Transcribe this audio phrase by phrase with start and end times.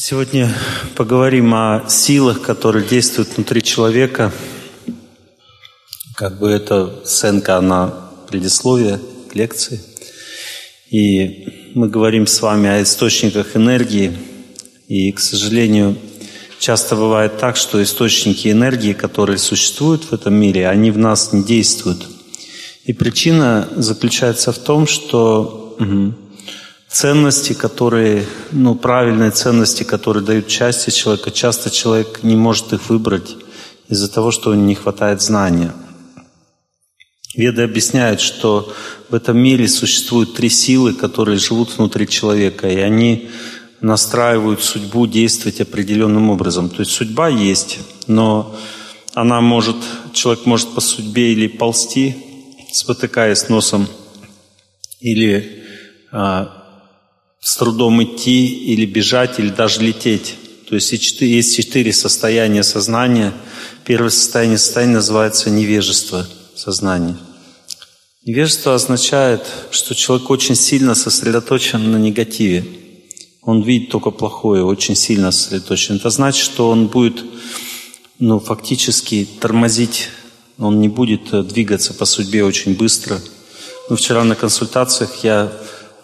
[0.00, 0.54] Сегодня
[0.94, 4.32] поговорим о силах, которые действуют внутри человека.
[6.14, 7.92] Как бы это сценка, она
[8.28, 9.80] предисловие к лекции.
[10.88, 14.16] И мы говорим с вами о источниках энергии.
[14.86, 15.98] И, к сожалению,
[16.60, 21.42] часто бывает так, что источники энергии, которые существуют в этом мире, они в нас не
[21.42, 22.06] действуют.
[22.84, 25.76] И причина заключается в том, что
[26.88, 33.36] ценности, которые, ну, правильные ценности, которые дают счастье человека, часто человек не может их выбрать
[33.88, 35.72] из-за того, что не хватает знания.
[37.34, 38.72] Веды объясняют, что
[39.10, 43.30] в этом мире существуют три силы, которые живут внутри человека, и они
[43.80, 46.68] настраивают судьбу действовать определенным образом.
[46.68, 48.56] То есть судьба есть, но
[49.14, 49.76] она может,
[50.12, 52.16] человек может по судьбе или ползти,
[52.72, 53.86] спотыкаясь носом,
[55.00, 55.64] или
[56.10, 56.57] а,
[57.40, 60.34] с трудом идти или бежать, или даже лететь.
[60.68, 63.32] То есть есть четыре состояния сознания.
[63.84, 67.16] Первое состояние сознания называется невежество сознания.
[68.24, 72.66] Невежество означает, что человек очень сильно сосредоточен на негативе.
[73.42, 75.96] Он видит только плохое, очень сильно сосредоточен.
[75.96, 77.24] Это значит, что он будет
[78.18, 80.10] ну, фактически тормозить,
[80.58, 83.18] он не будет э, двигаться по судьбе очень быстро.
[83.88, 85.50] Ну, вчера на консультациях я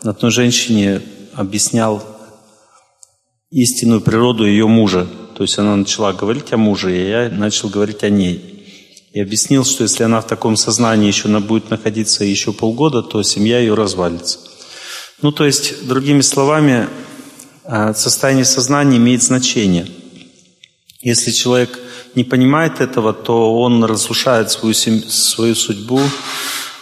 [0.02, 1.02] одной женщине
[1.36, 2.02] объяснял
[3.50, 5.06] истинную природу ее мужа.
[5.36, 8.50] То есть она начала говорить о муже, и я начал говорить о ней.
[9.12, 13.22] И объяснил, что если она в таком сознании еще она будет находиться еще полгода, то
[13.22, 14.40] семья ее развалится.
[15.22, 16.88] Ну, то есть, другими словами,
[17.64, 19.86] а, состояние сознания имеет значение.
[21.00, 21.78] Если человек
[22.14, 26.00] не понимает этого, то он разрушает свою, свою судьбу,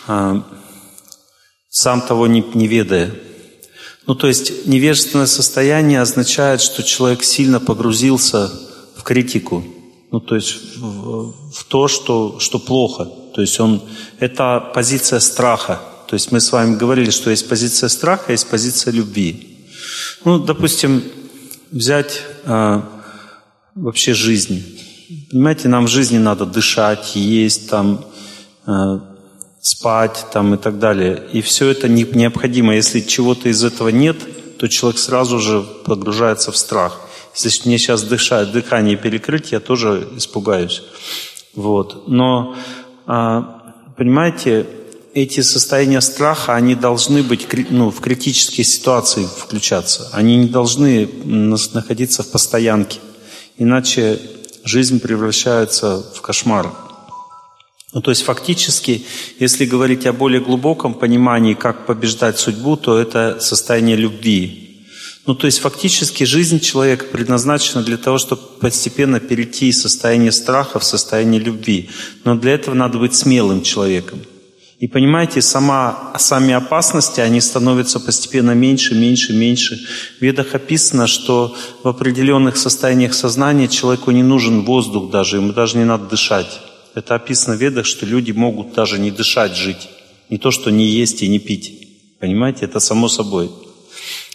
[0.06, 0.42] а,
[1.68, 3.12] сам того не, не ведая.
[4.06, 8.50] Ну, то есть невежественное состояние означает, что человек сильно погрузился
[8.96, 9.64] в критику,
[10.10, 13.08] ну, то есть в, в то, что, что плохо.
[13.34, 13.82] То есть он,
[14.18, 15.80] это позиция страха.
[16.06, 19.56] То есть мы с вами говорили, что есть позиция страха, есть позиция любви.
[20.24, 21.02] Ну, допустим,
[21.70, 22.86] взять а,
[23.74, 24.62] вообще жизнь.
[25.30, 28.04] Понимаете, нам в жизни надо дышать, есть, там,
[28.66, 29.11] а,
[29.62, 31.22] спать там, и так далее.
[31.32, 32.74] И все это не, необходимо.
[32.74, 34.16] Если чего-то из этого нет,
[34.58, 37.00] то человек сразу же погружается в страх.
[37.36, 40.82] Если мне сейчас дышать, дыхание перекрыть, я тоже испугаюсь.
[41.54, 42.08] Вот.
[42.08, 42.56] Но,
[43.06, 44.66] а, понимаете,
[45.14, 50.08] эти состояния страха, они должны быть ну, в критические ситуации включаться.
[50.12, 52.98] Они не должны находиться в постоянке.
[53.58, 54.18] Иначе
[54.64, 56.72] жизнь превращается в кошмар.
[57.92, 59.04] Ну, то есть фактически,
[59.38, 64.86] если говорить о более глубоком понимании, как побеждать судьбу, то это состояние любви.
[65.26, 70.78] Ну, то есть фактически жизнь человека предназначена для того, чтобы постепенно перейти из состояния страха
[70.78, 71.90] в состояние любви.
[72.24, 74.20] Но для этого надо быть смелым человеком.
[74.80, 79.78] И понимаете, сама, сами опасности, они становятся постепенно меньше, меньше, меньше.
[80.18, 81.54] В ведах описано, что
[81.84, 86.60] в определенных состояниях сознания человеку не нужен воздух даже, ему даже не надо дышать.
[86.94, 89.88] Это описано в Ведах, что люди могут даже не дышать, жить.
[90.28, 91.88] Не то, что не есть и не пить.
[92.20, 93.50] Понимаете, это само собой.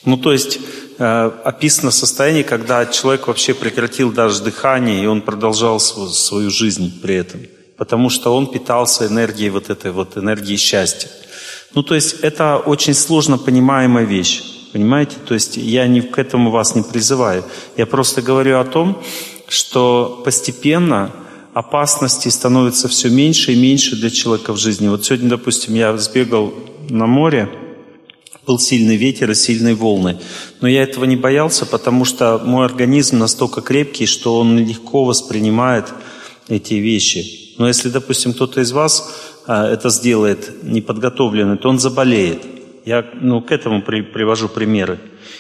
[0.06, 0.59] Ну, то есть
[0.97, 7.00] э, описано состояние, когда человек вообще прекратил даже дыхание, и он продолжал свою, свою жизнь
[7.01, 7.41] при этом.
[7.78, 11.09] Потому что он питался энергией вот этой вот энергией счастья.
[11.75, 14.41] Ну, то есть это очень сложно понимаемая вещь.
[14.74, 15.16] Понимаете?
[15.28, 17.44] То есть я ни к этому вас не призываю.
[17.78, 19.01] Я просто говорю о том,
[19.47, 21.12] что постепенно
[21.57, 24.90] опасностей становится все меньше и меньше для человека в жизни.
[24.90, 26.53] Вот сегодня, допустим, я сбегал
[26.88, 27.50] на море,
[28.45, 30.19] был сильный ветер и сильные волны.
[30.62, 35.85] Но я этого не боялся, потому что мой организм настолько крепкий, что он легко воспринимает
[36.47, 37.56] эти вещи.
[37.57, 39.12] Но если, допустим, кто-то из вас
[39.47, 42.44] а, это сделает неподготовленный, то он заболеет.
[42.85, 45.00] Я ну, к этому при, привожу примеры.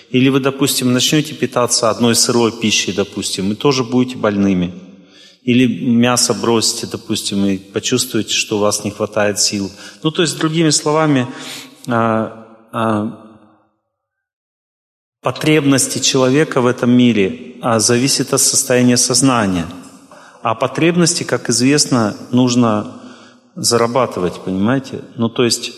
[0.09, 4.73] Или вы, допустим, начнете питаться одной сырой пищей, допустим, и тоже будете больными.
[5.47, 9.71] Или мясо бросите, допустим, и почувствуете, что у вас не хватает сил.
[10.03, 11.25] Ну, то есть, другими словами,
[11.87, 13.37] а, а,
[15.21, 19.67] потребности человека в этом мире а, зависят от состояния сознания.
[20.43, 23.01] А потребности, как известно, нужно
[23.55, 25.05] зарабатывать, понимаете?
[25.15, 25.71] Ну, то есть,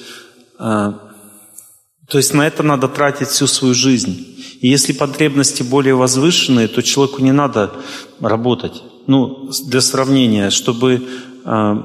[0.57, 4.35] то есть на это надо тратить всю свою жизнь.
[4.61, 7.71] И если потребности более возвышенные, то человеку не надо
[8.19, 11.01] работать ну, для сравнения, чтобы
[11.43, 11.75] э,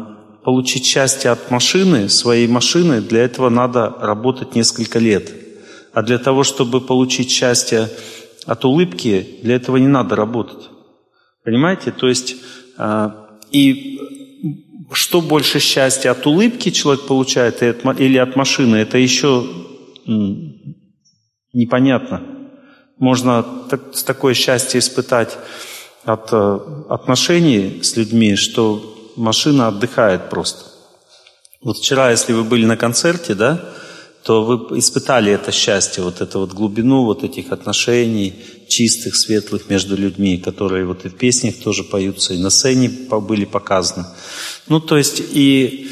[0.44, 5.32] получить счастье от машины, своей машины, для этого надо работать несколько лет.
[5.94, 7.88] А для того, чтобы получить счастье
[8.44, 10.68] от улыбки, для этого не надо работать.
[11.44, 11.92] Понимаете?
[11.92, 12.36] То есть,
[12.76, 13.98] а, и
[14.92, 19.46] что больше счастья от улыбки человек получает или от машины, это еще
[21.54, 22.20] непонятно.
[22.98, 23.46] Можно
[24.04, 25.38] такое счастье испытать
[26.04, 26.58] от э,
[26.88, 30.64] отношений с людьми, что машина отдыхает просто.
[31.62, 33.60] Вот вчера, если вы были на концерте, да,
[34.24, 38.34] то вы испытали это счастье, вот эту вот глубину вот этих отношений
[38.68, 43.44] чистых, светлых между людьми, которые вот и в песнях тоже поются, и на сцене были
[43.44, 44.06] показаны.
[44.66, 45.86] Ну, то есть, и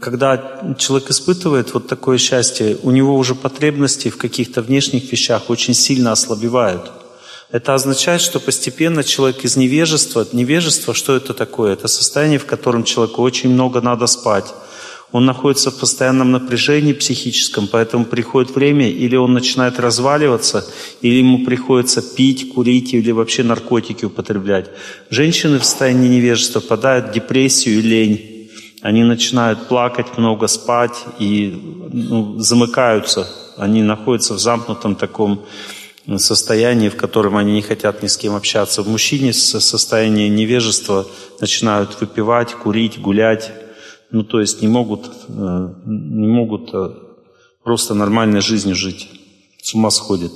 [0.00, 5.74] когда человек испытывает вот такое счастье, у него уже потребности в каких-то внешних вещах очень
[5.74, 6.90] сильно ослабевают.
[7.52, 11.72] Это означает, что постепенно человек из невежества, невежество, что это такое?
[11.72, 14.54] Это состояние, в котором человеку очень много надо спать,
[15.12, 20.64] он находится в постоянном напряжении психическом, поэтому приходит время, или он начинает разваливаться,
[21.00, 24.70] или ему приходится пить, курить или вообще наркотики употреблять.
[25.10, 28.50] Женщины в состоянии невежества попадают в депрессию и лень.
[28.82, 31.60] Они начинают плакать, много спать и
[31.92, 33.28] ну, замыкаются.
[33.56, 35.44] Они находятся в замкнутом таком
[36.18, 38.82] состоянии, в котором они не хотят ни с кем общаться.
[38.82, 41.06] В мужчине с состояния невежества
[41.40, 43.52] начинают выпивать, курить, гулять,
[44.10, 46.90] ну то есть не могут, э, не могут э,
[47.62, 49.08] просто нормальной жизнью жить,
[49.62, 50.32] с ума сходят.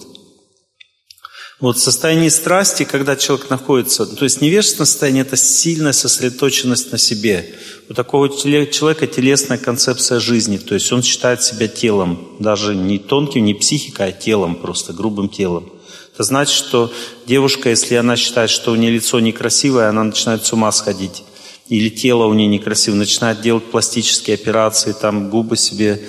[1.61, 6.99] Вот в состоянии страсти, когда человек находится, то есть невежественное состояние– это сильная сосредоточенность на
[6.99, 7.55] себе.
[7.89, 13.45] У такого человека телесная концепция жизни, то есть он считает себя телом, даже не тонким,
[13.45, 15.73] не психикой, а телом просто, грубым телом.
[16.13, 16.93] Это значит, что
[17.27, 21.23] девушка, если она считает, что у нее лицо некрасивое, она начинает с ума сходить
[21.69, 26.03] или тело у нее некрасивое, начинает делать пластические операции, там губы себе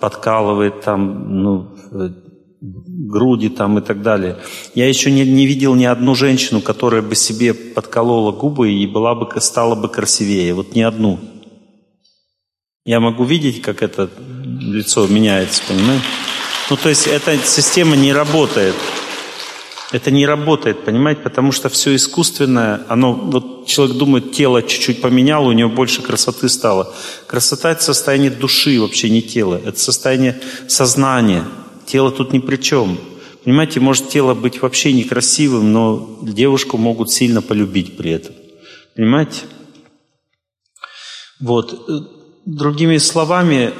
[0.00, 2.10] подкалывает, там, ну, э,
[2.62, 4.38] груди там и так далее.
[4.74, 9.14] Я еще не, не видел ни одну женщину, которая бы себе подколола губы и была
[9.16, 10.54] бы, стала бы красивее.
[10.54, 11.18] Вот ни одну.
[12.84, 14.08] Я могу видеть, как это
[14.60, 16.04] лицо меняется, понимаете?
[16.70, 18.74] Ну, то есть эта система не работает.
[19.90, 25.48] Это не работает, понимаете, потому что все искусственное, оно, вот человек думает, тело чуть-чуть поменяло,
[25.48, 26.94] у него больше красоты стало.
[27.26, 31.44] Красота– это состояние души, вообще не тело, это состояние сознания.
[31.92, 32.98] Тело тут ни при чем.
[33.44, 38.34] Понимаете, может тело быть вообще некрасивым, но девушку могут сильно полюбить при этом.
[38.96, 39.40] Понимаете?
[41.38, 41.86] Вот.
[42.46, 43.74] Другими словами,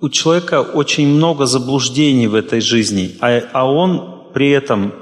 [0.00, 4.94] у человека очень много заблуждений в этой жизни, а, а он при этом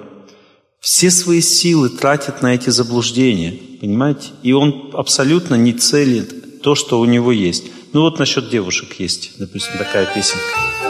[0.81, 4.31] все свои силы тратит на эти заблуждения, понимаете?
[4.43, 7.67] И он абсолютно не целит то, что у него есть.
[7.93, 10.86] Ну вот насчет девушек есть, допустим, такая песенка.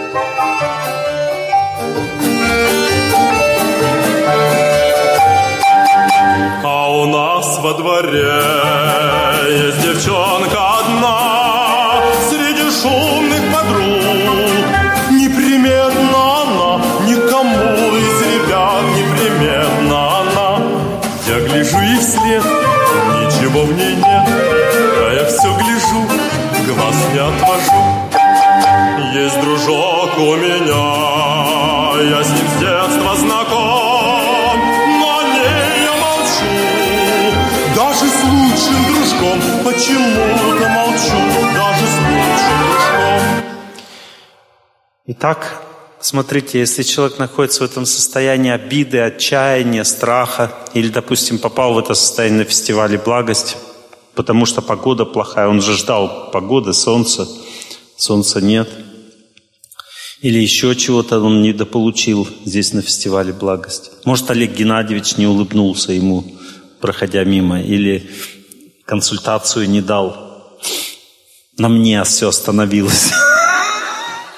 [7.06, 8.42] У нас во дворе
[9.48, 10.75] есть девчонка
[45.08, 45.62] Итак,
[45.98, 51.94] Смотрите, если человек находится в этом состоянии обиды, отчаяния, страха, или, допустим, попал в это
[51.94, 53.56] состояние на фестивале благости,
[54.14, 57.26] потому что погода плохая, он же ждал погоды, солнца,
[57.96, 58.68] солнца нет,
[60.20, 63.90] или еще чего-то он недополучил здесь на фестивале благости.
[64.04, 66.24] Может, Олег Геннадьевич не улыбнулся ему,
[66.80, 68.08] проходя мимо, или
[68.84, 70.60] консультацию не дал.
[71.56, 73.12] На мне все остановилось.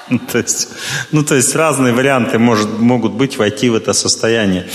[0.31, 0.69] то есть,
[1.11, 4.67] ну, то есть разные варианты может, могут быть войти в это состояние.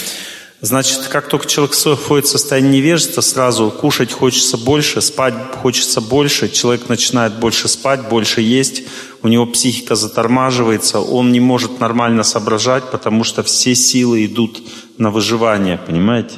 [0.61, 6.49] Значит, как только человек входит в состояние невежества, сразу кушать хочется больше, спать хочется больше,
[6.49, 8.85] человек начинает больше спать, больше есть,
[9.23, 14.63] у него психика затормаживается, он не может нормально соображать, потому что все силы идут
[14.97, 16.37] на выживание, понимаете?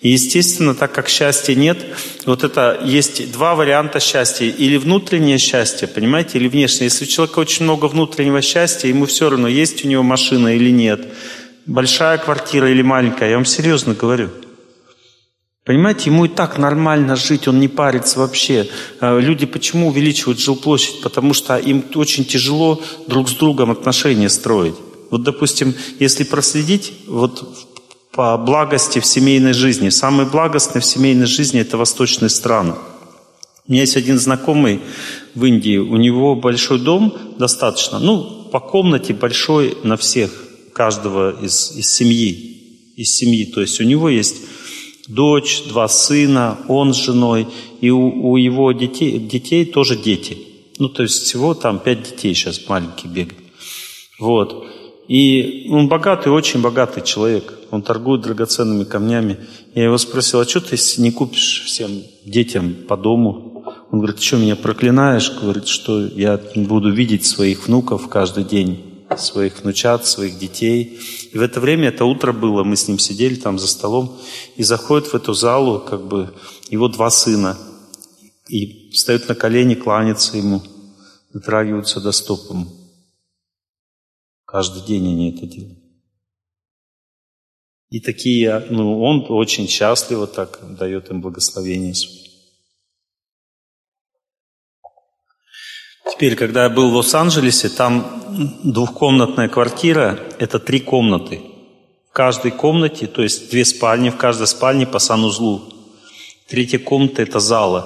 [0.00, 1.78] И, естественно, так как счастья нет,
[2.24, 4.46] вот это есть два варианта счастья.
[4.46, 6.84] Или внутреннее счастье, понимаете, или внешнее.
[6.84, 10.70] Если у человека очень много внутреннего счастья, ему все равно, есть у него машина или
[10.70, 11.08] нет,
[11.66, 14.30] большая квартира или маленькая, я вам серьезно говорю.
[15.64, 18.68] Понимаете, ему и так нормально жить, он не парится вообще.
[19.00, 21.02] А люди почему увеличивают жилплощадь?
[21.02, 24.76] Потому что им очень тяжело друг с другом отношения строить.
[25.10, 27.67] Вот, допустим, если проследить, вот
[28.18, 29.90] благости в семейной жизни.
[29.90, 32.74] Самые благостные в семейной жизни– это восточные страны.
[33.66, 34.80] У меня есть один знакомый
[35.34, 40.30] в Индии, у него большой дом достаточно, ну, по комнате большой на всех,
[40.72, 43.44] каждого из, из семьи, из семьи.
[43.44, 44.36] То есть у него есть
[45.06, 47.46] дочь, два сына, он с женой,
[47.80, 50.38] и у, у его детей, детей тоже дети.
[50.78, 53.44] Ну, то есть всего там пять детей сейчас маленькие бегают.
[54.18, 54.66] Вот.
[55.08, 57.54] И он богатый, очень богатый человек.
[57.70, 59.38] Он торгует драгоценными камнями.
[59.74, 63.64] Я его спросил, а что ты не купишь всем детям по дому?
[63.90, 65.32] Он говорит, что, меня проклинаешь?
[65.40, 71.00] Говорит, что я буду видеть своих внуков каждый день, своих внучат, своих детей.
[71.32, 74.18] И в это время, это утро было, мы с ним сидели там за столом,
[74.56, 76.34] и заходит в эту залу как бы
[76.68, 77.56] его два сына,
[78.48, 80.62] и встают на колени, кланяются ему,
[81.32, 82.77] дотрагиваются до стоп ему.
[84.48, 85.78] Каждый день они это делают.
[87.90, 91.92] И такие, ну, он очень счастливо так дает им благословение
[96.10, 98.24] Теперь, когда я был в Лос-Анджелесе, там
[98.64, 101.42] двухкомнатная квартира– это три комнаты.
[102.08, 105.62] В каждой комнате, то есть две спальни, в каждой спальне по санузлу.
[106.46, 107.84] Третья комната– это зала.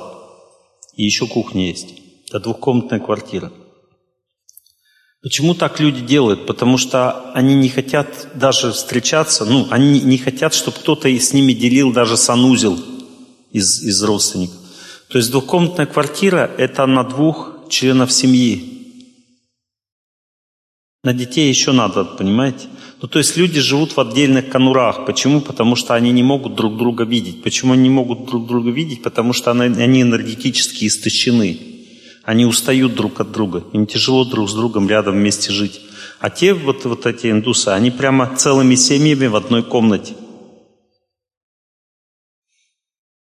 [0.95, 1.95] И еще кухня есть.
[2.29, 3.53] Это двухкомнатная квартира.
[5.23, 6.47] Почему так люди делают?
[6.47, 11.53] Потому что они не хотят даже встречаться, ну, они не хотят, чтобы кто-то с ними
[11.53, 12.79] делил даже санузел
[13.53, 14.57] из, из родственников.
[15.09, 18.69] То есть двухкомнатная квартира– это на двух членов семьи.
[21.05, 22.67] На детей еще надо, понимаете?
[23.01, 25.07] Ну, то есть люди живут в отдельных конурах.
[25.07, 25.41] Почему?
[25.41, 27.43] Потому что они не могут друг друга видеть.
[27.43, 29.03] Почему они не могут друг друга видеть?
[29.03, 31.72] Потому что они энергетически истощены.
[32.25, 35.81] Они устают друг от друга, им тяжело друг с другом рядом вместе жить.
[36.21, 40.15] А те вот, вот эти индусы, они прямо целыми семьями в одной комнате.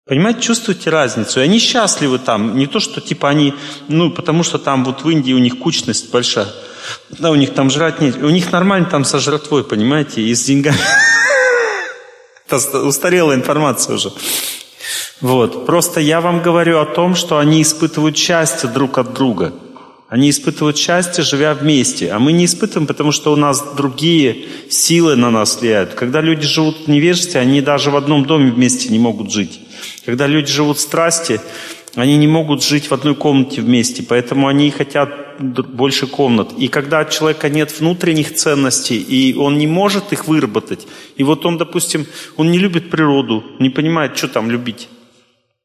[0.05, 1.39] Понимаете, чувствуете разницу?
[1.39, 2.57] И они счастливы там.
[2.57, 3.53] Не то, что типа они,
[3.87, 6.47] ну, потому что там вот в Индии у них кучность большая.
[7.09, 8.17] Да, у них там жрать нет.
[8.17, 10.79] У них нормально там со жратвой, понимаете, и с деньгами.
[12.49, 14.11] Это устарелая информация уже.
[15.21, 15.65] Вот.
[15.65, 19.53] Просто я вам говорю о том, что они испытывают счастье друг от друга.
[20.07, 22.11] Они испытывают счастье, живя вместе.
[22.11, 25.93] А мы не испытываем, потому что у нас другие силы на нас влияют.
[25.93, 29.59] Когда люди живут в невежестве, они даже в одном доме вместе не могут жить.
[30.05, 31.39] Когда люди живут в страсти,
[31.93, 36.53] они не могут жить в одной комнате вместе, поэтому они хотят больше комнат.
[36.57, 41.45] И когда у человека нет внутренних ценностей, и он не может их выработать, и вот
[41.45, 44.87] он, допустим, он не любит природу, не понимает, что там любить.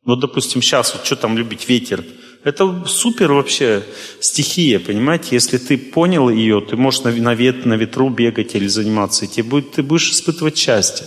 [0.04, 2.04] Вот, допустим, сейчас, вот что там любить, ветер.
[2.44, 3.82] Это супер вообще
[4.20, 5.28] стихия, понимаете?
[5.32, 9.28] Если ты понял ее, ты можешь на, на, вет, на ветру бегать или заниматься, и
[9.28, 11.06] тебе будет, ты будешь испытывать счастье.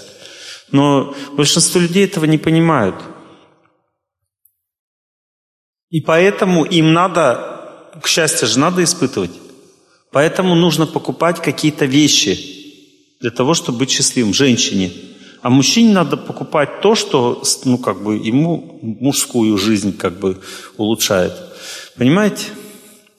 [0.72, 2.96] Но большинство людей этого не понимают.
[5.90, 9.32] И поэтому им надо, к счастью же, надо испытывать.
[10.12, 12.40] Поэтому нужно покупать какие-то вещи
[13.22, 14.92] для того, чтобы быть счастливым женщине.
[15.42, 20.38] А мужчине надо покупать то, что ну, как бы ему мужскую жизнь как бы
[20.78, 21.34] улучшает.
[21.96, 22.46] Понимаете?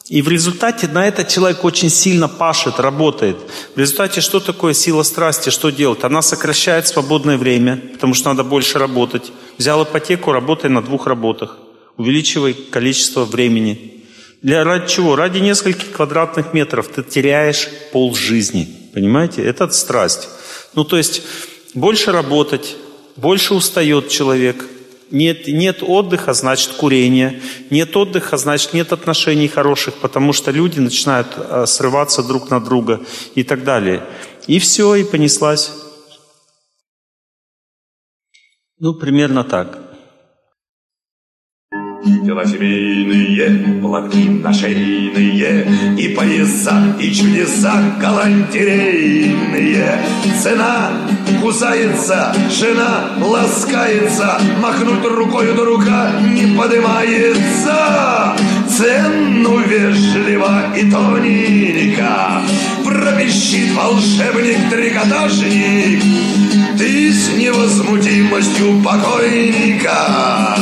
[0.08, 3.36] И в результате на это человек очень сильно пашет, работает.
[3.74, 6.02] В результате что такое сила страсти, что делать?
[6.02, 9.30] Она сокращает свободное время, потому что надо больше работать.
[9.58, 11.58] Взял ипотеку, работай на двух работах.
[11.98, 14.04] Увеличивай количество времени.
[14.40, 15.14] Для, ради чего?
[15.14, 18.66] Ради нескольких квадратных метров ты теряешь пол жизни.
[18.94, 19.42] Понимаете?
[19.44, 20.28] Это страсть.
[20.74, 21.22] Ну, то есть
[21.74, 22.76] больше работать,
[23.16, 24.64] больше устает человек.
[25.10, 27.40] Нет, нет отдыха, значит курение.
[27.70, 33.00] Нет отдыха, значит нет отношений хороших, потому что люди начинают а, срываться друг на друга
[33.34, 34.04] и так далее.
[34.46, 35.72] И все, и понеслась.
[38.78, 39.87] Ну, примерно так.
[42.08, 45.66] Дела семейные, платки нашейные,
[45.98, 49.98] И пояса, и чудеса галантерейные.
[50.42, 50.90] Цена
[51.42, 58.34] кусается, жена ласкается, Махнуть рукою до рука не поднимается.
[58.78, 62.42] Цену вежливо и тоненько
[62.84, 66.02] Пропищит волшебник-трикотажник
[66.78, 70.56] Ты с невозмутимостью покойника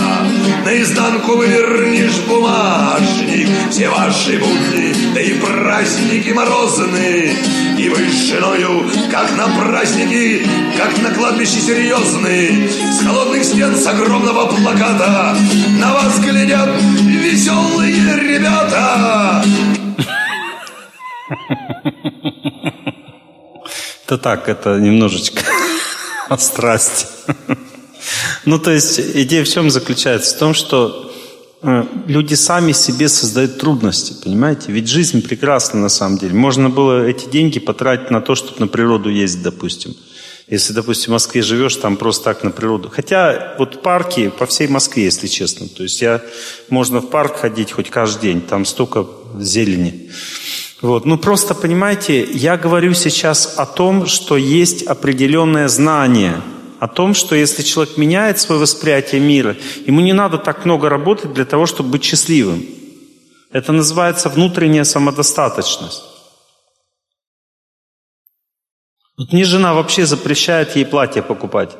[0.64, 3.48] Наизнанку вывернешь бумажник.
[3.70, 7.36] Все ваши будни, да и праздники морозные
[7.78, 13.86] И вы с женою, как на праздники Как на кладбище серьезные С холодных стен, с
[13.86, 15.36] огромного плаката
[15.80, 16.70] На вас глядят
[17.26, 19.42] веселые ребята.
[24.04, 25.42] Это так, это немножечко
[26.38, 27.08] страсть.
[28.44, 30.34] Ну, то есть идея в чем заключается?
[30.36, 31.12] В том, что
[31.62, 34.72] э, люди сами себе создают трудности, понимаете?
[34.72, 36.34] Ведь жизнь прекрасна на самом деле.
[36.34, 39.94] Можно было эти деньги потратить на то, чтобы на природу ездить, допустим.
[40.48, 42.88] Если, допустим, в Москве живешь, там просто так на природу.
[42.94, 45.66] Хотя вот парки по всей Москве, если честно.
[45.68, 46.22] То есть я,
[46.68, 49.06] можно в парк ходить хоть каждый день, там столько
[49.40, 50.10] зелени.
[50.82, 51.04] Вот.
[51.04, 56.40] Ну просто понимаете, я говорю сейчас о том, что есть определенное знание–
[56.80, 59.56] о том, что если человек меняет свое восприятие мира,
[59.86, 62.64] ему не надо так много работать для того, чтобы быть счастливым.
[63.52, 66.02] Это называется внутренняя самодостаточность.
[69.16, 71.70] Вот мне жена вообще запрещает ей платье покупать.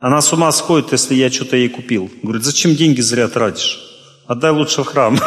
[0.00, 2.10] Она с ума сходит, если я что-то ей купил.
[2.22, 3.78] Говорит, зачем деньги зря тратишь?
[4.26, 5.16] Отдай лучше в храм.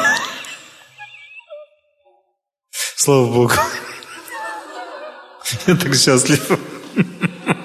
[2.97, 3.53] Слава Богу.
[5.67, 6.59] Я так счастлив.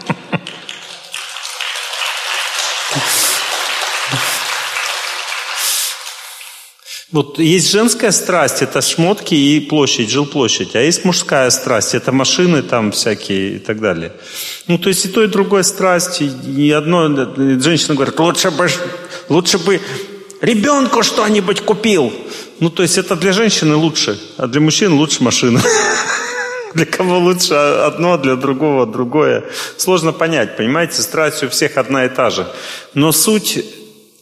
[7.12, 12.62] Вот есть женская страсть, это шмотки и площадь, жилплощадь, а есть мужская страсть, это машины
[12.62, 14.12] там всякие и так далее.
[14.68, 17.08] Ну, то есть и то, и другое страсть, и одно,
[17.58, 18.68] женщина говорит, лучше бы,
[19.28, 19.80] лучше бы
[20.40, 22.12] ребенку что-нибудь купил.
[22.60, 25.60] Ну, то есть это для женщины лучше, а для мужчин лучше машина.
[26.72, 29.42] Для кого лучше одно, для другого другое.
[29.76, 32.46] Сложно понять, понимаете, страсть у всех одна и та же.
[32.94, 33.58] Но суть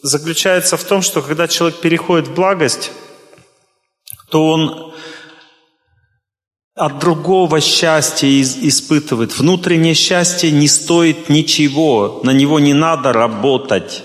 [0.03, 2.93] заключается в том, что когда человек переходит в благость,
[4.31, 4.93] то он
[6.75, 9.37] от другого счастья испытывает.
[9.37, 14.05] Внутреннее счастье не стоит ничего, на него не надо работать.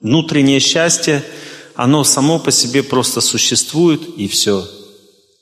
[0.00, 1.24] Внутреннее счастье,
[1.74, 4.68] оно само по себе просто существует и все.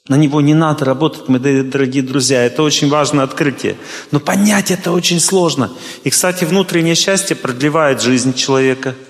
[0.07, 2.45] На него не надо работать, мои дорогие друзья.
[2.45, 3.77] Это очень важное открытие.
[4.11, 5.71] Но понять это очень сложно.
[6.03, 8.95] И, кстати, внутреннее счастье продлевает жизнь человека–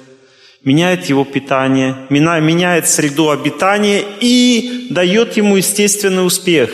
[0.64, 6.70] меняет его питание, меняет среду обитания и дает ему естественный успех.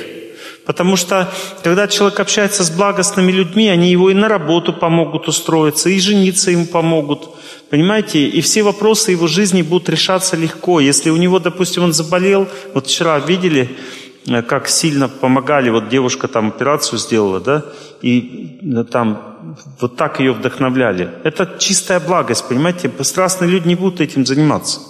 [0.65, 1.33] Потому что,
[1.65, 6.53] когда человек общается с благостными людьми, они его и на работу помогут устроиться, и жениться
[6.53, 7.31] ему помогут.
[7.71, 8.29] Понимаете?
[8.29, 10.79] И все вопросы его жизни будут решаться легко.
[10.79, 13.71] Если у него, допустим, он заболел, вот вчера видели,
[14.49, 17.65] как сильно помогали, вот девушка там операцию сделала, да,
[18.03, 19.31] и э, там
[19.81, 21.11] вот так ее вдохновляли.
[21.25, 22.91] Это чистая благость, понимаете?
[23.01, 24.81] Страстные люди не будут этим заниматься.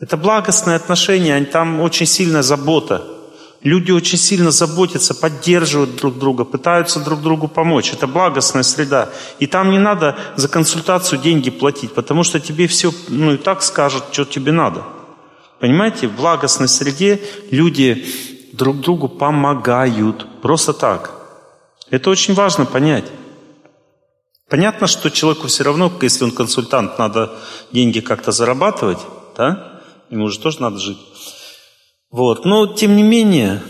[0.00, 3.04] Это благостные отношения, там очень сильная забота.
[3.62, 7.92] Люди очень сильно заботятся, поддерживают друг друга, пытаются друг другу помочь.
[7.92, 9.10] Это благостная среда.
[9.38, 13.62] И там не надо за консультацию деньги платить, потому что тебе все, ну и так
[13.62, 14.82] скажут, что тебе надо.
[15.58, 18.06] Понимаете, в благостной среде люди
[18.60, 20.26] друг другу помогают.
[20.42, 21.12] Просто так.
[21.90, 23.10] Это очень важно понять.
[24.50, 27.30] Понятно, что человеку все равно, если он консультант, надо
[27.72, 28.98] деньги как-то зарабатывать,
[29.36, 29.80] да?
[30.10, 30.98] Ему же тоже надо жить.
[32.10, 32.44] Вот.
[32.44, 33.62] Но, тем не менее,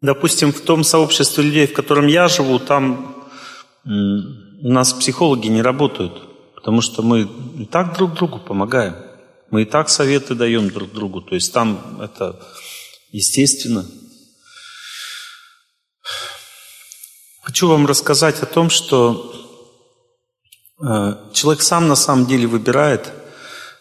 [0.00, 3.16] допустим, в том сообществе людей, в котором я живу, там
[3.84, 6.12] у нас психологи не работают,
[6.54, 7.22] потому что мы
[7.58, 8.94] и так друг другу помогаем.
[9.52, 12.40] Мы и так советы даем друг другу, то есть там это
[13.10, 13.84] естественно.
[17.42, 19.30] Хочу вам рассказать о том, что
[20.82, 23.12] э, человек сам на самом деле выбирает,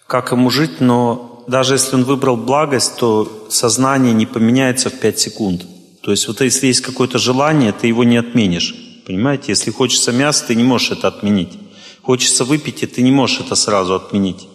[0.07, 5.19] как ему жить, но даже если он выбрал благость, то сознание не поменяется в 5
[5.19, 5.65] секунд.
[6.01, 8.75] То есть вот если есть какое-то желание, ты его не отменишь.
[9.05, 11.57] Понимаете, если хочется мяса, ты не можешь это отменить.
[12.01, 14.49] Хочется выпить, и ты не можешь это сразу отменить.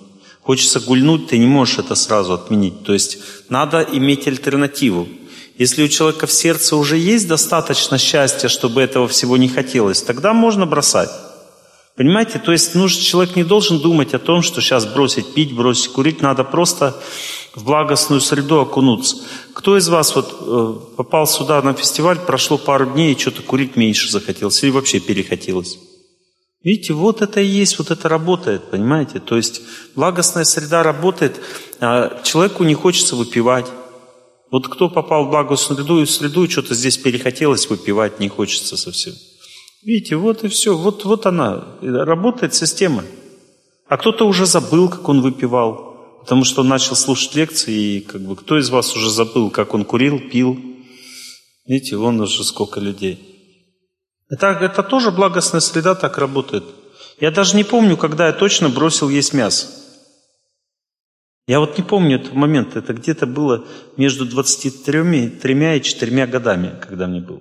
[0.46, 2.84] Хочется гульнуть, ты не можешь это сразу отменить.
[2.84, 5.08] То есть надо иметь альтернативу.
[5.58, 10.32] Если у человека в сердце уже есть достаточно счастья, чтобы этого всего не хотелось, тогда
[10.32, 11.10] можно бросать.
[11.96, 12.38] Понимаете?
[12.38, 16.22] То есть нужен, человек не должен думать о том, что сейчас бросить пить, бросить курить.
[16.22, 16.94] Надо просто
[17.56, 19.16] в благостную среду окунуться.
[19.52, 23.74] Кто из вас вот э, попал сюда на фестиваль, прошло пару дней и что-то курить
[23.74, 25.78] меньше захотелось или вообще перехотелось?
[26.66, 29.20] Видите, вот это и есть, вот это работает, понимаете?
[29.20, 29.62] То есть
[29.94, 31.40] благостная среда работает,
[31.78, 33.66] а человеку не хочется выпивать.
[34.50, 39.14] Вот кто попал в благостную среду, и что-то здесь перехотелось выпивать, не хочется совсем.
[39.84, 43.04] Видите, вот и все, вот, вот она, работает система.
[43.86, 48.22] А кто-то уже забыл, как он выпивал, потому что он начал слушать лекции, и как
[48.22, 50.58] бы кто из вас уже забыл, как он курил, пил?
[51.64, 53.35] Видите, вон уже сколько людей.
[54.28, 56.64] Это, это тоже благостная среда так работает.
[57.20, 59.68] Я даже не помню, когда я точно бросил есть мясо.
[61.46, 62.76] Я вот не помню этот момент.
[62.76, 63.64] Это где-то было
[63.96, 67.40] между 23 3 и 4 годами, когда мне было.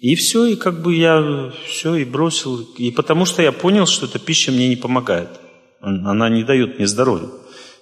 [0.00, 2.60] И все, и как бы я все и бросил.
[2.76, 5.28] И потому что я понял, что эта пища мне не помогает.
[5.80, 7.28] Она не дает мне здоровья.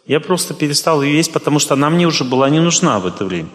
[0.06, 3.24] Я просто перестал ее есть, потому что она мне уже была не нужна в это
[3.24, 3.48] время.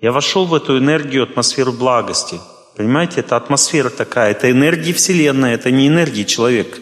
[0.00, 2.40] Я вошел в эту энергию, атмосферу благости.
[2.76, 6.78] Понимаете, это атмосфера такая, это энергия Вселенной, это не энергия человека.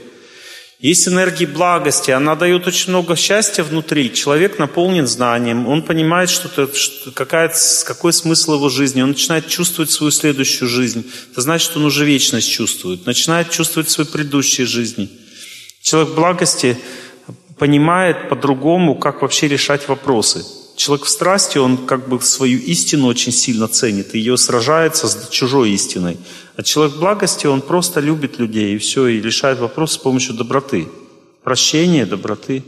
[0.79, 4.14] Есть энергия благости, она дает очень много счастья внутри.
[4.14, 7.53] Человек наполнен знанием, он понимает, что, -то, что какая,
[7.85, 11.05] какой смысл его жизни, он начинает чувствовать свою следующую жизнь.
[11.33, 15.11] Это значит, что он уже вечность чувствует, начинает чувствовать свои предыдущие жизни.
[15.83, 16.79] Человек благости
[17.59, 20.44] понимает по-другому, как вообще решать вопросы.
[20.80, 25.28] Человек в страсти, он как бы свою истину очень сильно ценит, и ее сражается с
[25.28, 26.16] чужой истиной.
[26.56, 30.88] А человек благости, он просто любит людей, и все, и решает вопрос с помощью доброты.
[31.44, 32.64] Прощения, доброты.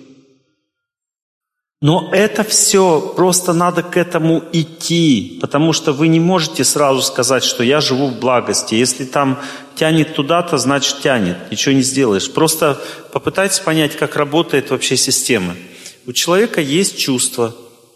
[1.80, 7.44] Но это все, просто надо к этому идти, потому что вы не можете сразу сказать,
[7.44, 8.74] что я живу в благости.
[8.74, 9.40] Если там
[9.74, 12.30] тянет туда-то, значит тянет, ничего не сделаешь.
[12.30, 12.78] Просто
[13.10, 15.56] попытайтесь понять, как работает вообще система.
[16.04, 17.54] У человека есть чувства,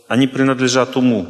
[0.08, 1.28] они принадлежат уму.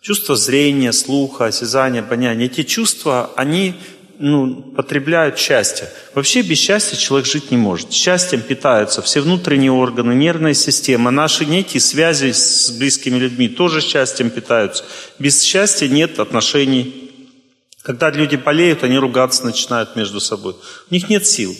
[0.00, 2.46] Чувство зрения, слуха, осязания, обоняния.
[2.46, 3.74] Эти чувства, они
[4.18, 5.88] ну, потребляют счастье.
[6.14, 7.92] Вообще без счастья человек жить не может.
[7.92, 14.30] Счастьем питаются все внутренние органы, нервная система, наши некие связи с близкими людьми тоже счастьем
[14.30, 14.84] питаются.
[15.18, 17.10] Без счастья нет отношений.
[17.82, 20.54] Когда люди болеют, они ругаться начинают между собой.
[20.90, 21.56] У них нет сил.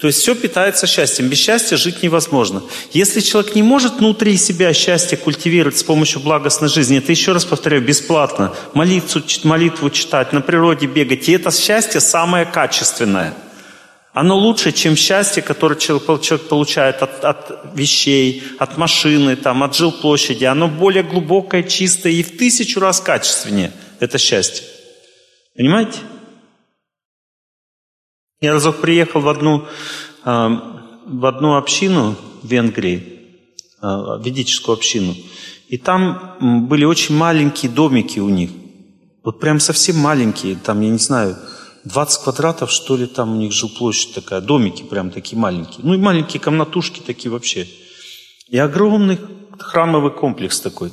[0.00, 1.28] То есть все питается счастьем.
[1.28, 2.62] Без счастья жить невозможно.
[2.92, 7.44] Если человек не может внутри себя счастье культивировать с помощью благостной жизни, это еще раз
[7.44, 8.54] повторяю, бесплатно.
[8.72, 11.28] Молитву, молитву читать, на природе бегать.
[11.28, 13.34] И это счастье самое качественное.
[14.14, 20.44] Оно лучше, чем счастье, которое человек получает от, от вещей, от машины, там, от жилплощади.
[20.46, 23.70] Оно более глубокое, чистое и в тысячу раз качественнее.
[24.00, 24.64] Это счастье.
[25.54, 25.98] Понимаете?
[28.42, 29.66] Я разок приехал в одну,
[30.24, 33.20] а, в одну общину в Венгрии,
[33.82, 35.14] а, ведическую общину,
[35.68, 38.48] и там были очень маленькие домики у них.
[39.22, 41.36] Вот прям совсем маленькие, там, я не знаю,
[41.84, 45.80] 20 квадратов, что ли, там у них жилплощадь такая, домики прям такие маленькие.
[45.82, 47.68] Ну и маленькие комнатушки такие вообще.
[48.48, 49.18] И огромный
[49.58, 50.92] храмовый комплекс такой.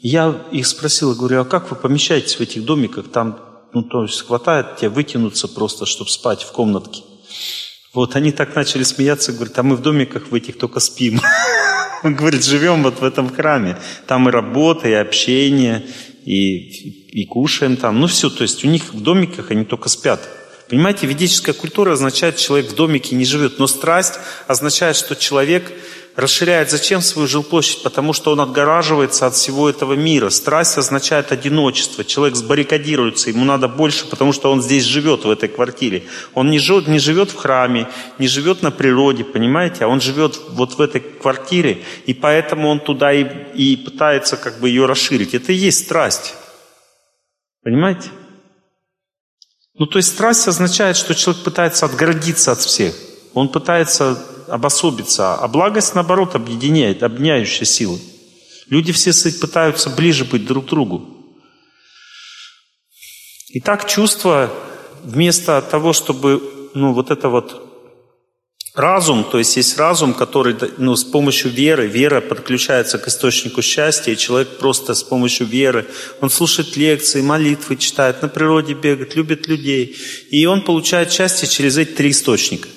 [0.00, 3.10] Я их спросил, говорю, а как вы помещаетесь в этих домиках?
[3.10, 3.38] Там
[3.72, 7.02] ну, то есть хватает тебе вытянуться просто, чтобы спать в комнатке.
[7.92, 11.20] Вот они так начали смеяться, говорят, а мы в домиках в этих только спим.
[12.04, 13.76] Говорит, живем вот в этом храме.
[14.06, 15.84] Там и работа, и общение,
[16.24, 16.58] и,
[17.22, 17.98] и кушаем там.
[17.98, 20.20] Ну все, то есть у них в домиках они только спят.
[20.68, 23.58] Понимаете, ведическая культура означает, что человек в домике не живет.
[23.58, 25.72] Но страсть означает, что человек
[26.18, 27.84] расширяет зачем свою жилплощадь?
[27.84, 30.30] Потому что он отгораживается от всего этого мира.
[30.30, 32.04] Страсть означает одиночество.
[32.04, 36.02] Человек сбаррикадируется, ему надо больше, потому что он здесь живет, в этой квартире.
[36.34, 39.84] Он не живет, не живет в храме, не живет на природе, понимаете?
[39.84, 44.58] А он живет вот в этой квартире, и поэтому он туда и, и пытается как
[44.58, 45.34] бы ее расширить.
[45.34, 46.34] Это и есть страсть.
[47.62, 48.08] Понимаете?
[49.74, 52.94] Ну, то есть страсть означает, что человек пытается отгородиться от всех.
[53.34, 57.98] Он пытается обособиться, а благость, наоборот, объединяет, объединяющая сила.
[58.68, 61.18] Люди все пытаются ближе быть друг к другу.
[63.48, 64.52] И так чувство,
[65.02, 67.64] вместо того, чтобы, ну, вот это вот
[68.74, 74.12] разум, то есть есть разум, который, ну, с помощью веры, вера подключается к источнику счастья,
[74.12, 75.86] и человек просто с помощью веры,
[76.20, 79.96] он слушает лекции, молитвы читает, на природе бегает, любит людей,
[80.30, 82.68] и он получает счастье через эти три источника.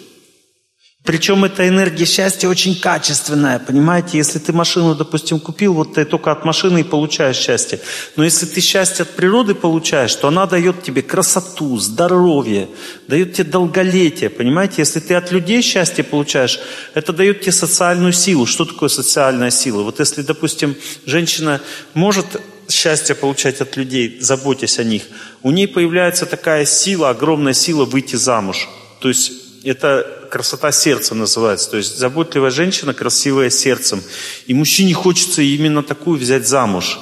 [1.04, 4.20] Причем эта энергия счастья очень качественная, понимаете?
[4.20, 7.80] Если ты машину, допустим, купил, вот ты только от машины и получаешь счастье.
[8.16, 12.70] Но если ты счастье от природы получаешь, то она дает тебе красоту, здоровье,
[13.08, 14.76] дает тебе долголетие, понимаете?
[14.78, 16.60] Если ты от людей счастье получаешь,
[16.94, 18.46] это дает тебе социальную силу.
[18.46, 19.82] Что такое социальная сила?
[19.82, 20.76] Вот если, допустим,
[21.08, 21.62] женщина
[21.96, 25.02] может счастье получать от людей, заботясь о них,
[25.42, 28.70] у ней появляется такая сила, огромная сила выйти замуж.
[29.00, 31.70] То есть это красота сердца называется.
[31.70, 34.02] То есть заботливая женщина, красивая сердцем.
[34.48, 37.00] И мужчине хочется именно такую взять замуж.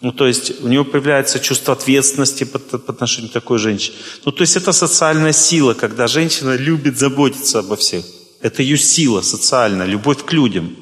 [0.00, 3.96] Ну, то есть у него появляется чувство ответственности по, по отношению к такой женщине.
[4.24, 8.04] Ну, то есть это социальная сила, когда женщина любит заботиться обо всех.
[8.40, 10.74] Это ее сила социальная, любовь к людям.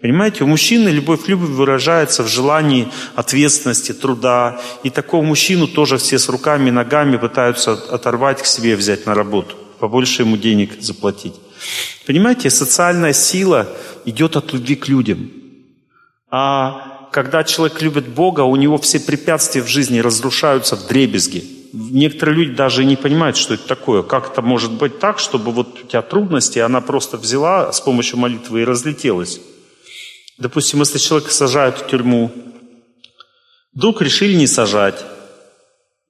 [0.00, 4.60] Понимаете, у мужчины любовь к людям выражается в желании ответственности, труда.
[4.82, 9.14] И такого мужчину тоже все с руками и ногами пытаются оторвать к себе, взять на
[9.14, 11.34] работу побольше ему денег заплатить.
[12.06, 13.66] Понимаете, социальная сила
[14.04, 15.28] идет от любви к людям.
[16.30, 21.42] А когда человек любит Бога, у него все препятствия в жизни разрушаются в дребезги.
[21.72, 24.04] некоторые люди даже не понимают, что это такое.
[24.04, 28.18] Как это может быть так, чтобы вот у тебя трудности, она просто взяла с помощью
[28.18, 29.40] молитвы и разлетелась.
[30.38, 32.30] Допустим, если человека сажают в тюрьму,
[33.74, 35.04] вдруг решили не сажать.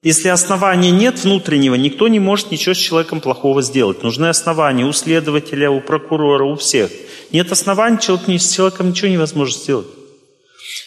[0.03, 4.03] Если основания нет внутреннего, никто не может ничего с человеком плохого сделать.
[4.03, 6.91] Нужны основания у следователя, у прокурора, у всех.
[7.31, 9.87] Нет оснований, человек, с человеком ничего невозможно сделать.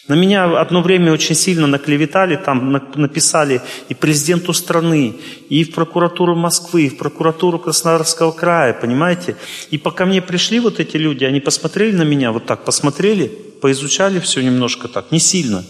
[0.07, 5.17] На меня одно время очень сильно наклеветали, там написали и президенту страны,
[5.49, 9.37] и в прокуратуру Москвы, и в прокуратуру Краснодарского края, понимаете?
[9.71, 13.29] И пока мне пришли вот эти люди, они посмотрели на меня вот так, посмотрели,
[13.63, 15.65] поизучали все немножко так, не сильно.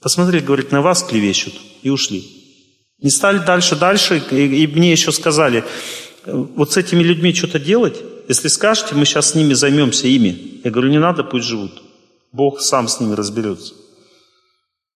[0.00, 2.39] Посмотрели, говорит, на вас клевещут, и ушли.
[3.02, 5.64] Не стали дальше, дальше, и, и мне еще сказали,
[6.26, 7.96] вот с этими людьми что-то делать,
[8.28, 10.60] если скажете, мы сейчас с ними займемся ими.
[10.62, 11.82] Я говорю, не надо, пусть живут.
[12.32, 13.74] Бог сам с ними разберется.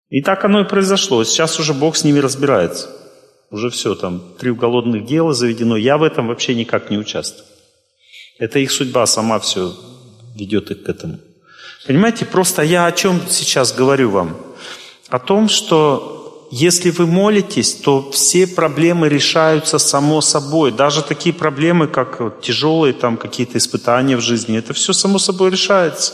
[0.10, 1.24] И так оно и произошло.
[1.24, 2.90] Сейчас уже Бог с ними разбирается.
[3.50, 5.78] Уже все, там, три уголовных дела заведено.
[5.78, 7.46] Я в этом вообще никак не участвую.
[8.38, 9.74] Это их судьба сама все
[10.36, 11.20] ведет их к этому.
[11.88, 14.38] Понимаете, просто я о чем сейчас говорю вам?
[15.10, 16.23] О том, что
[16.56, 20.72] если вы молитесь, то все проблемы решаются само собой.
[20.72, 26.14] Даже такие проблемы, как тяжелые там какие-то испытания в жизни, это все само собой решается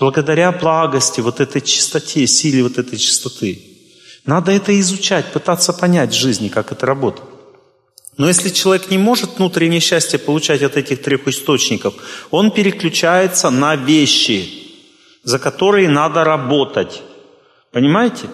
[0.00, 3.60] благодаря благости, вот этой чистоте, силе вот этой чистоты.
[4.24, 7.28] Надо это изучать, пытаться понять в жизни, как это работает.
[8.16, 11.94] Но если человек не может внутреннее счастье получать от этих трех источников,
[12.30, 14.48] он переключается на вещи,
[15.22, 17.02] за которые надо работать.
[17.70, 18.26] Понимаете?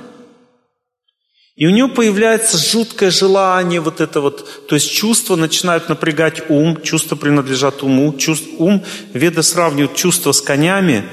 [1.57, 6.83] И у него появляется жуткое желание, вот это вот, то есть чувства начинают напрягать ум,
[6.83, 11.05] чувства принадлежат уму, чувств, ум, веды сравнивают чувства с конями,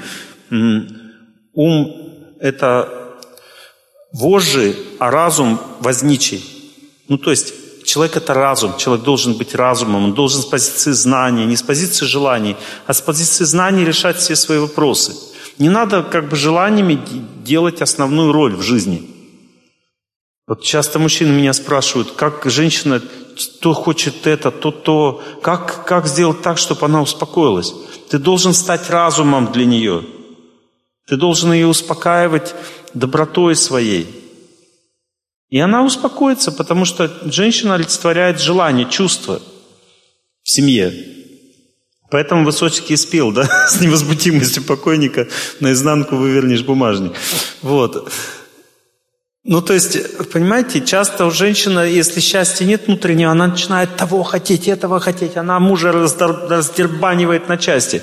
[1.54, 3.16] Ум– это
[4.12, 6.44] вожжи, а разум– возничий.
[7.08, 7.54] Ну, то есть
[7.84, 12.06] человек– это разум, человек должен быть разумом, он должен с позиции знания, не с позиции
[12.06, 15.14] желаний, а с позиции знаний решать все свои вопросы.
[15.58, 17.00] Не надо как бы желаниями
[17.44, 19.13] делать основную роль в жизни.
[20.46, 23.00] Вот часто мужчины меня спрашивают, как женщина
[23.60, 25.22] то хочет это, то то.
[25.42, 27.74] Как, как сделать так, чтобы она успокоилась?
[28.10, 30.04] Ты должен стать разумом для нее.
[31.06, 32.54] Ты должен ее успокаивать
[32.92, 34.06] добротой своей.
[35.48, 39.40] И она успокоится, потому что женщина олицетворяет желание, чувство
[40.42, 40.92] в семье.
[42.10, 45.28] Поэтому Высоцкий спел, да, с невозмутимостью покойника
[45.60, 47.12] наизнанку вывернешь бумажник.
[47.62, 48.12] Вот.
[49.46, 54.68] Ну, то есть, понимаете, часто у женщины, если счастья нет внутреннего, она начинает того хотеть,
[54.68, 58.02] этого хотеть, она мужа раздербанивает на части.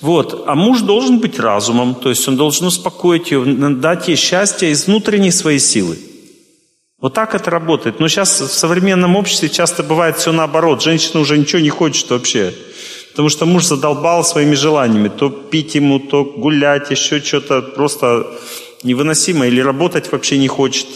[0.00, 0.44] Вот.
[0.48, 3.44] А муж должен быть разумом, то есть он должен успокоить ее,
[3.76, 5.96] дать ей счастье из внутренней своей силы.
[7.00, 8.00] Вот так это работает.
[8.00, 10.82] Но сейчас в современном обществе часто бывает все наоборот.
[10.82, 12.52] Женщина уже ничего не хочет вообще.
[13.12, 15.08] Потому что муж задолбал своими желаниями.
[15.08, 17.62] То пить ему, то гулять, еще что-то.
[17.62, 18.26] Просто
[18.82, 20.86] невыносимо или работать вообще не хочет,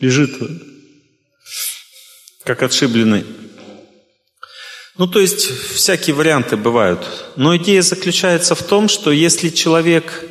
[0.00, 0.38] лежит
[2.44, 3.24] как отшибленный.
[4.98, 7.06] Ну, то есть всякие варианты бывают.
[7.36, 10.24] Но идея заключается в том, что если человек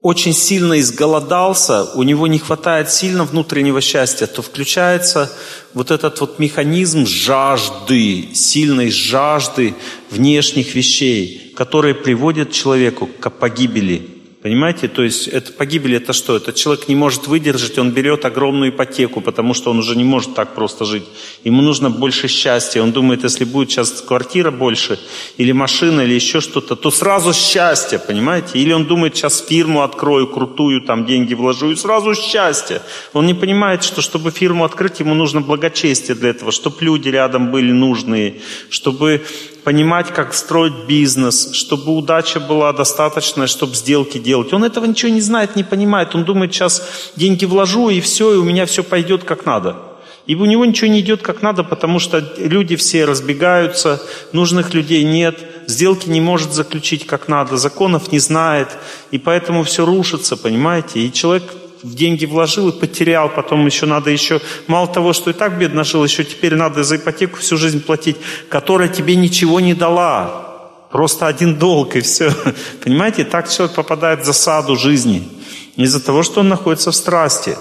[0.00, 5.30] очень сильно изголодался, у него не хватает сильно внутреннего счастья, то включается
[5.74, 9.74] вот этот вот механизм жажды, сильной жажды
[10.10, 14.17] внешних вещей, которые приводят человеку к погибели.
[14.40, 16.36] Понимаете, то есть это погибель это что?
[16.36, 20.36] Это человек не может выдержать, он берет огромную ипотеку, потому что он уже не может
[20.36, 21.02] так просто жить.
[21.42, 22.80] Ему нужно больше счастья.
[22.80, 25.00] Он думает, если будет сейчас квартира больше,
[25.38, 28.60] или машина, или еще что-то, то сразу счастье, понимаете?
[28.60, 32.80] Или он думает, сейчас фирму открою крутую, там деньги вложу, и сразу счастье.
[33.14, 37.50] Он не понимает, что чтобы фирму открыть, ему нужно благочестие для этого, чтобы люди рядом
[37.50, 38.36] были нужные,
[38.70, 39.20] чтобы
[39.68, 44.54] понимать, как строить бизнес, чтобы удача была достаточная, чтобы сделки делать.
[44.54, 46.14] Он этого ничего не знает, не понимает.
[46.14, 49.76] Он думает, сейчас деньги вложу, и все, и у меня все пойдет как надо.
[50.24, 54.00] И у него ничего не идет как надо, потому что люди все разбегаются,
[54.32, 58.68] нужных людей нет, сделки не может заключить как надо, законов не знает,
[59.10, 61.00] и поэтому все рушится, понимаете?
[61.00, 61.44] И человек
[61.82, 65.84] в деньги вложил и потерял, потом еще надо еще, мало того, что и так бедно
[65.84, 68.16] жил, еще теперь надо за ипотеку всю жизнь платить,
[68.48, 70.44] которая тебе ничего не дала.
[70.90, 72.32] Просто один долг и все.
[72.84, 75.28] Понимаете, так человек попадает в засаду жизни.
[75.76, 77.56] Из-за того, что он находится в страсти.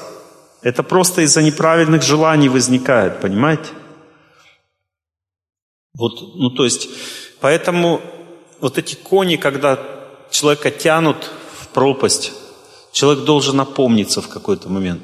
[0.61, 3.69] Это просто из-за неправильных желаний возникает, понимаете?
[5.93, 6.89] Вот, ну то есть,
[7.39, 8.01] поэтому
[8.59, 9.79] вот эти кони, когда
[10.31, 11.29] человека тянут
[11.61, 12.33] в пропасть,
[12.97, 15.03] Человек должен напомниться в какой-то момент.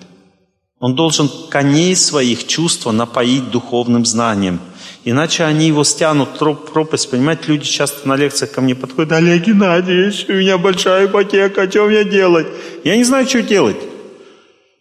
[0.80, 4.60] Он должен коней своих чувства напоить духовным знанием.
[5.04, 7.12] Иначе они его стянут в пропасть.
[7.12, 11.86] Понимаете, люди часто на лекциях ко мне подходят, Олег Геннадьевич, у меня большая ипотека, что
[11.86, 12.48] мне делать?
[12.84, 13.78] Я не знаю, что делать.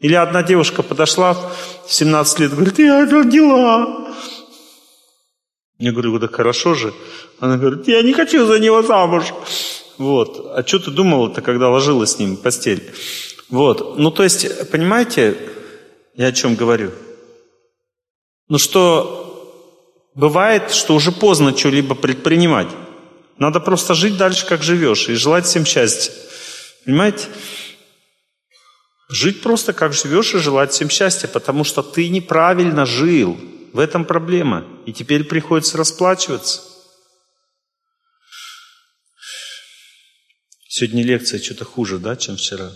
[0.01, 4.09] Или одна девушка подошла в 17 лет, говорит, я родила.
[5.79, 6.95] Я говорю, да хорошо же.
[7.41, 9.35] Она говорит, я не хочу за него замуж.
[9.99, 10.53] Вот.
[10.55, 12.93] А что ты думала-то, когда ложилась с ним в постель?
[13.49, 13.99] Вот.
[13.99, 15.37] Ну, то есть, понимаете,
[16.15, 16.91] я о чем говорю?
[18.49, 19.23] Ну, что
[20.15, 22.69] бывает, что уже поздно что-либо предпринимать.
[23.39, 26.13] Надо просто жить дальше, как живешь, и желать всем счастья.
[26.85, 27.29] Понимаете?
[29.09, 33.37] Жить просто, как живешь, и желать всем счастья, потому что ты неправильно жил.
[33.73, 34.65] В этом проблема.
[34.87, 36.61] И теперь приходится расплачиваться.
[40.75, 42.71] Сегодня лекция что-то хуже, да, чем вчера?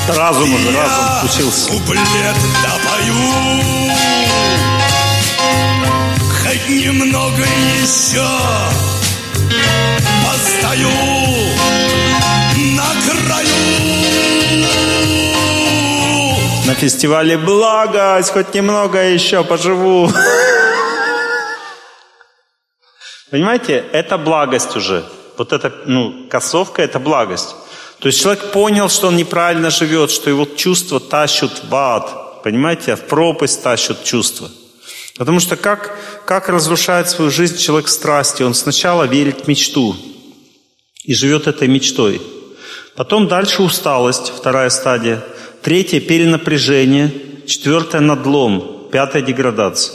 [0.08, 1.72] Разум уже, разум включился.
[1.72, 3.16] куплет допою.
[6.42, 7.44] Хоть немного
[7.82, 8.28] еще
[10.26, 11.49] Постою
[16.80, 20.10] фестивале благость, хоть немного еще поживу.
[23.30, 25.04] Понимаете, это благость уже.
[25.38, 27.56] Вот эта, ну, косовка– это благость.
[28.00, 32.44] То есть человек понял, что он неправильно живет, что его чувства тащут в ад.
[32.44, 34.50] Понимаете, в пропасть тащат чувства.
[35.18, 38.44] Потому что как, как разрушает свою жизнь человек страсти?
[38.44, 39.96] Он сначала верит в мечту
[41.04, 42.22] и живет этой мечтой.
[42.96, 45.22] Потом дальше усталость, вторая стадия.
[45.70, 47.12] Третья– перенапряжение.
[47.46, 48.88] Четвертая– надлом.
[48.92, 49.94] Пятая– деградация.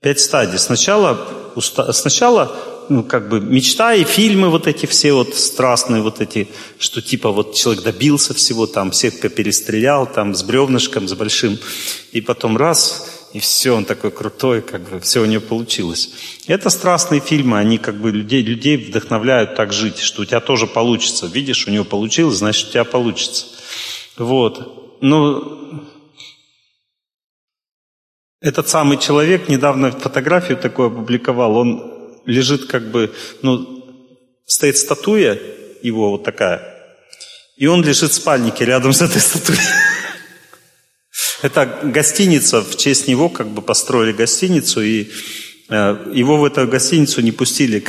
[0.00, 0.60] Пять стадий.
[0.60, 1.92] Сначала, уста...
[1.92, 2.56] Сначала
[2.88, 6.46] ну, как бы мечта и фильмы вот эти все вот страстные вот эти,
[6.78, 11.58] что типа вот человек добился всего, там всех перестрелял, там с бревнышком, с большим,
[12.12, 16.10] и потом раз, и все, он такой крутой, как бы все у него получилось.
[16.46, 20.68] Это страстные фильмы, они как бы людей, людей вдохновляют так жить, что у тебя тоже
[20.68, 21.26] получится.
[21.26, 23.46] Видишь, у него получилось, значит, у тебя получится.
[24.18, 25.00] Вот.
[25.00, 25.86] Ну,
[28.40, 33.84] этот самый человек недавно фотографию такую опубликовал, он лежит как бы, ну,
[34.46, 35.38] стоит статуя
[35.82, 36.62] его вот такая,
[37.56, 39.58] и он лежит в спальнике рядом с этой статуей.
[41.42, 45.10] Это гостиница, в честь него как бы построили гостиницу, и
[45.68, 47.84] э, его в эту гостиницу не пустили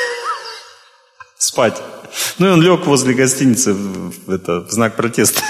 [1.38, 1.80] спать.
[2.38, 5.42] Ну и он лег возле гостиницы в, это, в знак протеста.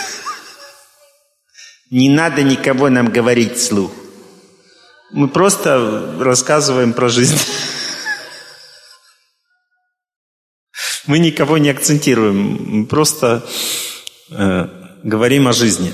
[1.91, 3.91] Не надо никого нам говорить вслух.
[5.13, 7.39] Мы просто рассказываем про жизнь.
[11.07, 13.45] Мы никого не акцентируем, мы просто
[14.31, 14.69] э,
[15.03, 15.93] говорим о жизни.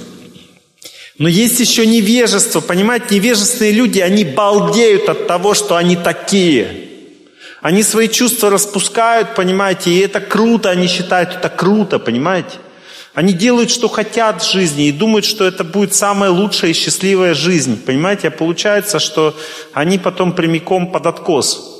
[1.18, 6.85] Но есть еще невежество, понимаете, невежественные люди, они балдеют от того, что они такие.
[7.66, 12.58] Они свои чувства распускают, понимаете, и это круто, они считают это круто, понимаете.
[13.12, 17.34] Они делают, что хотят в жизни, и думают, что это будет самая лучшая и счастливая
[17.34, 18.28] жизнь, понимаете.
[18.28, 19.36] А получается, что
[19.72, 21.75] они потом прямиком под откос.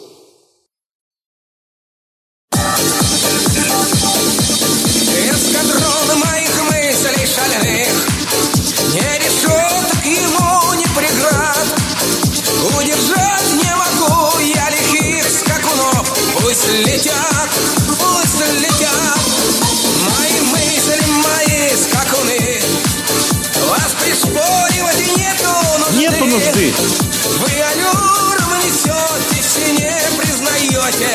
[16.97, 17.51] летят,
[17.89, 19.21] пусть летят.
[20.09, 22.61] Мои мысли, мои скакуны
[23.69, 25.99] Вас пришпоривать нету нужды.
[25.99, 26.75] Нету нужды.
[27.39, 31.09] Вы аллюром несете, не признаете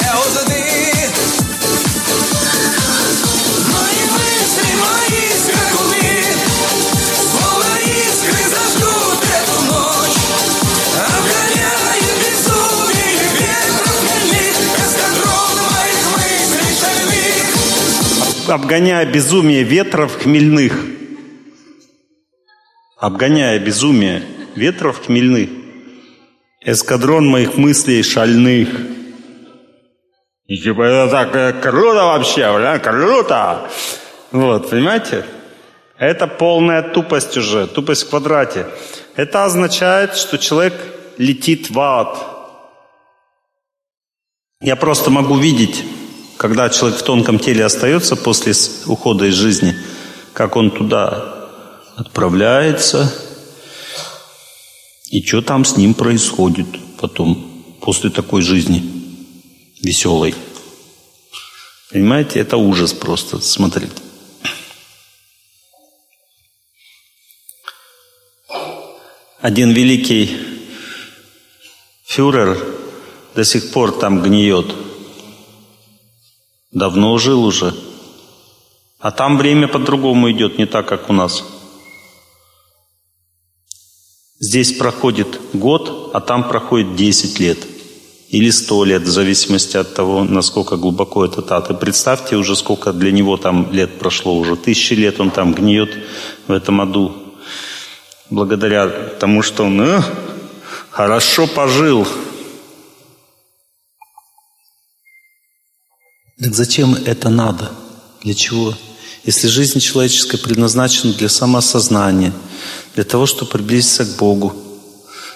[18.51, 20.73] Обгоняя безумие ветров хмельных.
[22.97, 24.23] Обгоняя безумие
[24.55, 25.49] ветров хмельных.
[26.59, 28.67] Эскадрон моих мыслей шальных.
[30.47, 33.69] И типа это так круто вообще, бля, круто.
[34.31, 35.23] Вот, понимаете?
[35.97, 38.65] Это полная тупость уже, тупость в квадрате.
[39.15, 40.73] Это означает, что человек
[41.17, 42.17] летит в ад.
[44.59, 45.85] Я просто могу видеть,
[46.41, 48.53] когда человек в тонком теле остается после
[48.87, 49.77] ухода из жизни,
[50.33, 51.51] как он туда
[51.95, 53.13] отправляется,
[55.11, 56.65] и что там с ним происходит
[56.97, 58.81] потом, после такой жизни
[59.83, 60.33] веселой.
[61.91, 63.91] Понимаете, это ужас просто смотреть.
[69.41, 70.35] Один великий
[72.03, 72.57] фюрер
[73.35, 74.90] до сих пор там гниет.
[76.71, 77.73] Давно жил уже.
[78.99, 81.43] А там время по-другому идет, не так, как у нас.
[84.39, 87.59] Здесь проходит год, а там проходит 10 лет.
[88.29, 91.69] Или 100 лет, в зависимости от того, насколько глубоко этот ад.
[91.69, 94.55] И представьте уже, сколько для него там лет прошло уже.
[94.55, 95.93] Тысячи лет он там гниет
[96.47, 97.11] в этом аду.
[98.29, 98.87] Благодаря
[99.19, 100.01] тому, что он э,
[100.89, 102.07] хорошо пожил.
[106.41, 107.71] Так зачем это надо?
[108.23, 108.73] Для чего?
[109.23, 112.33] Если жизнь человеческая предназначена для самоосознания,
[112.95, 114.55] для того, чтобы приблизиться к Богу,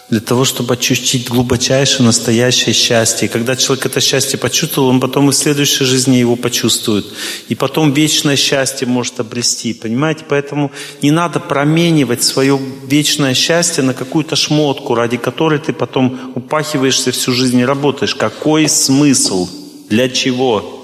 [0.09, 3.27] для того, чтобы ощутить глубочайшее настоящее счастье.
[3.27, 7.05] Когда человек это счастье почувствовал, он потом и в следующей жизни его почувствует.
[7.49, 9.73] И потом вечное счастье может обрести.
[9.75, 10.23] Понимаете?
[10.27, 10.71] Поэтому
[11.03, 17.31] не надо променивать свое вечное счастье на какую-то шмотку, ради которой ты потом упахиваешься всю
[17.31, 18.15] жизнь и работаешь.
[18.15, 19.47] Какой смысл?
[19.89, 20.74] Для чего?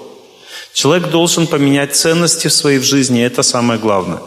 [0.73, 4.19] Человек должен поменять ценности в своей жизни, это самое главное.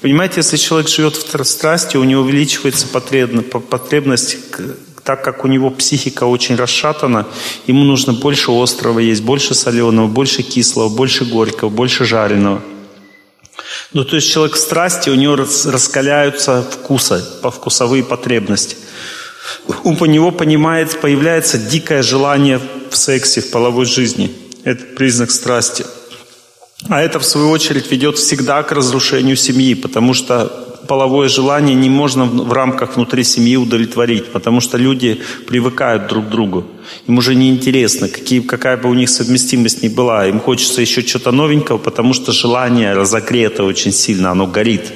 [0.00, 4.36] Понимаете, если человек живет в страсти, у него увеличивается потребность,
[5.02, 7.26] так как у него психика очень расшатана,
[7.66, 12.62] ему нужно больше острого есть, больше соленого, больше кислого, больше горького, больше жареного.
[13.92, 18.76] Ну, то есть человек в страсти, у него раскаляются вкусы, вкусовые потребности.
[19.82, 22.60] У него понимает, появляется дикое желание
[22.90, 24.32] в сексе, в половой жизни–
[24.64, 25.84] это признак страсти.
[26.88, 31.88] А это, в свою очередь, ведет всегда к разрушению семьи, потому что половое желание не
[31.88, 36.64] можно в рамках внутри семьи удовлетворить, потому что люди привыкают друг к другу.
[37.06, 40.26] Им уже не интересно, какие, какая бы у них совместимость ни была.
[40.26, 44.92] Им хочется еще что-то новенького, потому что желание разогрето очень сильно, оно горит.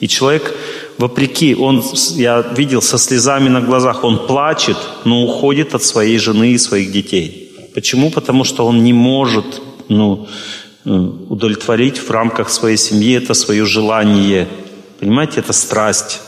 [0.00, 0.54] И человек,
[0.98, 1.82] вопреки, он,
[2.16, 6.90] я видел со слезами на глазах, он плачет, но уходит от своей жены и своих
[6.90, 7.43] детей.
[7.74, 8.10] Почему?
[8.10, 10.28] Потому что он не может ну,
[10.84, 14.48] удовлетворить в рамках своей семьи это свое желание.
[15.00, 16.20] Понимаете, это страсть.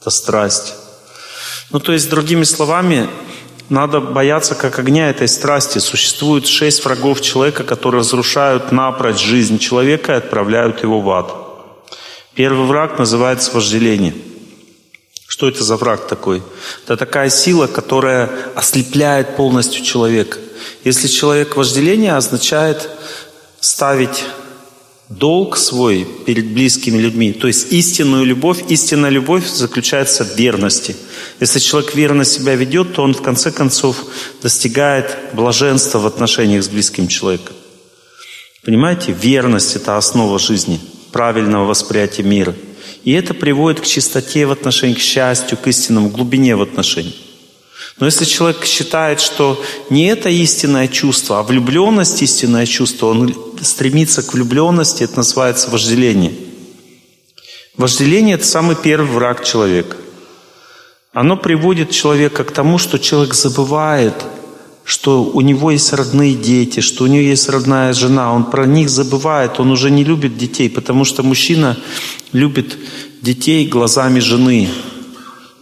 [0.00, 0.74] Это страсть.
[1.70, 3.08] Ну, то есть, другими словами,
[3.68, 5.78] надо бояться как огня этой страсти.
[5.78, 11.32] Существует шесть врагов человека, которые разрушают напрочь жизнь человека и отправляют его в ад.
[12.34, 14.14] Первый враг называется вожделение.
[15.26, 16.42] Что это за враг такой?
[16.84, 20.38] Это такая сила, которая ослепляет полностью человека.
[20.84, 22.88] Если человек вожделение означает
[23.60, 24.24] ставить
[25.08, 27.32] долг свой перед близкими людьми.
[27.32, 30.96] То есть истинную любовь, истинная любовь заключается в верности.
[31.40, 34.04] Если человек верно себя ведет, то он в конце концов
[34.42, 37.54] достигает блаженства в отношениях с близким человеком.
[38.64, 40.80] Понимаете, верность– это основа жизни,
[41.12, 42.54] правильного восприятия мира.
[43.04, 47.14] И это приводит к чистоте в отношениях, к счастью, к истинному, глубине в отношениях.
[47.98, 54.22] Но если человек считает, что не это истинное чувство, а влюбленность истинное чувство, он стремится
[54.22, 56.32] к влюбленности, это называется вожделение.
[57.76, 59.96] Вожделение– это самый первый враг человека.
[61.12, 64.14] Оно приводит человека к тому, что человек забывает,
[64.84, 68.32] что у него есть родные дети, что у него есть родная жена.
[68.32, 71.76] Он про них забывает, он уже не любит детей, потому что мужчина
[72.32, 72.76] любит
[73.22, 74.68] детей глазами жены.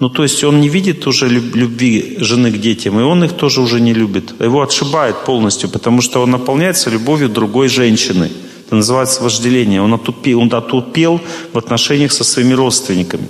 [0.03, 3.61] Ну, то есть он не видит уже любви жены к детям, и он их тоже
[3.61, 4.35] уже не любит.
[4.41, 8.29] Его отшибает полностью, потому что он наполняется любовью другой женщины.
[8.67, 9.81] Это называется вожделение.
[9.81, 11.21] Он отупел, он отупел
[11.53, 13.29] в отношениях со своими родственниками.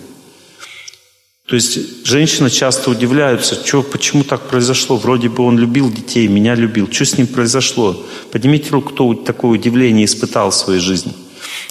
[1.46, 4.96] То есть женщины часто удивляются, что, почему так произошло?
[4.96, 6.88] Вроде бы он любил детей, меня любил.
[6.90, 8.02] Что с ним произошло?
[8.30, 11.12] Поднимите руку, кто такое удивление испытал в своей жизни.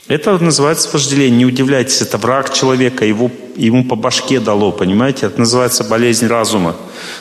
[0.08, 1.38] Это называется вожделение.
[1.38, 5.28] Не удивляйтесь, это враг человека, его, ему по башке дало, понимаете?
[5.28, 6.76] Это называется болезнь разума.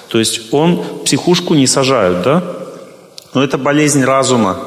[0.09, 2.43] То есть он, психушку не сажают, да?
[3.35, 4.59] Но это болезнь разума.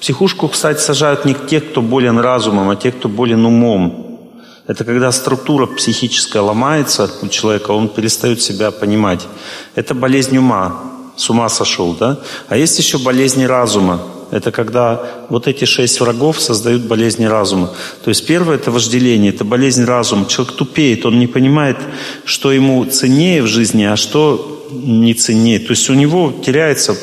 [0.00, 4.20] Психушку, кстати, сажают не те, кто болен разумом, а те, кто болен умом.
[4.66, 9.26] Это когда структура психическая ломается у человека, он перестает себя понимать.
[9.74, 10.80] Это болезнь ума,
[11.16, 12.18] с ума сошел, да?
[12.48, 14.00] А есть еще болезни разума.
[14.30, 17.74] Это когда вот эти шесть врагов создают болезни разума.
[18.02, 20.26] То есть первое– это вожделение, это болезнь разума.
[20.26, 21.76] Человек тупеет, он не понимает,
[22.24, 25.58] что ему ценнее в жизни, а что не ценнее.
[25.58, 26.96] То есть у него теряется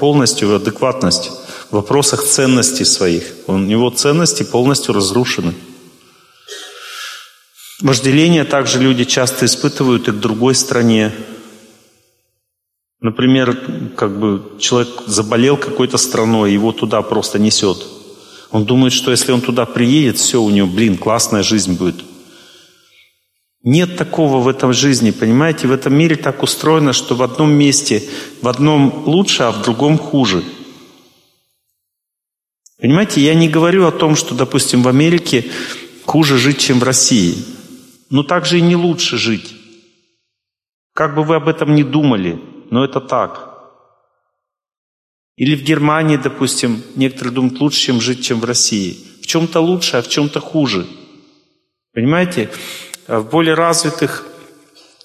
[0.00, 1.30] полностью адекватность
[1.70, 3.24] в вопросах ценностей своих.
[3.46, 5.54] У него ценности полностью разрушены.
[7.80, 11.12] Вожделение также люди часто испытывают и к другой стране.
[13.02, 13.54] Например,
[13.96, 17.86] как бы человек заболел какой-то страной, его туда просто несет.
[18.50, 21.96] Он думает, что если он туда приедет, все у него, блин, классная жизнь будет.
[23.64, 25.66] Нет такого в этом жизни, понимаете?
[25.66, 28.02] В этом мире так устроено, что в одном месте,
[28.40, 30.42] в одном лучше, а в другом хуже.
[32.80, 35.50] Понимаете, я не говорю о том, что, допустим, в Америке
[36.06, 37.36] хуже жить, чем в России
[38.12, 39.56] но также и не лучше жить.
[40.94, 42.38] Как бы вы об этом ни думали,
[42.72, 43.50] но это так.
[45.36, 48.96] Или в Германии, допустим, некоторые думают лучше, чем жить, чем в России.
[49.22, 50.86] В чем-то лучше, а в чем-то хуже.
[51.92, 52.48] Понимаете?
[53.06, 54.26] В более развитых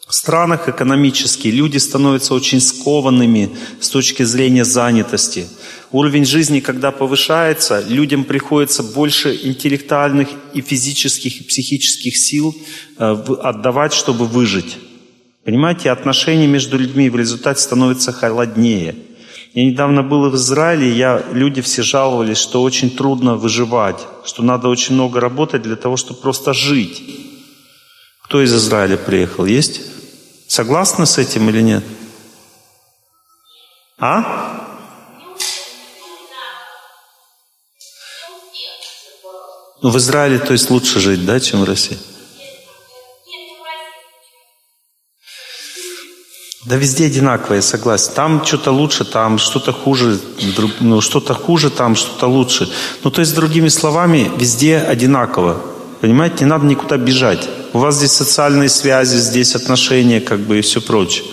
[0.08, 3.50] странах экономически люди становятся очень скованными
[3.82, 5.48] с точки зрения занятости.
[5.92, 12.56] Уровень жизни, когда повышается, людям приходится больше интеллектуальных и физических, и психических сил
[12.98, 13.04] э,
[13.44, 14.78] отдавать, чтобы выжить.
[15.48, 18.96] Понимаете, отношения между людьми в результате становятся холоднее.
[19.54, 24.68] Я недавно был в Израиле, я, люди все жаловались, что очень трудно выживать, что надо
[24.68, 27.02] очень много работать для того, чтобы просто жить.
[28.24, 29.46] Кто из Израиля приехал?
[29.46, 29.84] Есть?
[30.50, 31.86] Согласны с этим или нет?
[34.00, 34.68] А?
[39.82, 41.98] Ну, в Израиле, то есть, лучше жить, да, чем в России?
[46.68, 48.12] Да везде одинаково, я согласен.
[48.14, 50.20] Там что-то лучше, там что-то хуже,
[50.82, 52.70] ну, что-то хуже, там что-то лучше.
[53.06, 55.62] Ну, то есть, другими словами, везде одинаково.
[56.02, 57.48] Понимаете, не надо никуда бежать.
[57.72, 61.24] У вас здесь социальные связи, здесь отношения, как бы, и все прочее.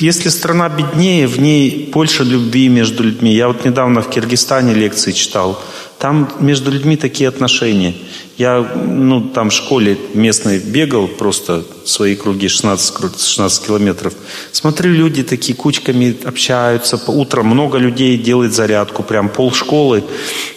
[0.00, 3.32] Если страна беднее, в ней больше любви между людьми.
[3.32, 5.62] Я вот недавно в Киргизстане лекции читал.
[6.02, 7.94] Там между людьми такие отношения.
[8.36, 14.12] Я ну, там в школе местной бегал просто свои круги 16, 16 километров.
[14.50, 17.00] Смотрю, люди такие кучками общаются.
[17.06, 19.04] Утром много людей делает зарядку.
[19.04, 20.02] Прям пол школы,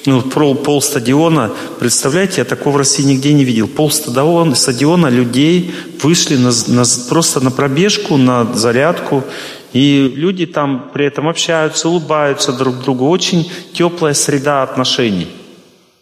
[0.08, 1.52] ну, пол, пол стадиона.
[1.80, 3.68] Представляете, я такого в России нигде не видел.
[3.68, 9.24] Пол стадиона, стадиона людей вышли на, на, просто на пробежку, на зарядку.
[9.76, 13.10] И люди там при этом общаются, улыбаются друг другу.
[13.10, 15.28] Очень теплая среда отношений.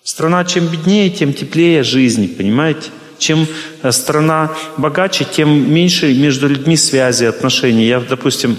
[0.03, 2.91] Страна чем беднее, тем теплее жизни, понимаете?
[3.17, 3.47] Чем
[3.81, 7.87] э, страна богаче, тем меньше между людьми связи, отношений.
[7.87, 8.57] Я, допустим,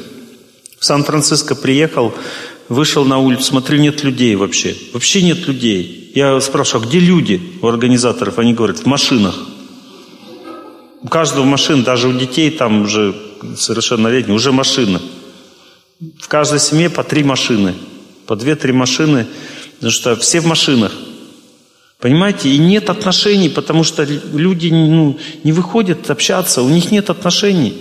[0.80, 2.12] в Сан-Франциско приехал,
[2.68, 4.74] вышел на улицу, смотрю, нет людей вообще.
[4.92, 6.10] Вообще нет людей.
[6.16, 8.40] Я спрашиваю, а где люди у организаторов?
[8.40, 9.38] Они говорят, в машинах.
[11.02, 13.14] У каждого машин, даже у детей там уже
[13.56, 15.00] совершеннолетних, уже машина.
[16.20, 17.74] В каждой семье по три машины.
[18.26, 19.26] По две-три машины.
[19.74, 20.92] Потому что все в машинах.
[22.04, 22.50] Понимаете?
[22.50, 27.74] И нет отношений, потому что люди ну, не выходят общаться, у них нет отношений.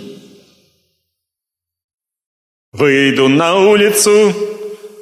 [2.72, 4.34] Выйду на улицу,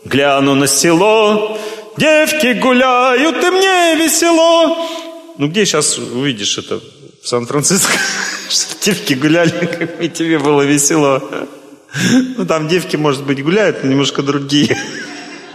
[0.06, 1.58] гляну на село,
[1.98, 4.76] девки гуляют, и мне весело.
[5.38, 6.82] Ну где сейчас увидишь это?
[7.24, 7.94] В Сан-Франциско?
[8.52, 11.48] Что девки гуляли, и тебе было весело.
[12.38, 14.78] Ну, там девки, может быть, гуляют, но немножко другие.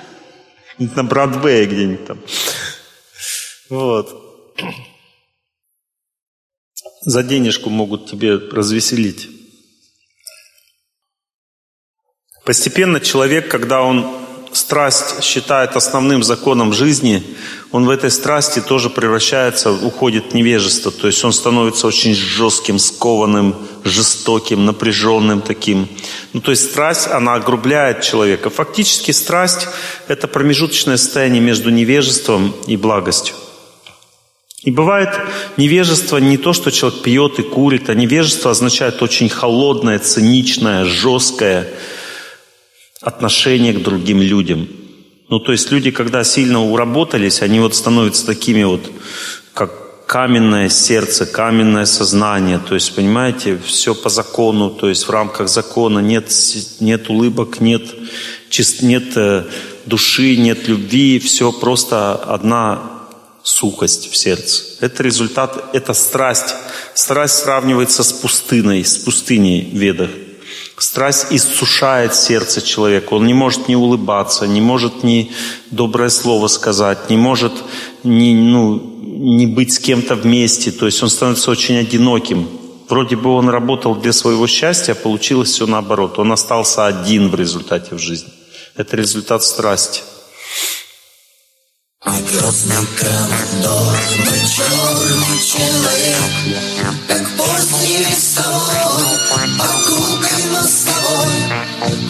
[0.78, 2.18] На Бродвее где-нибудь там.
[3.68, 4.54] Вот.
[7.02, 9.28] За денежку могут тебе развеселить.
[12.46, 14.25] Постепенно человек, когда он
[14.56, 17.22] страсть считает основным законом жизни,
[17.72, 20.90] он в этой страсти тоже превращается, уходит в невежество.
[20.90, 23.54] То есть он становится очень жестким, скованным,
[23.84, 25.88] жестоким, напряженным таким.
[26.32, 28.50] Ну, то есть страсть, она огрубляет человека.
[28.50, 29.68] Фактически страсть–
[30.08, 33.34] это промежуточное состояние между невежеством и благостью.
[34.62, 35.10] И бывает
[35.56, 41.68] невежество не то, что человек пьет и курит, а невежество означает очень холодное, циничное, жесткое
[43.00, 44.68] отношение к другим людям.
[45.28, 48.90] Ну, то есть люди, когда сильно уработались, они вот становятся такими вот,
[49.54, 52.60] как каменное сердце, каменное сознание.
[52.60, 56.30] То есть, понимаете, все по закону, то есть в рамках закона нет,
[56.80, 57.82] нет улыбок, нет,
[58.82, 59.44] нет э,
[59.84, 62.96] души, нет любви, все просто одна
[63.42, 64.62] сухость в сердце.
[64.80, 66.54] Это результат, это страсть.
[66.94, 70.10] Страсть сравнивается с пустыней, с пустыней в ведах.
[70.78, 73.14] Страсть иссушает сердце человека.
[73.14, 75.32] Он не может не улыбаться, не может ни
[75.70, 77.52] доброе слово сказать, не может
[78.04, 80.70] не, ну, не быть с кем-то вместе.
[80.70, 82.46] То есть он становится очень одиноким.
[82.88, 86.18] Вроде бы он работал для своего счастья, а получилось все наоборот.
[86.18, 88.28] Он остался один в результате в жизни.
[88.76, 90.02] Это результат страсти.
[92.05, 93.99] Грозным командором
[94.55, 96.17] черный человек
[97.07, 98.79] Как поздний листовой
[99.59, 101.33] Округой мостовой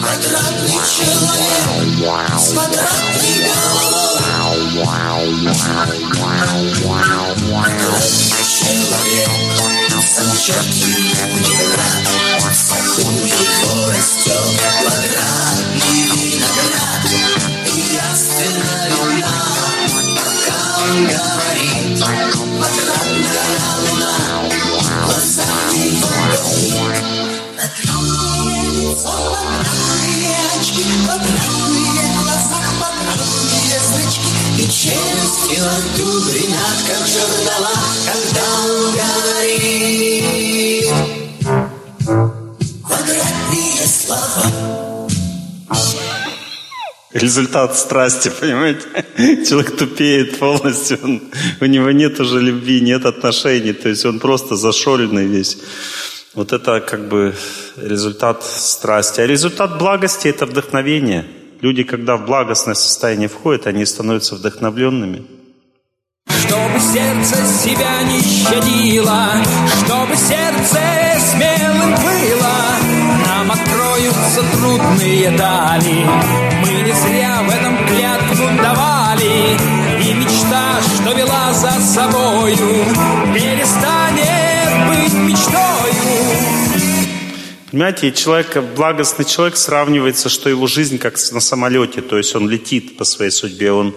[0.00, 3.36] Квадратный человек С квадратной
[4.32, 4.98] головой
[7.42, 9.32] Квадратный человек
[10.04, 12.04] Сам черт виноград
[12.38, 14.46] В саду его растет
[14.80, 17.02] Квадратный виноград
[17.66, 18.75] И яственно видна
[20.89, 21.99] он говорит,
[22.31, 24.13] квадратная луна,
[25.05, 26.07] глаза его
[27.57, 37.75] Квадратное лицо, квадратные очки, квадратные глаза, квадратные зрачки И челюсти отдубренят, как жернова,
[38.05, 39.67] когда он говорит
[42.85, 44.45] Квадратные слова
[47.13, 48.81] результат страсти, понимаете?
[49.45, 51.21] Человек тупеет полностью, он,
[51.61, 55.57] у него нет уже любви, нет отношений, то есть он просто зашоренный весь.
[56.33, 57.33] Вот это как бы
[57.77, 59.21] результат страсти.
[59.21, 61.25] А результат благости– это вдохновение.
[61.61, 65.25] Люди, когда в благостное состояние входят, они становятся вдохновленными.
[66.29, 69.29] Чтобы сердце себя не щадило,
[69.83, 70.79] чтобы сердце
[71.31, 72.66] смелым было,
[74.27, 76.05] откроются трудные дали.
[76.61, 79.57] Мы не зря в этом клятву давали,
[80.01, 82.85] и мечта, что вела за собою,
[83.33, 85.93] перестанет быть мечтою.
[87.71, 92.97] Понимаете, человек, благостный человек сравнивается, что его жизнь как на самолете, то есть он летит
[92.97, 93.95] по своей судьбе, он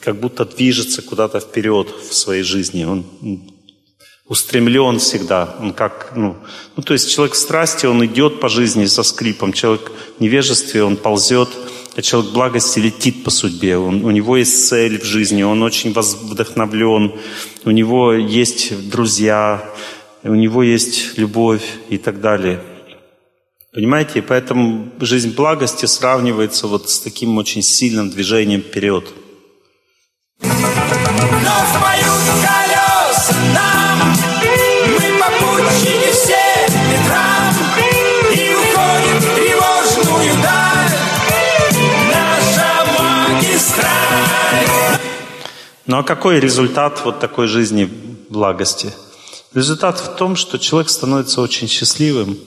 [0.00, 2.84] как будто движется куда-то вперед в своей жизни.
[2.84, 3.06] Он
[4.26, 5.56] устремлен всегда.
[5.60, 6.36] Он как, ну,
[6.76, 9.52] ну, то есть человек в страсти, он идет по жизни со скрипом.
[9.52, 11.48] Человек в невежестве, он ползет.
[11.96, 13.76] А человек в благости летит по судьбе.
[13.76, 17.12] Он, у него есть цель в жизни, он очень вдохновлен.
[17.64, 19.64] У него есть друзья,
[20.24, 22.60] у него есть любовь и так далее.
[23.72, 24.22] Понимаете?
[24.22, 29.04] Поэтому жизнь благости сравнивается вот с таким очень сильным движением вперед–
[30.40, 32.63] но впоют
[43.34, 45.00] магистраль.
[45.86, 47.88] Ну а какой результат вот такой жизни
[48.28, 48.92] благости?
[49.54, 52.38] Результат в том, что человек становится очень счастливым,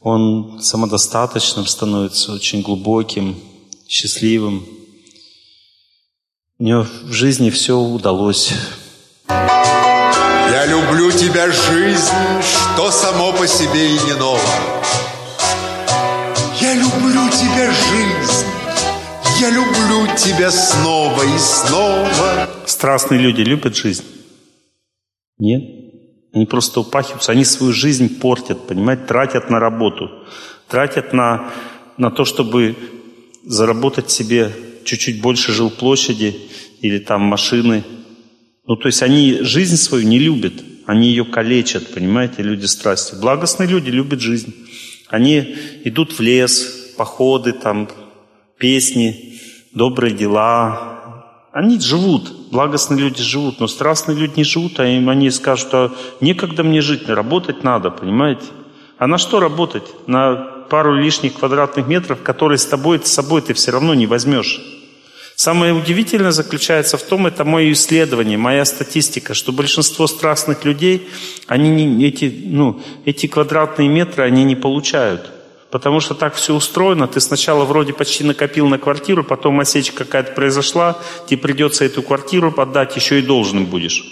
[0.00, 3.36] он самодостаточным становится, очень глубоким,
[3.86, 4.66] счастливым,
[6.58, 8.52] у него в жизни все удалось.
[10.52, 14.38] Я люблю тебя, жизнь, что само по себе и не ново.
[16.60, 18.46] Я люблю тебя, жизнь,
[19.40, 22.50] я люблю тебя снова и снова.
[22.66, 24.04] Страстные люди любят жизнь?
[25.38, 25.62] Нет.
[26.34, 30.10] Они просто упахиваются, они свою жизнь портят, понимаете, тратят на работу,
[30.68, 31.50] тратят на,
[31.96, 32.76] на то, чтобы
[33.42, 34.52] заработать себе
[34.84, 36.36] чуть-чуть больше жилплощади
[36.82, 37.84] или там машины.
[38.64, 40.54] Ну, то есть они жизнь свою не любят,
[40.86, 43.16] они ее калечат, понимаете, люди страсти.
[43.16, 44.54] Благостные люди любят жизнь.
[45.08, 47.88] Они идут в лес, походы, там,
[48.58, 49.40] песни,
[49.72, 51.48] добрые дела.
[51.52, 55.92] Они живут, благостные люди живут, но страстные люди не живут, а им они скажут, а
[56.20, 58.44] некогда мне жить, работать надо, понимаете?
[58.96, 59.84] А на что работать?
[60.06, 60.34] На
[60.70, 64.60] пару лишних квадратных метров, которые с тобой, с собой ты все равно не возьмешь.
[65.42, 71.08] Самое удивительное заключается в том, это мое исследование, моя статистика, что большинство страстных людей,
[71.48, 75.32] они не, эти, ну, эти квадратные метры они не получают.
[75.68, 77.08] Потому что так все устроено.
[77.08, 82.52] Ты сначала вроде почти накопил на квартиру, потом осечка какая-то произошла, тебе придется эту квартиру
[82.52, 84.04] подать, еще и должным будешь.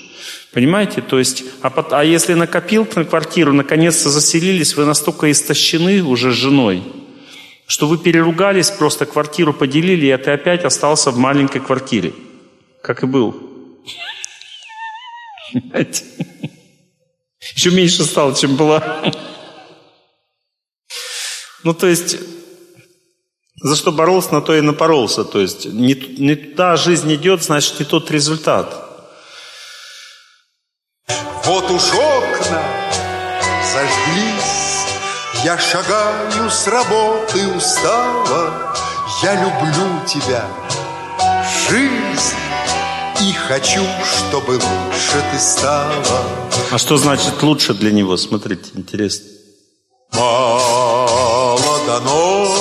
[0.52, 1.00] Понимаете?
[1.00, 6.34] То есть, а, а если накопил на квартиру, наконец-то заселились, вы настолько истощены уже с
[6.34, 6.82] женой,
[7.70, 12.12] что вы переругались, просто квартиру поделили, и ты опять остался в маленькой квартире.
[12.82, 13.32] Как и был.
[17.54, 19.12] Еще меньше стало, чем была.
[21.62, 22.16] Ну, то есть,
[23.62, 25.22] за что боролся, на то и напоролся.
[25.22, 28.74] То есть, не, не туда жизнь идет, значит, не тот результат.
[31.44, 32.64] Вот уж окна
[33.72, 34.29] зажглись,
[35.42, 38.74] Я шагаю с работы устала,
[39.22, 40.44] Я люблю тебя,
[41.66, 42.36] жизнь,
[43.22, 46.24] И хочу, чтобы лучше ты стала.
[46.70, 48.18] А что значит лучше для него?
[48.18, 49.30] Смотрите, интересно.
[50.12, 52.54] Мало дано,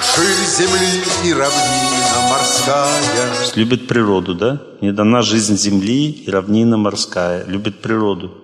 [0.00, 3.54] ширь земли и равнина морская.
[3.54, 4.60] Любит природу, да?
[4.80, 7.44] Не дана жизнь земли и равнина морская.
[7.44, 8.41] Любит природу.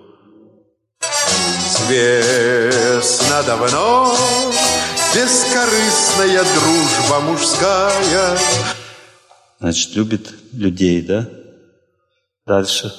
[1.89, 4.15] Известно давно,
[5.15, 8.37] бескорыстная дружба мужская.
[9.59, 11.27] Значит, любит людей, да?
[12.45, 12.93] Дальше.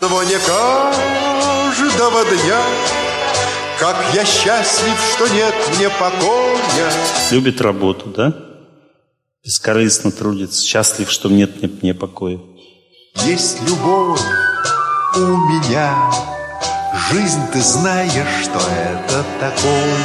[0.00, 2.62] Но не каждого дня,
[3.78, 6.90] как я счастлив, что нет мне покоя.
[7.30, 8.32] Любит работу, да?
[9.44, 10.64] Бескорыстно трудится.
[10.64, 12.40] Счастлив, что нет мне, мне покоя.
[13.26, 14.22] Есть любовь
[15.14, 16.37] у меня.
[17.10, 19.96] Жизнь, ты знаешь, что это такое.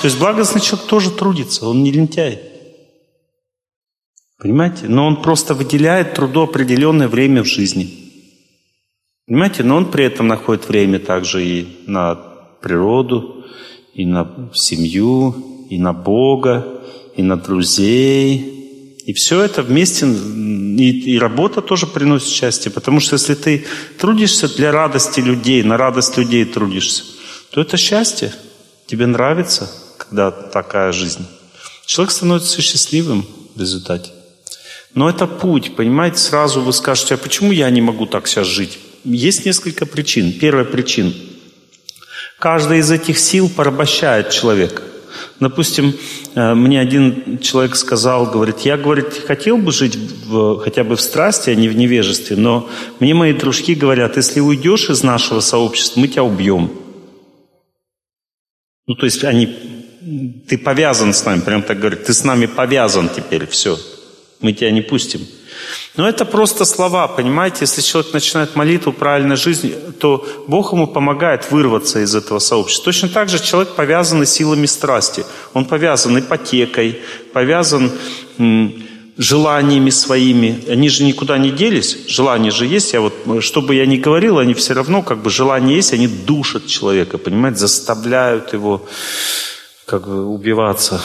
[0.00, 2.40] То есть благостный человек тоже трудится, он не лентяй.
[4.38, 4.86] Понимаете?
[4.88, 7.90] Но он просто выделяет труду определенное время в жизни.
[9.26, 9.64] Понимаете?
[9.64, 12.14] Но он при этом находит время также и на
[12.62, 13.44] природу,
[13.92, 16.66] и на семью, и на Бога,
[17.16, 18.55] и на друзей.
[19.06, 22.72] И все это вместе, и, и работа тоже приносит счастье.
[22.72, 23.64] Потому что если ты
[23.98, 27.04] трудишься для радости людей, на радость людей трудишься,
[27.50, 28.34] то это счастье.
[28.86, 31.24] Тебе нравится, когда такая жизнь.
[31.86, 34.10] Человек становится счастливым в результате.
[34.92, 38.78] Но это путь, понимаете, сразу вы скажете, а почему я не могу так сейчас жить?
[39.04, 40.32] Есть несколько причин.
[40.32, 41.12] Первая причина.
[42.40, 44.82] Каждая из этих сил порабощает человека.
[45.38, 45.94] Допустим,
[46.34, 51.00] э, мне один человек сказал, говорит, я, говорит, хотел бы жить в, хотя бы в
[51.00, 52.68] страсти, а не в невежестве, но
[53.00, 56.70] мне мои дружки говорят, если уйдешь из нашего сообщества, мы тебя убьем.
[58.86, 59.54] Ну, то есть они,
[60.48, 63.78] ты повязан с нами, прям так говорят, ты с нами повязан теперь, все,
[64.40, 65.20] мы тебя не пустим.
[65.96, 67.58] Но это просто слова, понимаете?
[67.62, 72.84] Если человек начинает молитву правильной жизни, то Бог ему помогает вырваться из этого сообщества.
[72.84, 75.24] Точно так же человек повязан силами страсти.
[75.54, 77.00] Он повязан ипотекой,
[77.32, 77.92] повязан
[79.18, 80.64] желаниями своими.
[80.68, 82.06] Они же никуда не делись.
[82.08, 82.92] Желания же есть.
[82.92, 86.06] Я вот, что бы я ни говорил, они все равно, как бы желания есть, они
[86.06, 87.60] душат человека, понимаете?
[87.60, 88.86] Заставляют его
[89.86, 91.00] как бы убиваться.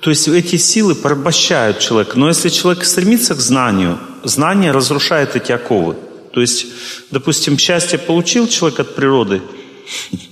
[0.00, 2.18] То есть эти силы порабощают человека.
[2.18, 5.96] Но если человек стремится к знанию, знание разрушает эти оковы.
[6.32, 6.66] То есть,
[7.12, 9.42] допустим, счастье получил человек от природы,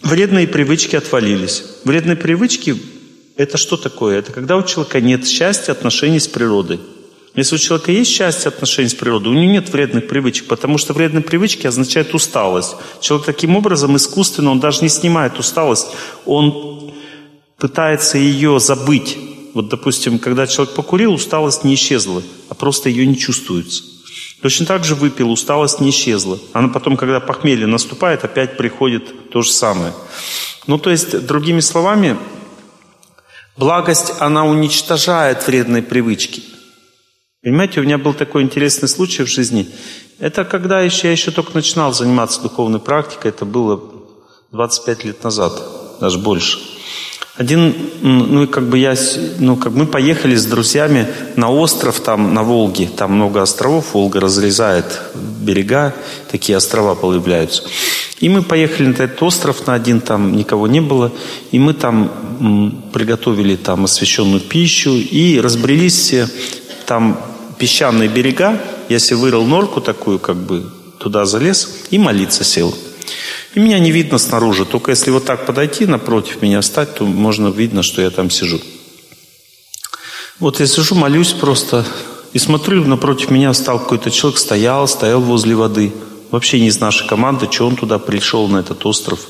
[0.03, 1.63] вредные привычки отвалились.
[1.85, 2.77] Вредные привычки–
[3.37, 4.19] это что такое?
[4.19, 6.81] Это когда у человека нет счастья, отношений с природой.
[7.37, 10.93] Если у человека есть счастье, отношения с природой, у него нет вредных привычек, потому что
[10.95, 12.75] вредные привычки означают усталость.
[13.01, 15.87] Человек таким образом искусственно, он даже не снимает усталость,
[16.27, 16.93] он
[17.57, 19.17] пытается ее забыть.
[19.55, 23.85] Вот, допустим, когда человек покурил, усталость не исчезла, а просто ее не чувствуется.
[24.43, 26.39] Точно так же выпил, усталость не исчезла.
[26.53, 29.95] Она потом, когда похмелье наступает, опять приходит то же самое.
[30.67, 32.19] Ну, то есть, другими словами,
[33.57, 36.43] благость, она уничтожает вредные привычки.
[37.43, 39.69] Понимаете, у меня был такой интересный случай в жизни.
[40.19, 43.81] Это когда еще, я еще только начинал заниматься духовной практикой, это было
[44.51, 45.63] 25 лет назад,
[46.01, 46.74] даже больше.
[47.37, 48.95] Один, ну и как бы я,
[49.41, 54.21] ну как мы поехали с друзьями на остров там на Волге, там много островов, Волга
[54.21, 55.97] разрезает берега,
[56.31, 57.65] такие острова появляются.
[58.21, 61.11] И мы поехали на этот остров, на один там никого не было,
[61.51, 66.29] и мы там приготовили там освященную пищу и разбрелись все
[66.87, 67.19] там
[67.59, 72.73] песчаные берега, я себе вырыл норку такую, как бы туда залез и молиться сел.
[73.55, 74.65] И меня не видно снаружи.
[74.65, 78.61] Только если вот так подойти, напротив меня встать, то можно видно, что я там сижу.
[80.41, 81.87] Вот я сижу, молюсь просто.
[82.33, 85.93] И смотрю, напротив меня стал какой-то человек, стоял, стоял возле воды.
[86.33, 89.21] вообще не из нашей команды, что он туда пришел, на этот остров.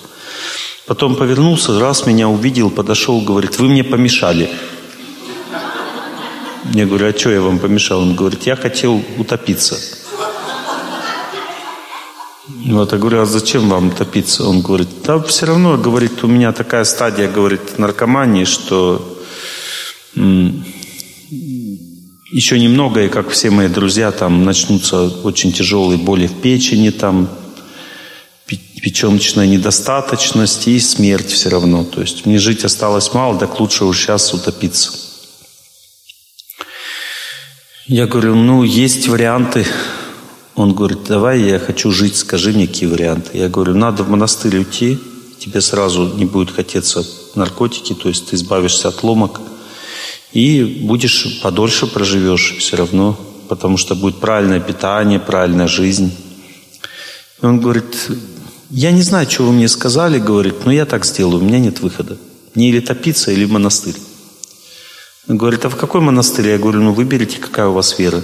[0.87, 4.51] Потом повернулся, раз меня увидел, подошел, говорит, вы мне помешали.
[6.72, 8.01] Я говорю, а что я вам помешал?
[8.01, 9.79] Он говорит, я хотел утопиться.
[12.47, 14.45] Вот, я говорю, а зачем вам топиться?
[14.47, 19.18] Он говорит, да все равно, говорит, у меня такая стадия, говорит, наркомании, что
[20.14, 20.62] м,
[22.30, 27.30] еще немного, и как все мои друзья, там начнутся очень тяжелые боли в печени, там
[28.47, 31.84] пе- печеночная недостаточность и смерть все равно.
[31.84, 34.90] То есть мне жить осталось мало, так лучше уж сейчас утопиться.
[37.86, 39.66] Я говорю, ну, есть варианты.
[40.57, 43.36] Он говорит, давай, я хочу жить, скажи мне, какие варианты.
[43.36, 44.98] Я говорю, надо в монастырь уйти,
[45.38, 49.40] тебе сразу не будет хотеться наркотики, то есть ты избавишься от ломок,
[50.32, 56.12] и будешь подольше проживешь все равно, потому что будет правильное питание, правильная жизнь.
[57.42, 58.09] И он говорит,
[58.70, 61.80] я не знаю, что вы мне сказали, говорит, но я так сделаю, у меня нет
[61.80, 62.16] выхода.
[62.55, 63.96] Мне или топиться, или в монастырь.
[65.28, 66.48] Он говорит, а в какой монастырь?
[66.48, 68.22] Я говорю, ну выберите, какая у вас вера.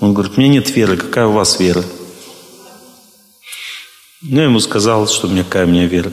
[0.00, 1.84] Он говорит, у меня нет веры, какая у вас вера?
[4.22, 6.10] Ну, я ему сказал, что у меня какая у меня вера.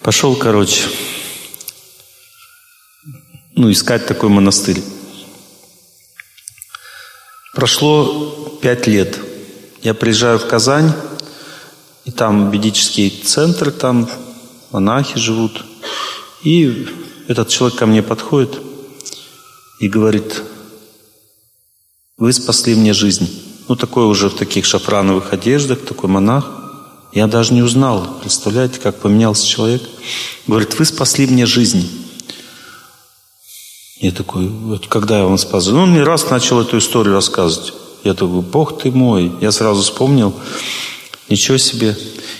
[0.00, 0.82] Пошел, короче,
[3.54, 4.82] ну, искать такой монастырь.
[7.54, 9.18] Прошло пять лет.
[9.82, 10.92] Я приезжаю в Казань,
[12.04, 14.10] и там ведический центр, там
[14.70, 15.64] монахи живут.
[16.42, 16.86] И
[17.28, 18.58] этот человек ко мне подходит
[19.80, 20.42] и говорит,
[22.18, 23.28] вы спасли мне жизнь.
[23.68, 26.50] Ну, такой уже в таких шафрановых одеждах, такой монах.
[27.12, 29.82] Я даже не узнал, представляете, как поменялся человек.
[30.46, 31.88] Говорит, вы спасли мне жизнь.
[33.98, 35.66] Я такой, вот когда я вам спас?
[35.66, 37.72] Ну, он мне раз начал эту историю рассказывать.
[38.04, 39.32] Я такой, Бог ты мой.
[39.40, 40.34] Я сразу вспомнил,
[41.28, 41.96] ничего себе.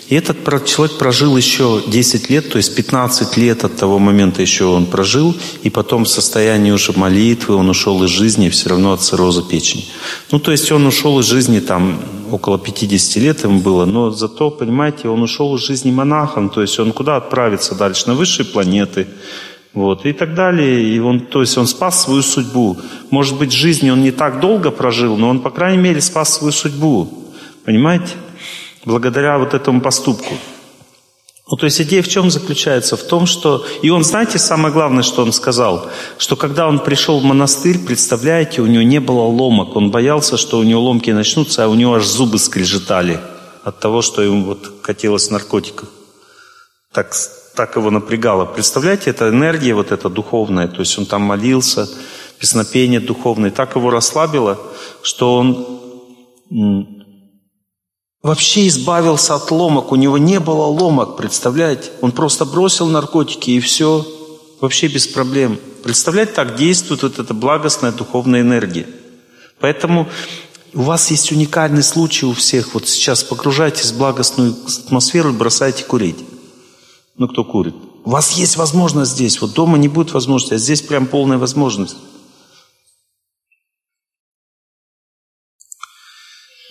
[0.08, 4.66] И этот человек прожил еще 10 лет, то есть 15 лет от того момента еще
[4.66, 5.34] он прожил,
[5.64, 9.84] и потом в состоянии уже молитвы он ушел из жизни все равно от цирроза печени.
[10.30, 14.50] Ну, то есть он ушел из жизни там около 50 лет ему было, но зато,
[14.50, 18.06] понимаете, он ушел из жизни монахом, то есть он куда отправиться дальше?
[18.06, 19.08] На высшие планеты,
[19.72, 20.84] вот, и так далее.
[20.84, 22.76] И он, то есть он спас свою судьбу.
[23.10, 26.34] Может быть, в жизни он не так долго прожил, но он, по крайней мере, спас
[26.34, 27.08] свою судьбу.
[27.64, 28.12] Понимаете?
[28.86, 30.32] Благодаря вот этому поступку.
[31.48, 32.96] Ну, то есть идея в чем заключается?
[32.96, 33.66] В том, что...
[33.82, 35.90] И он, знаете, самое главное, что он сказал?
[36.18, 39.74] Что когда он пришел в монастырь, представляете, у него не было ломок.
[39.74, 43.20] Он боялся, что у него ломки начнутся, а у него аж зубы скрежетали
[43.64, 45.88] от того, что ему вот хотелось наркотиков.
[46.92, 47.12] Так,
[47.56, 48.44] так его напрягало.
[48.44, 50.68] Представляете, это энергия вот эта духовная.
[50.68, 51.88] То есть он там молился,
[52.38, 53.50] песнопение духовное.
[53.50, 54.58] Так его расслабило,
[55.02, 56.95] что он
[58.26, 59.92] вообще избавился от ломок.
[59.92, 61.90] У него не было ломок, представляете?
[62.00, 64.06] Он просто бросил наркотики и все.
[64.60, 65.58] Вообще без проблем.
[65.82, 68.86] Представляете, так действует вот эта благостная духовная энергия.
[69.60, 70.08] Поэтому
[70.74, 72.74] у вас есть уникальный случай у всех.
[72.74, 76.18] Вот сейчас погружайтесь в благостную атмосферу и бросайте курить.
[77.16, 77.74] Ну, кто курит?
[78.04, 79.40] У вас есть возможность здесь.
[79.40, 81.96] Вот дома не будет возможности, а здесь прям полная возможность.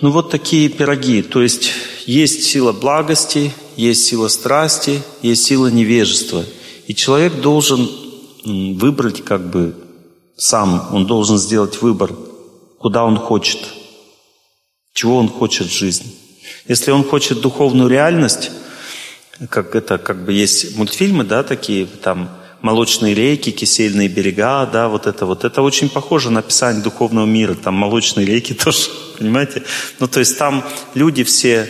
[0.06, 1.24] Ну вот такие пироги.
[1.24, 1.72] То есть
[2.06, 6.46] есть сила благости, есть сила страсти, есть сила невежества.
[6.86, 7.90] И человек должен
[8.46, 9.76] выбрать как бы
[10.38, 12.14] сам, он должен сделать выбор,
[12.78, 13.58] куда он хочет,
[14.94, 16.14] чего он хочет в жизни.
[16.68, 18.52] Если он хочет духовную реальность,
[19.50, 22.30] как это, как бы есть мультфильмы, да, такие, там,
[22.66, 25.44] молочные реки, кисельные берега, да, вот это вот.
[25.44, 27.54] Это очень похоже на описание духовного мира.
[27.54, 28.90] Там молочные реки тоже,
[29.20, 29.62] понимаете?
[30.00, 31.70] Ну, то есть там люди все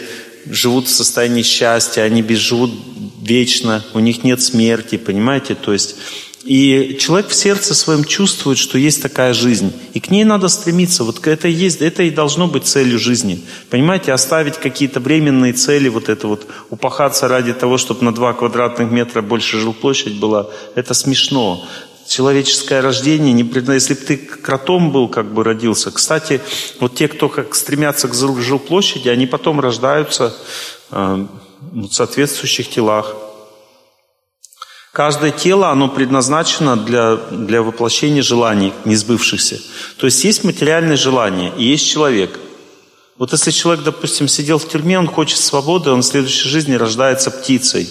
[0.50, 2.72] живут в состоянии счастья, они без живут
[3.22, 5.56] вечно, у них нет смерти, понимаете?
[5.56, 5.98] То есть
[6.46, 9.74] и человек в сердце своем чувствует, что есть такая жизнь.
[9.94, 11.04] И к ней надо стремиться.
[11.04, 13.44] Вот это и есть, это и должно быть целью жизни.
[13.72, 18.92] Понимаете, оставить какие-то временные цели, вот это вот, упахаться ради того, чтобы на два квадратных
[18.92, 21.68] метра больше жилплощадь была, это смешно.
[22.08, 23.42] Человеческое рождение, не
[23.74, 25.90] если бы ты кротом был, как бы родился.
[25.90, 26.42] Кстати,
[26.80, 30.36] вот те, кто как стремятся к жил- жилплощади, они потом рождаются
[30.92, 31.26] э,
[31.72, 33.25] в соответствующих телах.
[34.96, 39.60] Каждое тело, оно предназначено для, для воплощения желаний, не сбывшихся.
[39.98, 42.40] То есть есть материальное желание и есть человек.
[43.18, 47.30] Вот если человек, допустим, сидел в тюрьме, он хочет свободы, он в следующей жизни рождается
[47.30, 47.90] птицей.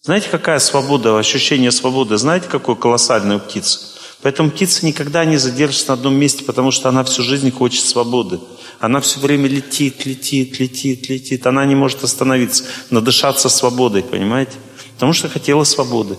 [0.00, 2.18] Знаете, какая свобода, ощущение свободы?
[2.18, 3.80] Знаете, какое колоссальное у птицы?
[4.22, 8.38] Поэтому птица никогда не задержится на одном месте, потому что она всю жизнь хочет свободы.
[8.78, 11.44] Она все время летит, летит, летит, летит.
[11.48, 14.52] Она не может остановиться, надышаться свободой, понимаете?
[15.00, 16.18] Потому что хотела свободы.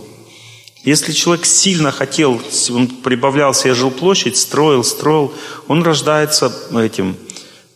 [0.84, 5.32] Если человек сильно хотел, он прибавлял себе жилплощадь, строил, строил,
[5.68, 7.16] он рождается этим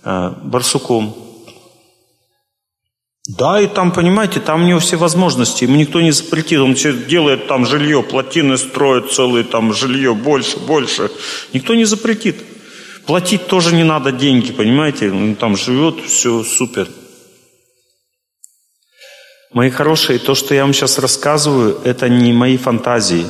[0.04, 1.16] э, барсуком.
[3.28, 6.92] Да, и там, понимаете, там у него все возможности, ему никто не запретит, он все
[6.92, 11.12] делает там жилье, плотины строит целые там жилье, больше, больше.
[11.54, 12.38] Никто не запретит.
[13.06, 16.88] Платить тоже не надо деньги, понимаете, он там живет, все супер.
[19.56, 23.26] Мои хорошие, то, что я вам сейчас рассказываю, это не мои фантазии.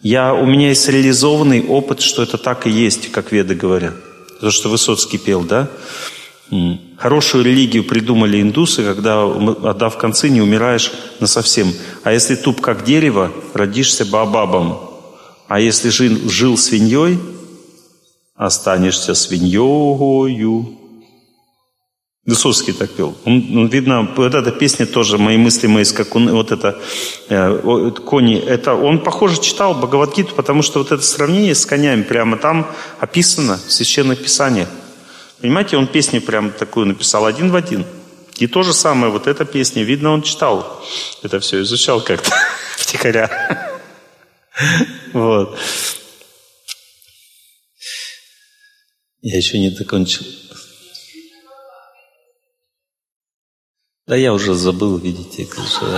[0.00, 3.94] Я, у меня есть реализованный опыт, что это так и есть, как веды говорят.
[4.40, 5.68] То, что Высоцкий пел, да?
[6.96, 11.74] Хорошую религию придумали индусы, когда, отдав концы, не умираешь на совсем.
[12.04, 14.78] А если туп как дерево, родишься бабабом.
[15.48, 17.18] А если жил, жил свиньей,
[18.36, 20.75] останешься свиньёю.
[22.26, 23.16] Высоцкий так пел.
[23.24, 26.82] Он, он, видно, вот эта песня тоже, мои мысли, мои скакуны, вот это,
[27.28, 32.36] э, кони, это, он, похоже, читал Бхагавадгиту, потому что вот это сравнение с конями прямо
[32.36, 32.66] там
[32.98, 34.68] описано в Священных Писаниях.
[35.40, 37.84] Понимаете, он песню прям такую написал один в один.
[38.38, 40.84] И то же самое, вот эта песня, видно, он читал
[41.22, 42.32] это все, изучал как-то
[42.76, 43.78] втихаря.
[45.12, 45.56] Вот.
[49.22, 50.26] Я еще не закончил.
[54.06, 55.48] Да я уже забыл, видите,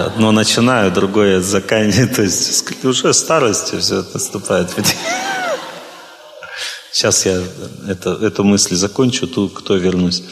[0.06, 4.70] одно начинаю, другое заканчиваю, то есть уже старость все наступает.
[6.90, 7.38] Сейчас я
[7.86, 10.22] это, эту мысль закончу, тут кто вернусь.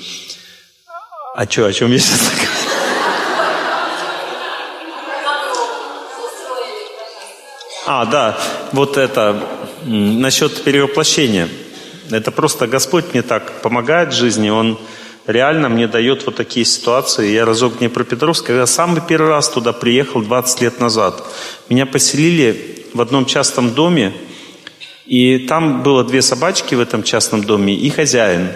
[1.34, 2.18] А что, о чем я сейчас
[7.86, 8.38] А, да,
[8.72, 9.38] вот это,
[9.84, 11.50] насчет перевоплощения.
[12.10, 14.78] Это просто Господь мне так помогает в жизни, Он
[15.26, 17.32] реально мне дает вот такие ситуации.
[17.32, 21.22] Я разок про Петровск, когда самый первый раз туда приехал 20 лет назад.
[21.68, 24.12] Меня поселили в одном частном доме,
[25.06, 28.48] и там было две собачки в этом частном доме и хозяин.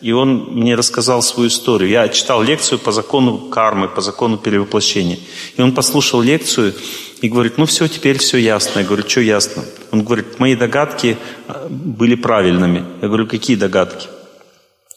[0.00, 1.90] И он мне рассказал свою историю.
[1.90, 5.18] Я читал лекцию по закону кармы, по закону перевоплощения.
[5.56, 6.74] И он послушал лекцию
[7.20, 8.78] и говорит, ну все, теперь все ясно.
[8.78, 9.64] Я говорю, что ясно?
[9.90, 11.16] Он говорит, мои догадки
[11.48, 12.84] а, были правильными.
[13.02, 14.06] Я говорю, какие догадки?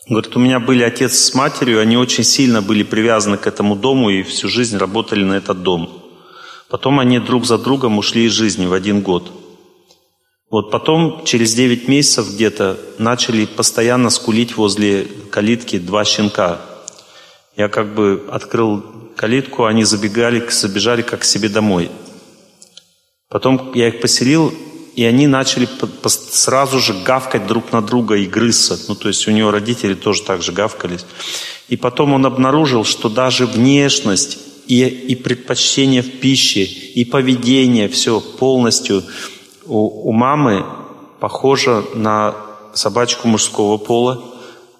[0.10, 4.10] Говорит, у меня были отец с матерью, они очень сильно были привязаны к этому дому
[4.10, 5.90] и всю жизнь работали на этот дом.
[6.70, 9.32] Потом они друг за другом ушли из жизни в один год.
[10.50, 16.60] Вот потом, через 9 месяцев где-то, начали постоянно скулить возле калитки два щенка.
[17.56, 18.84] Я как бы открыл
[19.16, 21.92] калитку, они забегали, забежали как к себе домой.
[23.30, 24.54] Потом я их поселил,
[24.96, 25.68] и они начали
[26.06, 28.80] сразу же гавкать друг на друга и грызться.
[28.88, 31.06] Ну, то есть у него родители тоже так же гавкались.
[31.70, 38.20] И потом он обнаружил, что даже внешность и, и предпочтение в пище, и поведение, все
[38.20, 39.04] полностью
[39.66, 40.66] у, у мамы
[41.20, 42.36] похоже на
[42.74, 44.31] собачку мужского пола,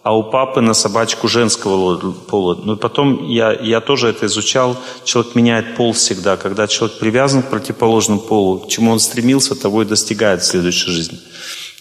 [0.04, 2.60] а у папы на собачку женского пола.
[2.64, 4.76] Ну и потом я, я тоже это изучал.
[5.04, 6.38] Человек меняет пол всегда.
[6.38, 10.90] Когда человек привязан к противоположному полу, к чему он стремился, того и достигает в следующей
[10.90, 11.18] жизни.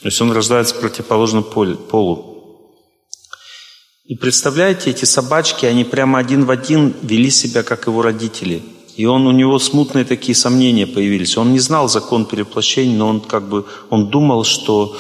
[0.03, 2.27] То есть он рождается к противоположному полу.
[4.05, 8.63] И представляете, эти собачки, они прямо один в один вели себя, как его родители.
[8.97, 11.39] И он, у него смутные такие сомнения появились.
[11.39, 14.95] Он не знал закон переплощения, но он как бы, он думал, что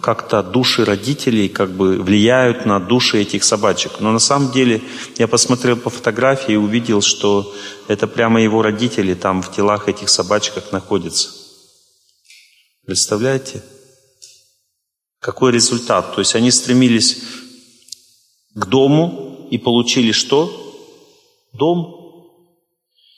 [0.00, 4.00] как-то души родителей как бы влияют на души этих собачек.
[4.00, 4.82] Но на самом деле
[5.18, 7.54] я посмотрел по фотографии и увидел, что
[7.88, 11.30] это прямо его родители там в телах этих собачек находятся.
[12.86, 13.62] Представляете?
[15.20, 16.14] Какой результат?
[16.14, 17.22] То есть они стремились
[18.54, 20.50] к дому и получили что?
[21.52, 21.96] Дом.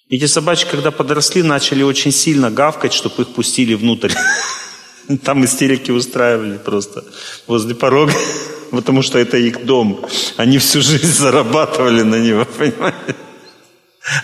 [0.08, 4.12] Эти собачки, когда подросли, начали очень сильно гавкать, чтобы их пустили внутрь.
[5.24, 7.04] Там истерики устраивали просто
[7.46, 8.12] возле порога,
[8.70, 10.04] потому что это их дом.
[10.36, 13.16] Они всю жизнь зарабатывали на него, понимаете?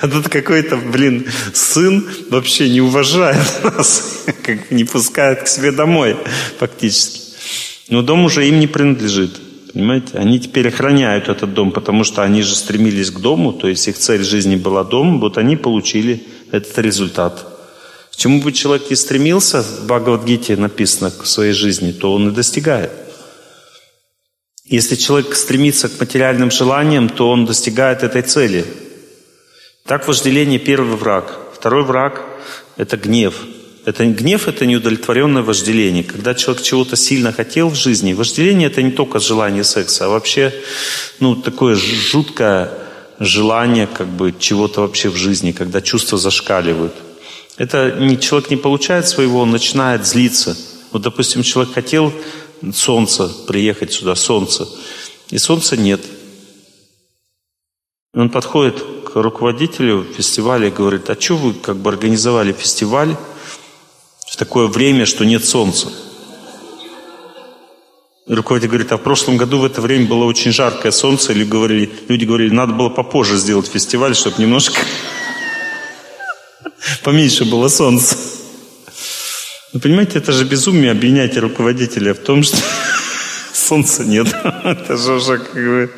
[0.01, 6.17] А тут какой-то, блин, сын вообще не уважает нас, как не пускает к себе домой
[6.59, 7.21] фактически.
[7.91, 9.39] Но дом уже им не принадлежит.
[9.75, 10.17] Понимаете?
[10.17, 13.99] Они теперь охраняют этот дом, потому что они же стремились к дому, то есть их
[13.99, 17.54] цель жизни была дом, вот они получили этот результат.
[18.15, 22.31] К чему бы человек не стремился, в Бхагавадгите написано в своей жизни, то он и
[22.31, 22.93] достигает.
[24.65, 28.65] Если человек стремится к материальным желаниям, то он достигает этой цели.
[29.85, 31.39] Так вожделение– первый враг.
[31.55, 32.23] Второй враг–
[32.77, 33.35] это гнев.
[33.85, 36.05] Это гнев– это неудовлетворенное вожделение.
[36.05, 40.55] Когда человек чего-то сильно хотел в жизни, вожделение– это не только желание секса, а вообще
[41.19, 42.71] ну, такое жуткое
[43.19, 46.95] желание как бы чего-то вообще в жизни, когда чувства зашкаливают.
[47.57, 50.57] Это не, человек не получает своего, он начинает злиться.
[50.91, 52.13] Вот, допустим, человек хотел
[52.73, 54.69] солнце, приехать сюда, солнце,
[55.31, 56.01] и солнца нет.
[58.15, 63.17] И он подходит к руководителю фестиваля и говорит, а что вы как бы организовали фестиваль
[64.27, 65.93] в такое время, что нет солнца?
[68.27, 71.93] Руководитель говорит, а в прошлом году в это время было очень жаркое солнце, или говорили,
[72.09, 74.81] люди говорили, надо было попозже сделать фестиваль, чтобы немножко
[77.05, 78.17] поменьше было солнца.
[79.73, 82.57] Вы понимаете, это же безумие обвинять руководителя в том, что
[83.53, 84.29] солнца нет.
[84.65, 85.91] Это же уже как бы...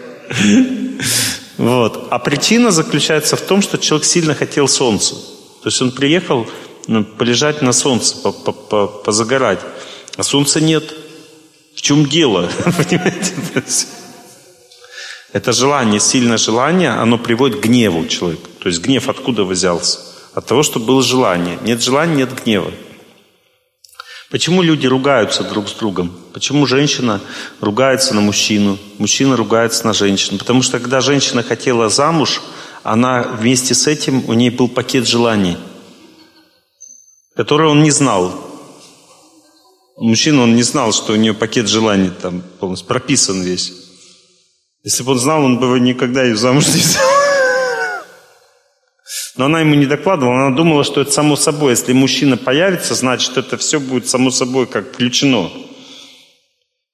[1.59, 2.09] Вот.
[2.11, 5.15] А причина заключается в том, что человек сильно хотел солнца.
[5.63, 6.47] То есть он приехал
[6.87, 8.17] ну, полежать на солнце,
[9.05, 9.61] позагорать.
[10.17, 10.95] А солнца нет.
[11.75, 12.51] В чем дело?
[12.65, 13.35] Понимаете?
[15.33, 18.49] Это желание, сильное желание, оно приводит к гневу человека.
[18.63, 20.06] То есть гнев откуда взялся?
[20.37, 21.59] От того, что было желание.
[21.63, 22.71] Нет желания, нет гнева.
[24.31, 26.13] Почему люди ругаются друг с другом?
[26.35, 27.23] Почему женщина
[27.63, 30.39] ругается на мужчину, мужчина ругается на женщину?
[30.39, 32.43] Потому что когда женщина хотела замуж,
[32.83, 35.57] она вместе с этим, у нее был пакет желаний,
[37.35, 38.35] который он не знал.
[39.97, 43.73] Мужчина, он не знал, что у нее пакет желаний там полностью прописан весь.
[44.85, 47.16] Если бы он знал, он бы никогда ее замуж не взял.
[49.37, 51.73] Но она ему не докладывала, она думала, что это само собой.
[51.73, 55.51] Если мужчина появится, значит, это все будет само собой как включено.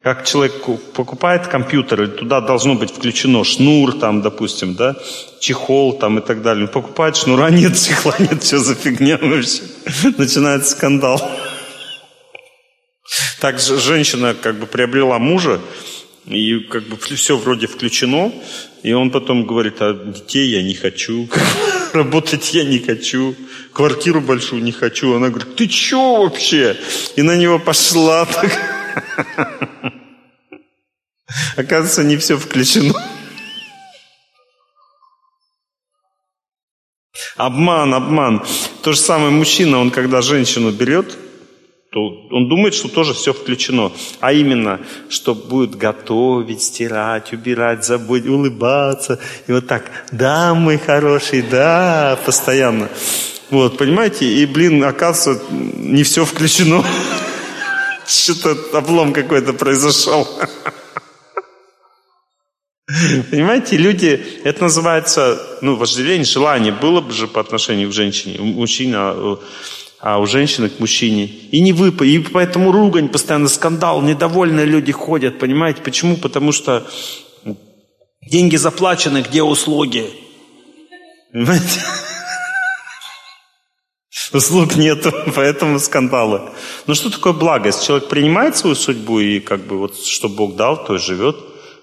[0.03, 0.55] Как человек
[0.95, 4.97] покупает компьютер, туда должно быть включено шнур, там, допустим, да,
[5.39, 6.67] чехол там и так далее.
[6.67, 9.63] Он покупает шнура, нет чехла, нет, все за фигня вообще.
[10.19, 11.23] Начинается скандал.
[13.41, 15.61] Так же женщина как бы приобрела мужа,
[16.27, 18.33] и как бы все вроде включено,
[18.83, 21.29] и он потом говорит, а детей я не хочу,
[21.95, 23.35] работать я не хочу,
[23.73, 25.15] квартиру большую не хочу.
[25.15, 26.77] Она говорит, ты че вообще?
[27.17, 28.51] И на него пошла так.
[31.57, 32.95] Оказывается, не все включено.
[37.37, 38.45] Обман, обман.
[38.83, 41.17] То же самое мужчина, он когда женщину берет,
[41.93, 43.93] то он думает, что тоже все включено.
[44.21, 44.81] А именно,
[45.11, 49.19] что будет готовить, стирать, убирать, забыть, улыбаться.
[49.47, 52.89] И вот так, да, мой хороший, да, постоянно.
[53.51, 54.25] Вот, понимаете?
[54.25, 56.83] И, блин, оказывается, не все включено.
[58.07, 60.27] Что-то облом какой-то произошел.
[63.31, 68.39] Понимаете, люди, это называется, ну, вожделение, желание было бы же по отношению к женщине.
[68.41, 69.39] Мужчина
[70.03, 71.27] а у женщины к мужчине.
[71.27, 75.81] И не вы, и поэтому ругань, постоянно скандал, недовольные люди ходят, понимаете?
[75.81, 76.17] Почему?
[76.17, 76.85] Потому что
[78.29, 80.11] деньги заплачены, где услуги?
[81.33, 81.81] Понимаете?
[84.33, 86.51] Услуг нету, поэтому скандалы.
[86.89, 87.87] Ну что такое благость?
[87.87, 91.37] Человек принимает свою судьбу и как бы вот что Бог дал, то и живет.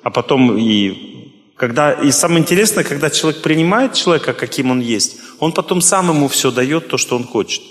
[0.04, 5.54] А потом и когда, и самое интересное, когда человек принимает человека, каким он есть, он
[5.54, 7.62] потом сам ему все дает, то, что он хочет.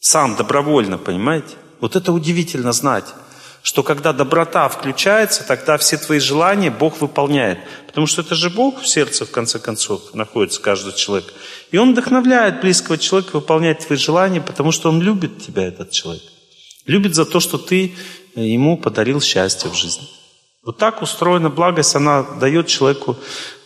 [0.00, 1.56] Сам добровольно, понимаете?
[1.80, 3.04] Вот это удивительно знать,
[3.62, 7.58] что когда доброта включается, тогда все твои желания Бог выполняет.
[7.86, 11.32] Потому что это же Бог в сердце, в конце концов, находится каждый человек.
[11.70, 16.22] И Он вдохновляет близкого человека выполнять твои желания, потому что Он любит тебя, этот человек.
[16.86, 17.94] Любит за то, что ты
[18.34, 20.08] ему подарил счастье в жизни.
[20.64, 23.16] Вот так устроена благость, она дает человеку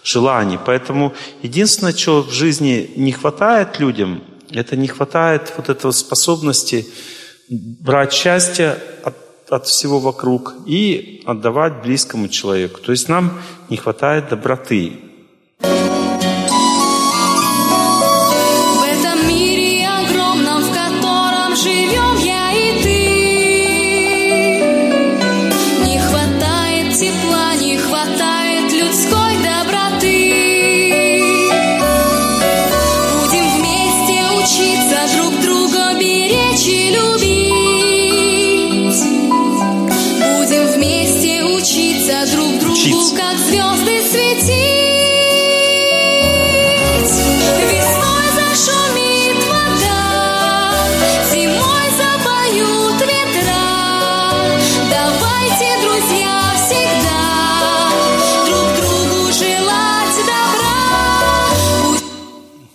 [0.02, 0.58] желание.
[0.64, 6.86] Поэтому единственное, чего в жизни не хватает людям, это не хватает вот этого способности
[7.48, 9.16] брать счастье от,
[9.50, 12.80] от всего вокруг и отдавать близкому человеку.
[12.80, 14.98] То есть нам не хватает доброты.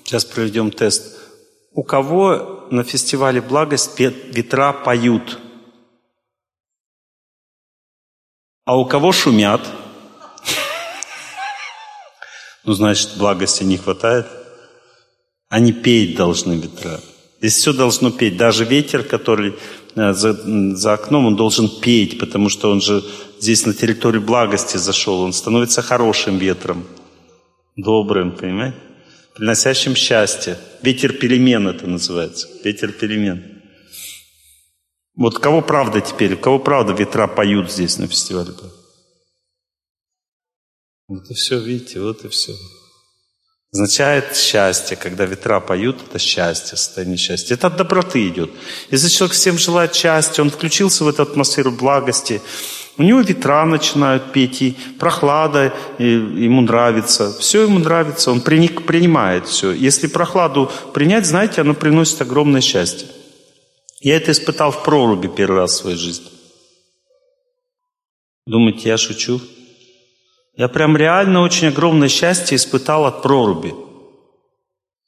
[0.07, 1.17] Сейчас проведем тест.
[1.73, 5.37] у кого на фестивале «Благость» ветра поют?
[8.63, 9.61] А у кого шумят?
[12.63, 14.27] Ну, значит, благости не хватает.
[15.49, 17.01] Они петь должны ветра.
[17.39, 18.37] Здесь все должно петь.
[18.37, 19.55] Даже ветер, который
[19.95, 20.33] э, за,
[20.75, 23.03] за окном, он должен петь, потому что он же
[23.39, 25.19] здесь на территорию благости зашел.
[25.19, 26.85] Он становится хорошим ветром,
[27.75, 28.86] добрым, понимаете?
[29.37, 30.57] Приносящим счастье.
[30.81, 32.47] Ветер перемен это называется.
[32.63, 33.61] Ветер перемен.
[35.15, 38.51] Вот кого правда теперь, кого правда ветра поют здесь на фестивале?
[41.07, 42.53] Вот и все, видите, вот и все.
[43.71, 47.53] Означает счастье, когда ветра поют, это счастье, состояние счастья.
[47.53, 48.49] Это от доброты идет.
[48.89, 52.41] Если человек всем желает счастья, он включился в эту атмосферу благости,
[52.97, 57.31] у него ветра начинают петь, и прохлада ему нравится.
[57.39, 59.71] Все ему нравится, он приник, принимает все.
[59.71, 63.07] Если прохладу принять, знаете, оно приносит огромное счастье.
[63.99, 66.27] Я это испытал в проруби первый раз в своей жизни.
[68.47, 69.41] Думаете, я шучу?
[70.55, 73.75] Я прям реально очень огромное счастье испытал от проруби.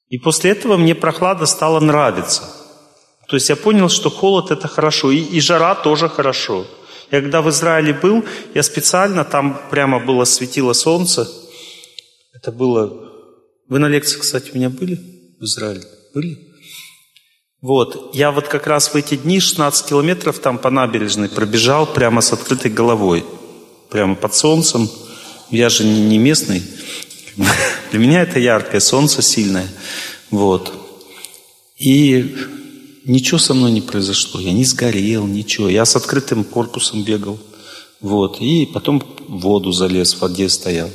[0.10, 2.44] И после этого мне прохлада стала нравиться.
[3.28, 6.66] То есть я понял, что холод это хорошо, и, и жара тоже хорошо.
[7.12, 8.24] Я когда в Израиле был,
[8.54, 11.28] я специально, там прямо было светило солнце.
[12.34, 13.10] Это было...
[13.68, 15.00] Вы на лекции, кстати, у меня были
[15.40, 15.84] в Израиле?
[16.14, 16.50] Были?
[17.62, 22.22] Вот, я вот как раз в эти дни 16 километров там по набережной пробежал прямо
[22.22, 23.26] с открытой головой.
[23.90, 24.90] Прямо под солнцем.
[25.50, 26.64] Я же не, местный.
[27.92, 29.68] Для меня это яркое солнце сильное.
[30.30, 30.74] Вот.
[31.78, 32.38] И
[33.06, 34.40] ничего со мной не произошло.
[34.40, 35.70] Я не сгорел, ничего.
[35.70, 37.40] Я с открытым корпусом бегал.
[38.02, 38.38] Вот.
[38.40, 40.90] И потом в воду залез, в воде стоял.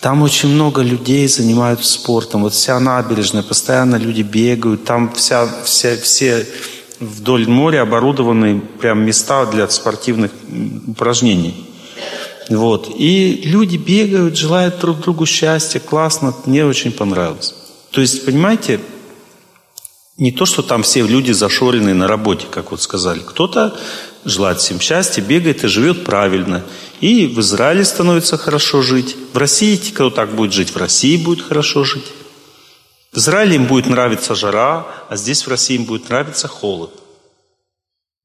[0.00, 2.42] Там очень много людей занимаются спортом.
[2.42, 4.84] Вот вся набережная, постоянно люди бегают.
[4.84, 6.46] Там вся, вся, все
[7.00, 10.30] вдоль моря оборудованы прям места для спортивных
[10.86, 11.54] упражнений.
[12.48, 12.88] Вот.
[12.96, 17.54] И люди бегают, желают друг другу счастья, классно, мне очень понравилось.
[17.90, 18.80] То есть, понимаете,
[20.18, 23.20] не то, что там все люди зашоренные на работе, как вот сказали.
[23.20, 23.78] Кто-то
[24.24, 26.64] желает всем счастья, бегает и живет правильно.
[27.00, 29.16] И в Израиле становится хорошо жить.
[29.32, 32.06] В России, кто так будет жить, в России будет хорошо жить.
[33.12, 36.90] В Израиле им будет нравиться жара, а здесь в России им будет нравиться холод.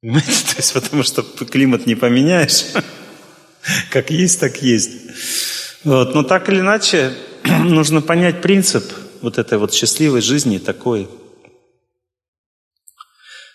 [0.02, 0.32] Понимаете?
[0.50, 2.66] То есть потому что климат не поменяешь.
[3.92, 4.92] Как есть, так есть.
[5.84, 6.16] Вот.
[6.16, 7.14] Но так или иначе,
[7.44, 8.84] нужно понять принцип
[9.22, 11.08] вот этой вот счастливой жизни такой.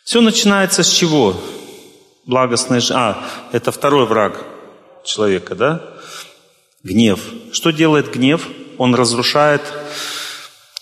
[0.09, 1.39] Все начинается с чего?
[2.25, 2.95] Благостная жизнь.
[2.97, 4.43] А, это второй враг
[5.05, 5.83] человека, да?
[6.83, 7.21] Гнев.
[7.53, 8.49] Что делает гнев?
[8.79, 9.61] Он разрушает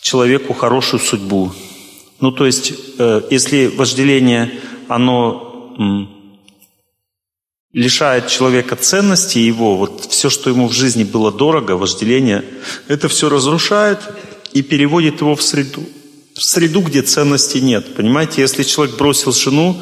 [0.00, 1.52] человеку хорошую судьбу.
[2.20, 5.74] Ну, то есть, э, если вожделение, оно
[7.72, 12.44] лишает человека ценности его, вот все, что ему в жизни было дорого, вожделение,
[12.86, 13.98] это все разрушает
[14.52, 15.82] и переводит его в среду,
[16.38, 17.94] среду, где ценностей нет.
[17.94, 19.80] Понимаете, если человек бросил жену,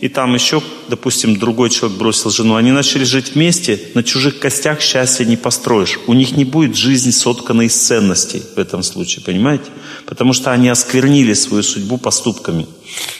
[0.00, 4.80] и там еще, допустим, другой человек бросил жену, они начали жить вместе, на чужих костях
[4.80, 6.00] счастья не построишь.
[6.06, 9.66] У них не будет жизни сотканной из ценностей в этом случае, понимаете?
[10.06, 12.66] Потому что они осквернили свою судьбу поступками.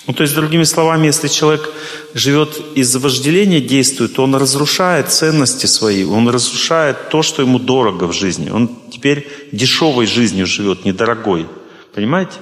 [0.06, 1.70] Ну, то есть, другими словами, если человек
[2.14, 8.04] живет из вожделения, действует, то он разрушает ценности свои, он разрушает то, что ему дорого
[8.04, 8.48] в жизни.
[8.48, 11.46] Он теперь дешевой жизнью живет, недорогой.
[11.94, 12.32] Понимаете?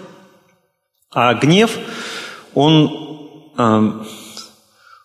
[1.10, 1.70] А гнев,
[2.54, 4.04] он, э,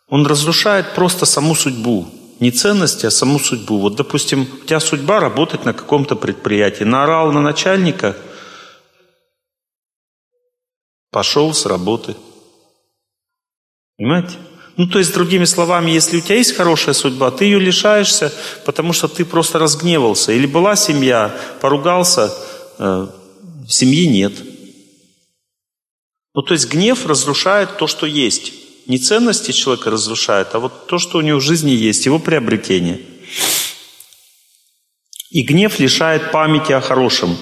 [0.10, 2.08] он разрушает просто саму судьбу.
[2.40, 3.80] Не ценности, а саму судьбу.
[3.80, 6.84] Вот, допустим, у тебя судьба работать на каком-то предприятии.
[6.84, 8.18] Наорал на начальника,
[11.10, 12.16] пошел с работы.
[13.98, 14.36] Понимаете?
[14.76, 18.34] Ну, то есть, другими словами, если у тебя есть хорошая судьба, ты ее лишаешься,
[18.66, 20.32] потому что ты просто разгневался.
[20.32, 22.34] Или была семья, поругался,
[22.80, 23.08] э,
[23.70, 24.34] семьи нет.
[26.34, 28.54] Ну, то есть гнев разрушает то, что есть.
[28.88, 33.00] Не ценности человека разрушает, а вот то, что у него в жизни есть, его приобретение.
[35.30, 37.38] И гнев лишает памяти о хорошем.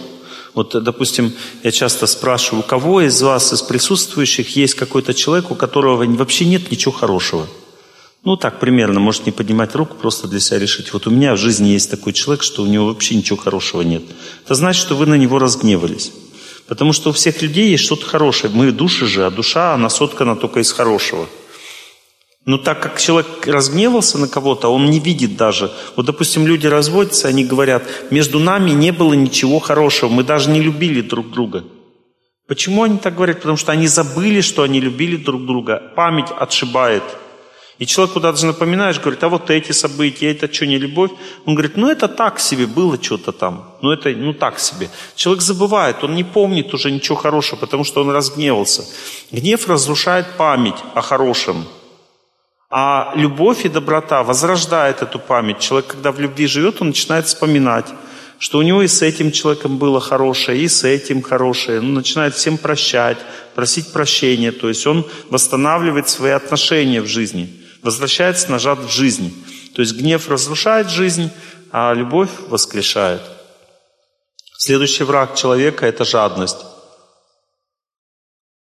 [0.54, 5.56] Вот, допустим, я часто спрашиваю, у кого из вас, из присутствующих, есть какой-то человек, у
[5.56, 7.48] которого вообще нет ничего хорошего?
[8.24, 10.94] Ну, так примерно, может не поднимать руку, просто для себя решить.
[10.94, 14.04] Вот у меня в жизни есть такой человек, что у него вообще ничего хорошего нет.
[14.46, 16.12] Это значит, что вы на него разгневались.
[16.72, 18.54] Потому что у всех людей есть что-то хорошее.
[18.56, 21.28] Мы души же, а душа, она соткана только из хорошего.
[22.46, 25.70] Но так как человек разгневался на кого-то, он не видит даже.
[25.98, 30.62] Вот, допустим, люди разводятся, они говорят, между нами не было ничего хорошего, мы даже не
[30.62, 31.66] любили друг друга.
[32.48, 33.40] Почему они так говорят?
[33.40, 35.92] Потому что они забыли, что они любили друг друга.
[35.98, 37.04] Память отшибает.
[37.82, 41.10] И человек куда-то же напоминаешь, говорит, а вот эти события, это что, не любовь?
[41.46, 43.76] Он говорит, ну это так себе, было что-то там.
[43.82, 44.88] Ну это, ну так себе.
[45.16, 48.84] Человек забывает, он не помнит уже ничего хорошего, потому что он разгневался.
[49.32, 51.66] Гнев разрушает память о хорошем.
[52.70, 55.58] А любовь и доброта возрождает эту память.
[55.58, 57.88] Человек, когда в любви живет, он начинает вспоминать,
[58.38, 61.80] что у него и с этим человеком было хорошее, и с этим хорошее.
[61.80, 63.18] Он начинает всем прощать,
[63.56, 64.52] просить прощения.
[64.52, 67.50] То есть он восстанавливает свои отношения в жизни,
[67.82, 69.34] возвращается назад в жизнь.
[69.76, 71.32] То есть гнев разрушает жизнь,
[71.72, 73.22] а любовь воскрешает.
[74.58, 76.60] Следующий враг человека– это жадность.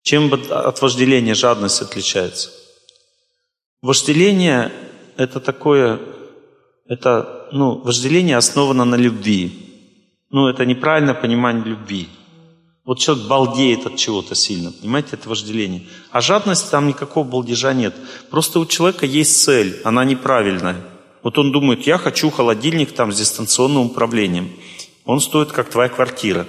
[0.04, 2.50] Чем от вожделения жадность отличается?
[3.82, 4.72] Вожделение–
[5.18, 6.00] это такое,
[6.88, 9.52] это, ну, вожделение основано на любви.
[10.30, 12.10] Ну, это неправильное понимание любви.
[12.84, 15.88] Вот человек балдеет от чего-то сильно, понимаете, это вожделение.
[16.12, 17.96] А жадность там никакого балдежа нет.
[18.32, 20.82] Просто у человека есть цель, она неправильная.
[21.22, 24.52] Вот он думает, я хочу холодильник там с дистанционным управлением.
[25.06, 26.48] Он стоит, как твоя квартира.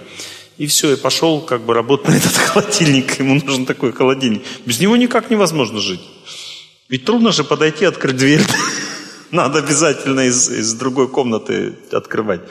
[0.56, 3.18] И все, и пошел как бы работать на этот холодильник.
[3.18, 4.42] Ему нужен такой холодильник.
[4.64, 6.00] Без него никак невозможно жить.
[6.88, 8.42] Ведь трудно же подойти, открыть дверь.
[9.32, 12.42] Надо обязательно из, из другой комнаты открывать.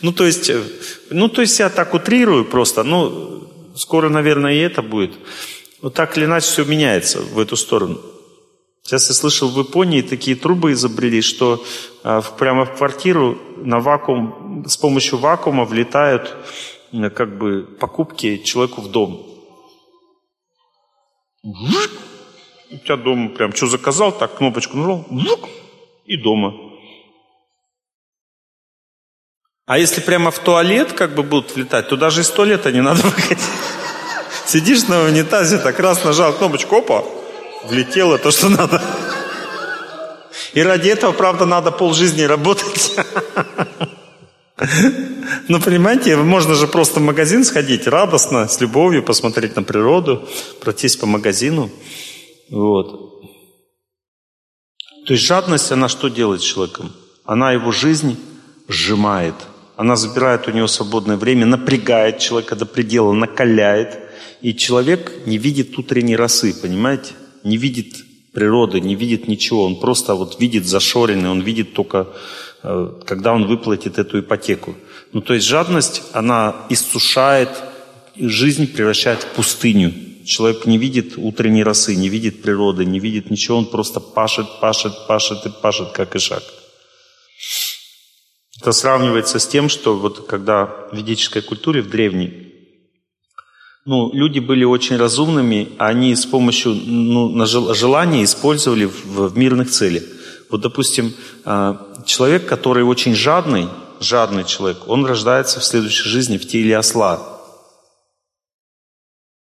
[0.00, 0.62] Ну, то есть, э,
[1.10, 2.82] ну, то есть я так утрирую просто.
[2.84, 5.12] Ну, скоро, наверное, и это будет.
[5.82, 8.00] Вот так или иначе все меняется в эту сторону.
[8.82, 11.62] Сейчас я слышал, в Японии такие трубы изобрели, что
[12.02, 16.34] э, прямо в квартиру на вакуум, с помощью вакуума влетают
[17.14, 19.26] как бы покупки человеку в дом.
[21.42, 25.06] У тебя дома прям что заказал, так кнопочку нажал,
[26.04, 26.54] и дома.
[29.66, 33.02] А если прямо в туалет как бы будут влетать, то даже из туалета не надо
[33.04, 33.38] выходить.
[34.46, 37.04] Сидишь на унитазе, так раз нажал кнопочку, опа,
[37.64, 38.82] влетело то, что надо.
[40.52, 42.96] И ради этого, правда, надо полжизни работать.
[45.48, 50.28] Ну, понимаете, можно же просто в магазин сходить радостно, с любовью, посмотреть на природу,
[50.60, 51.68] пройтись по магазину.
[52.48, 53.11] Вот.
[55.12, 56.90] То есть жадность, она что делает с человеком?
[57.26, 58.16] Она его жизнь
[58.66, 59.34] сжимает.
[59.76, 63.98] Она забирает у него свободное время, напрягает человека до предела, накаляет.
[64.40, 67.12] И человек не видит утренней росы, понимаете?
[67.44, 67.96] Не видит
[68.32, 69.66] природы, не видит ничего.
[69.66, 72.06] Он просто вот видит зашоренный, он видит только,
[72.62, 74.74] э, когда он выплатит эту ипотеку.
[75.12, 77.50] Ну, то есть жадность, она иссушает,
[78.16, 79.92] жизнь превращает в пустыню.
[80.24, 85.06] Человек не видит утренней росы, не видит природы, не видит ничего, он просто пашет, пашет,
[85.06, 86.42] пашет и пашет, как и шаг.
[88.60, 92.52] Это сравнивается с тем, что вот когда в ведической культуре, в древней,
[93.84, 97.44] ну, люди были очень разумными, а они с помощью ну,
[97.74, 100.04] желания использовали в, в мирных целях.
[100.50, 101.12] Вот, допустим,
[101.44, 103.68] а, человек, который очень жадный,
[103.98, 107.31] жадный человек, он рождается в следующей жизни в теле осла.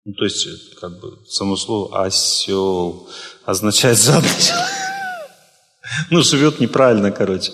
[0.04, 3.08] Ну, то есть, как бы, само слово «осел»
[3.44, 4.68] означает «жадный человек».
[6.10, 7.52] Ну, живет неправильно, короче.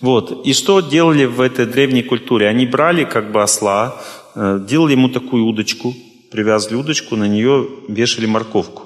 [0.00, 0.46] Вот.
[0.46, 2.48] И что делали в этой древней культуре?
[2.48, 4.00] Они брали как бы осла,
[4.34, 5.94] э, делали ему такую удочку,
[6.30, 8.84] привязывали удочку, на нее вешали морковку.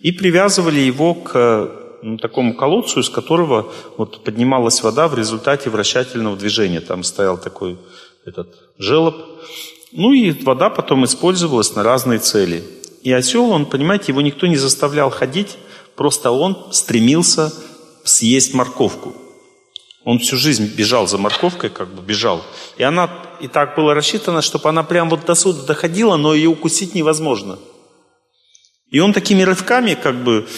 [0.00, 1.70] И привязывали его к
[2.02, 6.80] ну, такому колодцу, из которого вот поднималась вода в результате вращательного движения.
[6.80, 7.78] Там стоял такой
[8.24, 8.48] этот
[8.78, 9.16] желоб.
[9.92, 12.64] Ну и вода потом использовалась на разные цели.
[13.02, 15.58] И осел, он, понимаете, его никто не заставлял ходить,
[15.96, 17.52] просто он стремился
[18.04, 19.14] съесть морковку.
[20.04, 22.42] Он всю жизнь бежал за морковкой, как бы бежал.
[22.78, 23.10] И она
[23.40, 27.58] и так было рассчитано, чтобы она прям вот до суда доходила, но ее укусить невозможно.
[28.90, 30.48] И он такими рывками как бы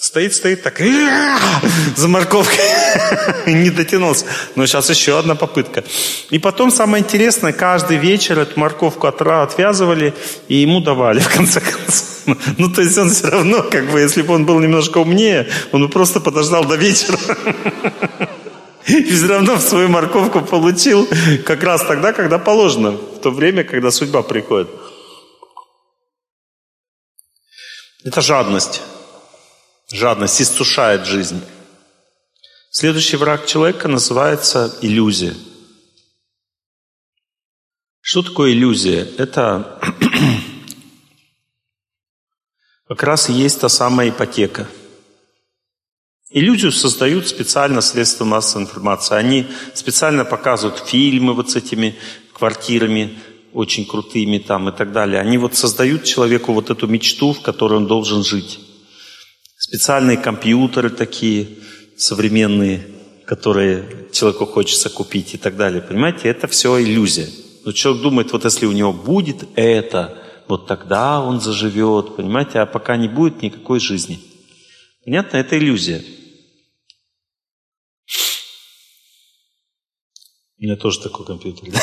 [0.00, 0.80] Стоит, стоит так,
[1.96, 2.56] за морковкой.
[3.46, 4.24] Не дотянулся.
[4.56, 5.84] Но сейчас еще одна попытка.
[6.30, 10.14] И потом самое интересное, каждый вечер эту морковку отвязывали
[10.48, 12.06] и ему давали, в конце концов.
[12.56, 15.82] Ну, то есть он все равно, как бы, если бы он был немножко умнее, он
[15.82, 17.18] бы просто подождал до вечера.
[18.86, 21.06] И все равно свою морковку получил
[21.44, 22.92] как раз тогда, когда положено.
[22.92, 24.70] В то время, когда судьба приходит.
[28.02, 28.80] Это жадность.
[29.92, 31.42] Жадность иссушает жизнь.
[32.70, 35.34] Следующий враг человека называется иллюзия.
[38.00, 39.08] Что такое иллюзия?
[39.18, 39.80] Это
[42.86, 44.68] как раз и есть та самая ипотека.
[46.30, 49.16] Иллюзию создают специально средства массовой информации.
[49.16, 51.98] Они специально показывают фильмы вот с этими
[52.32, 53.18] квартирами,
[53.52, 57.74] очень крутыми там и так далее, они вот создают человеку вот эту мечту, в которой
[57.74, 58.60] он должен жить.
[59.62, 61.58] Специальные компьютеры такие
[61.94, 62.88] современные,
[63.26, 65.82] которые человеку хочется купить и так далее.
[65.82, 67.28] Понимаете, это все иллюзия.
[67.66, 70.16] Но человек думает, вот если у него будет это,
[70.48, 74.18] вот тогда он заживет, понимаете, а пока не будет никакой жизни.
[75.04, 75.36] Понятно?
[75.36, 76.02] Это иллюзия.
[80.56, 81.70] У меня тоже такой компьютер.
[81.70, 81.80] Да?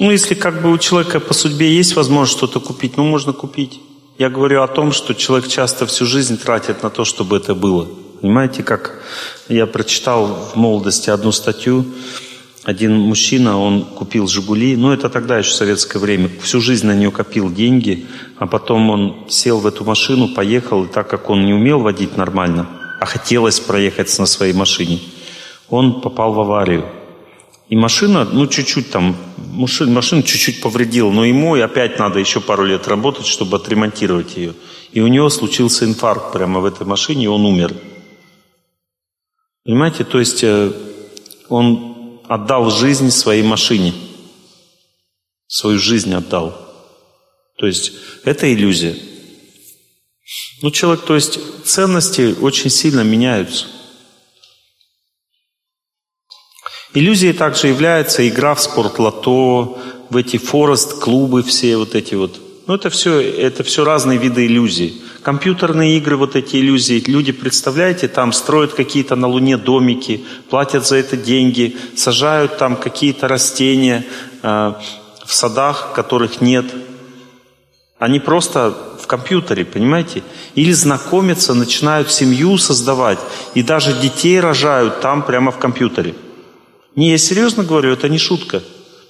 [0.00, 3.80] Ну, если как бы у человека по судьбе есть возможность что-то купить, ну, можно купить.
[4.18, 7.88] Я говорю о том, что человек часто всю жизнь тратит на то, чтобы это было.
[8.20, 9.02] Понимаете, как
[9.48, 11.86] я прочитал в молодости одну статью,
[12.62, 17.10] один мужчина, он купил «Жигули», ну это тогда еще советское время, всю жизнь на нее
[17.10, 18.06] копил деньги,
[18.38, 22.16] а потом он сел в эту машину, поехал, и так как он не умел водить
[22.16, 22.68] нормально,
[23.00, 25.00] а хотелось проехать на своей машине,
[25.68, 26.84] он попал в аварию.
[27.72, 32.66] И машина, ну чуть-чуть там, машина, чуть-чуть повредила, но ему и опять надо еще пару
[32.66, 34.52] лет работать, чтобы отремонтировать ее.
[34.92, 37.74] И у него случился инфаркт прямо в этой машине, и он умер.
[39.64, 40.70] Понимаете, то есть э,
[41.48, 43.94] он отдал жизнь своей машине.
[45.46, 46.54] Свою жизнь отдал.
[47.56, 47.92] То есть
[48.24, 48.96] это иллюзия.
[50.60, 53.64] Ну, человек, то есть ценности очень сильно меняются.
[56.94, 59.78] Иллюзией также является игра в спортлото,
[60.10, 62.38] в эти форест-клубы все вот эти вот.
[62.66, 65.00] Ну, это все, это все разные виды иллюзий.
[65.22, 67.02] Компьютерные игры, вот эти иллюзии.
[67.06, 73.26] Люди, представляете, там строят какие-то на Луне домики, платят за это деньги, сажают там какие-то
[73.26, 74.04] растения
[74.42, 74.74] э,
[75.24, 76.66] в садах, которых нет.
[77.98, 80.22] Они просто в компьютере, понимаете?
[80.56, 83.18] Или знакомятся, начинают семью создавать,
[83.54, 86.14] и даже детей рожают там прямо в компьютере.
[86.94, 88.62] Не, я серьезно говорю, это не шутка.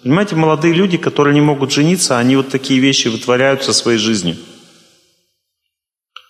[0.02, 4.36] Понимаете, молодые люди, которые не могут жениться, они вот такие вещи вытворяют со своей жизнью.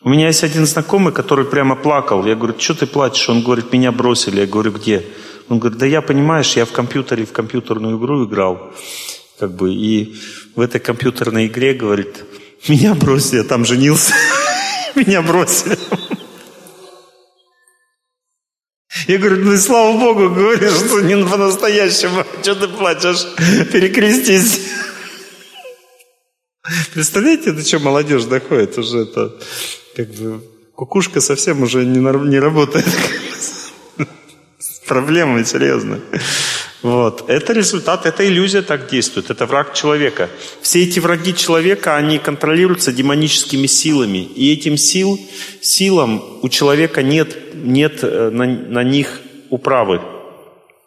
[0.04, 2.26] У меня есть один знакомый, который прямо плакал.
[2.26, 3.28] Я говорю, что ты плачешь?
[3.28, 4.40] Он говорит, меня бросили.
[4.40, 5.04] Я говорю, где?
[5.48, 8.72] Он говорит, да я, понимаешь, я в компьютере, в компьютерную игру играл.
[9.38, 10.16] Как бы, и
[10.56, 12.24] в этой компьютерной игре, говорит,
[12.68, 14.12] меня бросили, я там женился.
[14.94, 15.78] Меня бросили.
[19.12, 22.24] Я говорю, ну и слава Богу, говоришь, что не по-настоящему.
[22.40, 23.26] Что ты плачешь?
[23.70, 24.60] Перекрестись.
[26.94, 29.34] Представляете, до чего молодежь доходит уже это,
[29.94, 30.40] как бы,
[30.74, 32.86] кукушка совсем уже не, не работает.
[34.86, 36.00] Проблемы серьезные.
[36.82, 37.24] Вот.
[37.28, 40.28] Это результат, эта иллюзия так действует, это враг человека.
[40.60, 44.18] Все эти враги человека, они контролируются демоническими силами.
[44.18, 45.18] И этим сил,
[45.60, 50.00] силам у человека нет, нет э, на, на них управы.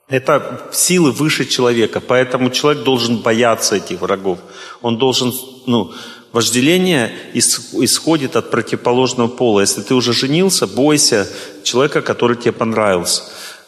[0.10, 4.40] Это силы выше человека, поэтому человек должен бояться этих врагов.
[4.82, 5.34] Он должен,
[5.66, 5.94] ну,
[6.32, 9.62] вожделение исходит от противоположного пола.
[9.62, 11.28] Если ты уже женился, бойся
[11.64, 13.24] человека, который тебе понравился.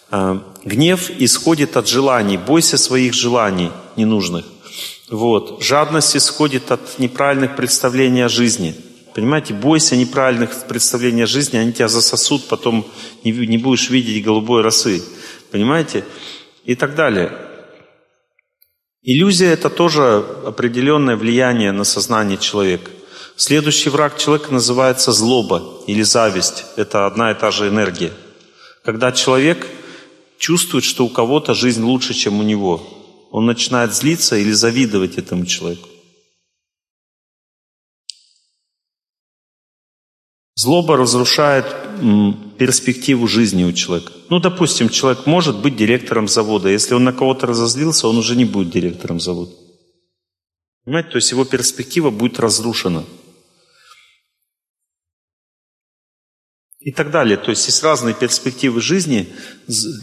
[0.10, 2.38] А, гнев исходит от желаний.
[2.38, 4.46] Бойся своих желаний ненужных.
[5.10, 5.62] Вот.
[5.62, 8.76] Жадность исходит от неправильных представлений о жизни.
[9.14, 12.86] Понимаете, бойся неправильных представлений о жизни, они тебя засосут, потом
[13.24, 15.02] не, будешь видеть голубой росы.
[15.50, 16.04] Понимаете?
[16.66, 17.32] И так далее.
[19.02, 22.92] Иллюзия– это тоже определенное влияние на сознание человека.
[23.36, 26.66] Следующий враг человека называется злоба или зависть.
[26.76, 28.12] Это одна и та же энергия.
[28.84, 29.66] Когда человек
[30.38, 32.82] чувствует, что у кого-то жизнь лучше, чем у него,
[33.32, 35.90] он начинает злиться или завидовать этому человеку.
[40.56, 41.66] Злоба разрушает
[42.58, 44.12] перспективу жизни у человека.
[44.30, 46.68] Ну, допустим, человек может быть директором завода.
[46.70, 49.54] Если он на кого-то разозлился, он уже не будет директором завода.
[50.84, 51.10] Понимаете?
[51.10, 53.04] То есть его перспектива будет разрушена.
[56.88, 57.38] И так далее.
[57.38, 59.28] То есть есть разные перспективы жизни.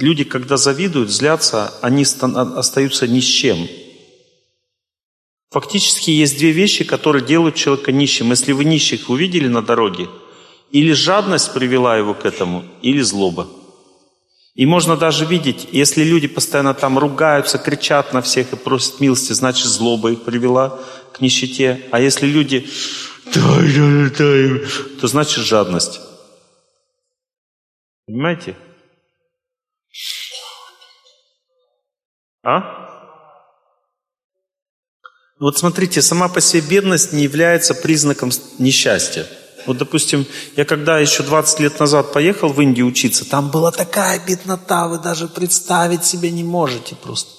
[0.00, 2.04] Люди, когда завидуют, злятся, они
[2.62, 3.68] остаются ни с чем.
[5.50, 8.30] Фактически есть две вещи, которые делают человека нищим.
[8.30, 10.08] Если вы нищих увидели на дороге–
[10.74, 13.46] или жадность привела его к этому, или злоба.
[14.56, 19.32] И можно даже видеть, если люди постоянно там ругаются, кричат на всех и просят милости,
[19.34, 20.80] значит злоба их привела
[21.12, 21.80] к нищете.
[21.92, 22.66] А если люди
[23.32, 26.00] то значит жадность.
[28.06, 28.56] Понимаете?
[32.42, 32.84] А?
[35.40, 39.26] Вот смотрите, сама по себе бедность не является признаком несчастья.
[39.66, 40.26] Вот, допустим,
[40.56, 44.98] я когда еще 20 лет назад поехал в Индию учиться, там была такая беднота, вы
[44.98, 47.30] даже представить себе не можете просто.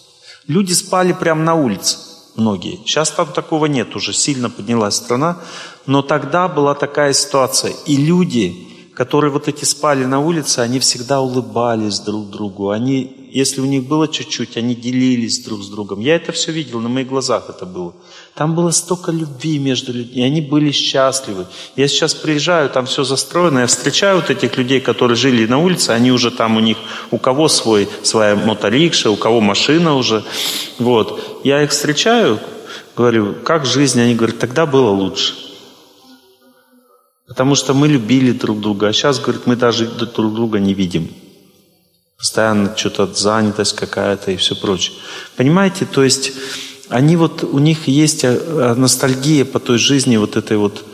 [0.48, 1.98] Люди спали прямо на улице,
[2.36, 2.78] многие.
[2.86, 5.40] Сейчас там такого нет, уже сильно поднялась страна.
[5.86, 7.74] Но тогда была такая ситуация.
[7.86, 8.65] И люди,
[8.96, 12.70] которые вот эти спали на улице, они всегда улыбались друг другу.
[12.70, 16.00] Они, если у них было чуть-чуть, они делились друг с другом.
[16.00, 17.94] Я это все видел, на моих глазах это было.
[18.36, 21.46] Там было столько любви между людьми, и они были счастливы.
[21.76, 25.90] Я сейчас приезжаю, там все застроено, я встречаю вот этих людей, которые жили на улице,
[25.90, 26.78] они уже там у них,
[27.12, 30.24] у кого свой, своя моторикша, у кого машина уже.
[30.80, 31.42] Вот.
[31.44, 32.40] Я их встречаю,
[32.96, 34.00] говорю, как жизнь?
[34.00, 35.45] Они говорят, тогда было лучше.
[37.28, 41.10] Потому что мы любили друг друга, а сейчас, говорит, мы даже друг друга не видим.
[42.18, 44.96] Постоянно что-то занятость какая-то и все прочее.
[45.36, 46.34] Понимаете, то есть
[46.90, 50.86] они вот, у них есть э, ностальгия по той жизни, вот этой вот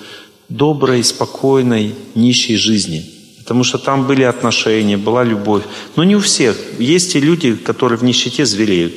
[0.50, 3.06] доброй, спокойной, нищей жизни.
[3.40, 5.64] Потому что там были отношения, была любовь.
[5.96, 6.56] Но не у всех.
[6.80, 8.94] Есть и люди, которые в нищете звереют.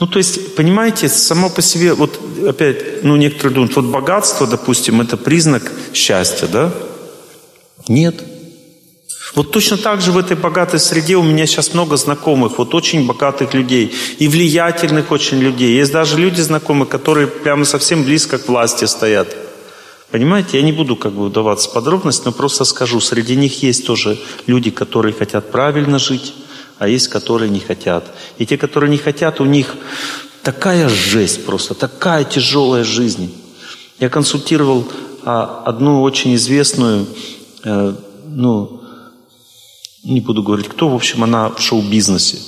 [0.00, 5.00] Ну, то есть, понимаете, само по себе, вот опять, ну, некоторые думают, вот богатство, допустим,
[5.00, 6.72] это признак счастья, да?
[7.88, 8.22] Нет.
[9.34, 13.06] Вот точно так же в этой богатой среде у меня сейчас много знакомых, вот очень
[13.06, 15.76] богатых людей и влиятельных очень людей.
[15.76, 19.36] Есть даже люди знакомые, которые прямо совсем близко к власти стоят.
[20.10, 23.86] Понимаете, я не буду как бы удаваться в подробности, но просто скажу, среди них есть
[23.86, 26.32] тоже люди, которые хотят правильно жить,
[26.78, 28.04] а есть, которые не хотят.
[28.38, 29.76] И те, которые не хотят, у них
[30.42, 33.34] такая жесть просто, такая тяжелая жизнь.
[33.98, 34.86] Я консультировал
[35.24, 37.06] а, одну очень известную,
[37.64, 37.94] э,
[38.26, 38.80] ну,
[40.04, 42.38] не буду говорить кто, в общем, она в шоу-бизнесе.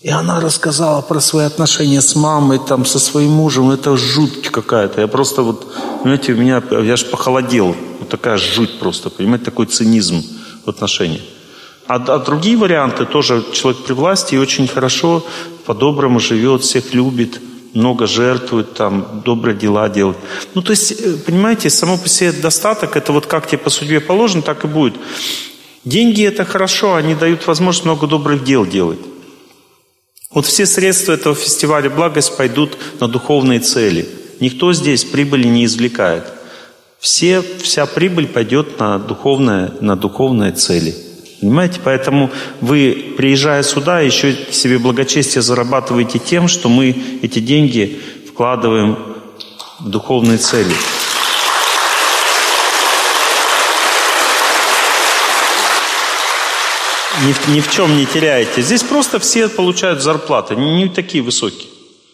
[0.00, 3.70] И она рассказала про свои отношения с мамой, там, со своим мужем.
[3.70, 5.00] Это жуть какая-то.
[5.00, 5.66] Я просто вот,
[6.02, 7.76] понимаете, у меня, я же похолодел.
[7.98, 10.22] Вот такая жуть просто, понимаете, такой цинизм
[10.64, 11.22] в отношениях.
[11.88, 15.24] А, а другие варианты тоже человек при власти и очень хорошо,
[15.64, 17.40] по-доброму живет, всех любит,
[17.72, 20.18] много жертвует, там, добрые дела делает.
[20.54, 24.00] Ну, то есть, э, понимаете, само по себе достаток, это вот как тебе по судьбе
[24.00, 24.96] положено, так и будет.
[25.84, 29.00] Деньги это хорошо, они дают возможность много добрых дел делать.
[30.30, 34.06] Вот все средства этого фестиваля «Благость» пойдут на духовные цели.
[34.40, 36.24] Никто здесь прибыли не извлекает.
[36.98, 40.94] Все, вся прибыль пойдет на духовные, на духовные цели–
[41.40, 41.80] Понимаете?
[41.84, 48.98] Поэтому вы, приезжая сюда, еще себе благочестие зарабатываете тем, что мы эти деньги вкладываем
[49.80, 50.74] в духовные цели.
[57.22, 58.62] Ни, ни в чем не теряете.
[58.62, 61.68] Здесь просто все получают зарплаты, не, не такие высокие.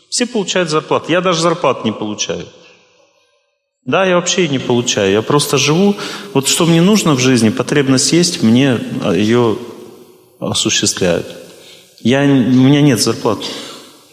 [0.08, 1.12] Все получают зарплаты.
[1.12, 2.46] Я даже зарплат не получаю.
[3.84, 5.12] Да, я вообще не получаю.
[5.12, 5.94] Я просто живу.
[6.32, 9.58] Вот что мне нужно в жизни, потребность есть, мне а, ее
[10.40, 11.26] осуществляют.
[12.00, 13.40] Я, у меня нет зарплат.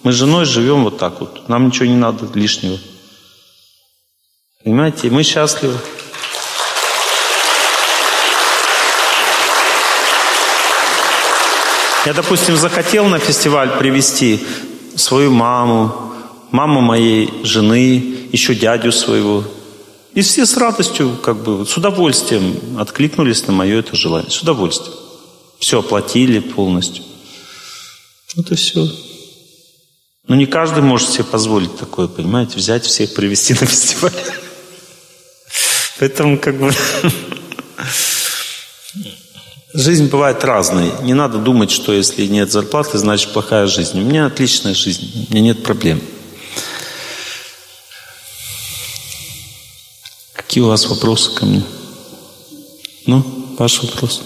[0.04, 1.48] Мы с женой живем вот так вот.
[1.48, 2.78] Нам ничего не надо лишнего.
[4.64, 5.10] Понимаете?
[5.10, 5.78] Мы счастливы.
[12.06, 14.44] Я, допустим, захотел на фестиваль привести
[14.96, 16.14] свою маму,
[16.52, 19.44] маму моей жены, еще дядю своего,
[20.14, 24.30] и все с радостью, как бы, с удовольствием откликнулись на мое это желание.
[24.30, 24.94] С удовольствием.
[25.60, 27.04] Все оплатили полностью.
[28.36, 28.88] Вот и все.
[30.28, 34.14] Но не каждый может себе позволить такое, понимаете, взять всех, привести на фестиваль.
[36.00, 36.74] Поэтому как бы
[39.74, 40.92] жизнь бывает разной.
[41.04, 44.00] Не надо думать, что если нет зарплаты, значит плохая жизнь.
[44.00, 46.02] У меня отличная жизнь, у меня нет проблем.
[50.52, 51.64] Какие у вас вопросы ко мне?
[53.06, 53.24] Ну,
[53.58, 54.22] ваш вопрос.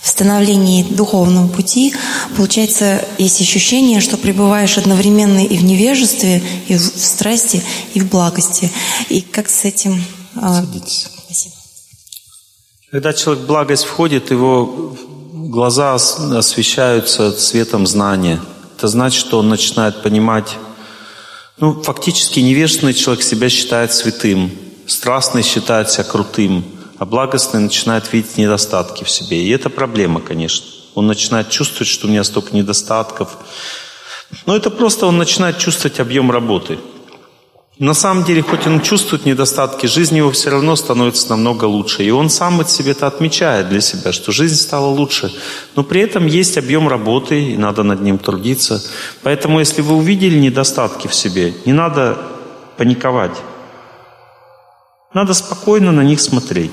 [0.00, 1.94] В становлении духовного пути,
[2.36, 7.62] получается, есть ощущение, что пребываешь одновременно и в невежестве, и в страсти,
[7.94, 8.72] и в благости.
[9.10, 10.04] И как с этим...
[10.34, 11.06] А, Садитесь.
[11.24, 11.54] Спасибо.
[12.90, 14.96] Когда человек в благость входит, его
[15.32, 18.42] глаза освещаются цветом знания.
[18.76, 20.56] Это значит, что он начинает понимать
[21.58, 24.50] ну, фактически невежественный человек себя считает святым,
[24.86, 26.64] страстный считает себя крутым,
[26.98, 29.42] а благостный начинает видеть недостатки в себе.
[29.42, 30.66] И это проблема, конечно.
[30.94, 33.36] Он начинает чувствовать, что у меня столько недостатков.
[34.46, 36.78] Но это просто он начинает чувствовать объем работы.
[37.78, 42.04] На самом деле, хоть он чувствует недостатки, жизнь его все равно становится намного лучше.
[42.04, 45.30] И он сам от себе это отмечает для себя, что жизнь стала лучше.
[45.74, 48.82] Но при этом есть объем работы, и надо над ним трудиться.
[49.22, 52.16] Поэтому, если вы увидели недостатки в себе, не надо
[52.78, 53.36] паниковать.
[55.12, 56.72] Надо спокойно на них смотреть.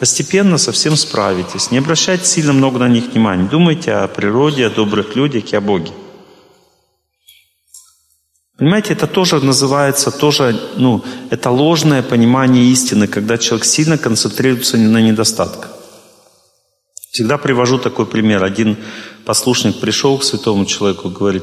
[0.00, 1.70] Постепенно совсем справитесь.
[1.70, 3.48] Не обращайте сильно много на них внимания.
[3.48, 5.92] Думайте о природе, о добрых людях и о Боге.
[8.62, 15.02] Понимаете, это тоже называется, тоже, ну, это ложное понимание истины, когда человек сильно концентрируется на
[15.02, 15.72] недостатках.
[17.10, 18.44] Всегда привожу такой пример.
[18.44, 18.76] Один
[19.24, 21.42] послушник пришел к святому человеку говорит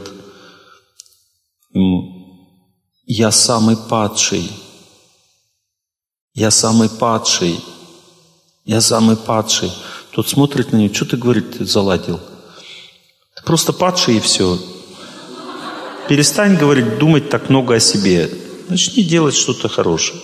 [1.73, 2.47] ему,
[3.05, 4.49] я самый падший,
[6.33, 7.59] я самый падший,
[8.63, 9.73] я самый падший.
[10.11, 12.21] Тот смотрит на него, что ты, говорит, заладил?
[13.35, 14.57] Ты просто падший и все.
[16.09, 18.31] Перестань, говорить, думать так много о себе.
[18.67, 20.19] Начни делать что-то хорошее.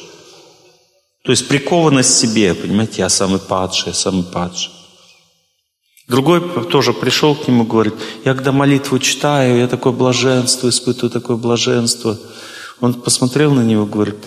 [1.24, 4.72] То есть прикованность к себе, понимаете, я самый падший, я самый падший.
[6.08, 6.42] Другой
[6.72, 7.94] тоже пришел к нему, говорит,
[8.26, 12.18] я когда молитву читаю, я такое блаженство испытываю, такое блаженство.
[12.82, 14.18] Он посмотрел на него, говорит,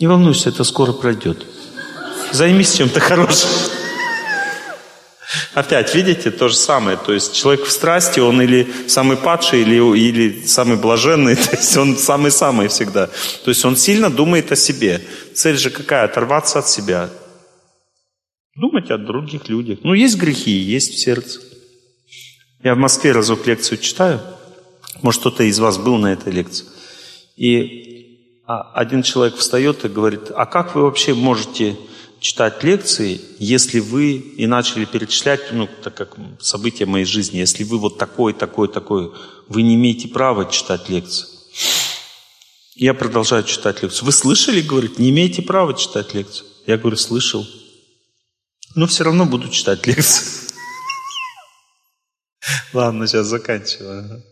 [0.00, 1.46] не волнуйся, это скоро пройдет.
[2.32, 3.48] Займись чем-то хорошим.
[5.54, 6.96] Опять, видите, то же самое.
[6.96, 11.76] То есть человек в страсти, он или самый падший, или, или самый блаженный, то есть
[11.76, 13.08] он самый-самый всегда.
[13.44, 15.00] То есть он сильно думает о себе.
[15.34, 16.04] Цель же какая?
[16.04, 17.10] Оторваться от себя.
[18.54, 19.80] Думать о других людях.
[19.82, 21.40] Ну, есть грехи, есть в сердце.
[22.62, 24.20] Я в Москве разок лекцию читаю.
[25.02, 26.66] Может, кто-то из вас был на этой лекции.
[27.36, 31.76] И а, один человек встает и говорит, а как вы вообще можете
[32.20, 37.78] читать лекции, если вы и начали перечислять, ну, так как события моей жизни, если вы
[37.78, 39.12] вот такой, такой, такой,
[39.48, 41.26] вы не имеете права читать лекции.
[42.74, 44.06] Я продолжаю читать лекцию.
[44.06, 46.46] Вы слышали, говорит, не имеете права читать лекцию?
[46.66, 47.46] Я говорю, слышал.
[48.74, 50.26] Но все равно буду читать лекцию.
[52.72, 54.22] Ладно, сейчас заканчиваю.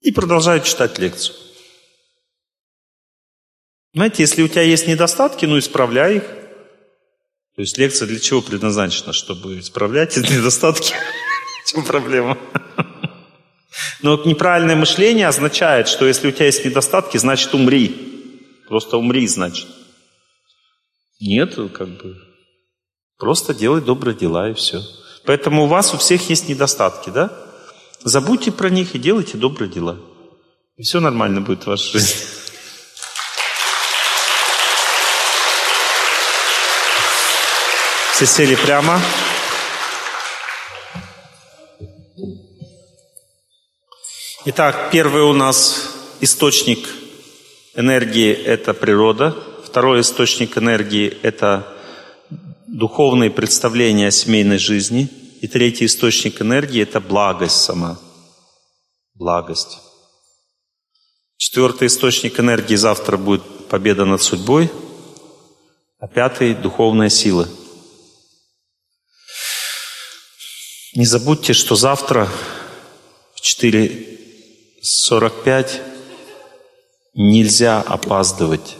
[0.00, 1.36] И продолжаю читать лекцию.
[3.92, 6.22] Знаете, если у тебя есть недостатки, ну исправляй их.
[7.56, 9.12] То есть лекция для чего предназначена?
[9.12, 10.94] Чтобы исправлять эти недостатки.
[11.64, 12.38] В чем проблема?
[14.02, 18.38] Но неправильное мышление означает, что если у тебя есть недостатки, значит умри.
[18.68, 19.66] Просто умри, значит.
[21.20, 22.16] Нет, как бы.
[23.18, 24.80] Просто делай добрые дела и все.
[25.26, 27.30] Поэтому у вас у всех есть недостатки, да?
[28.02, 29.98] Забудьте про них и делайте добрые дела.
[30.76, 32.29] И все нормально будет в вашей жизни.
[38.20, 39.00] Все сели прямо.
[44.44, 46.86] Итак, первый у нас источник
[47.74, 49.34] энергии– это природа.
[49.64, 51.66] Второй источник энергии– это
[52.66, 55.08] духовные представления о семейной жизни.
[55.40, 57.98] И третий источник энергии– это благость сама.
[59.14, 59.78] Благость.
[61.38, 64.70] Четвертый источник энергии завтра будет победа над судьбой.
[65.98, 67.48] А пятый– духовная сила–
[70.94, 72.28] Не забудьте, что завтра
[73.34, 75.80] в 4.45
[77.14, 78.76] нельзя опаздывать.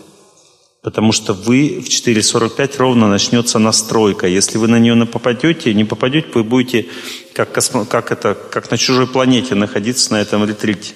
[0.83, 4.27] Потому что вы в 4.45 ровно начнется настройка.
[4.27, 6.89] Если вы на нее не попадете, не попадете, вы будете
[7.33, 10.95] как, космо, как, это, как на чужой планете находиться на этом ретрите.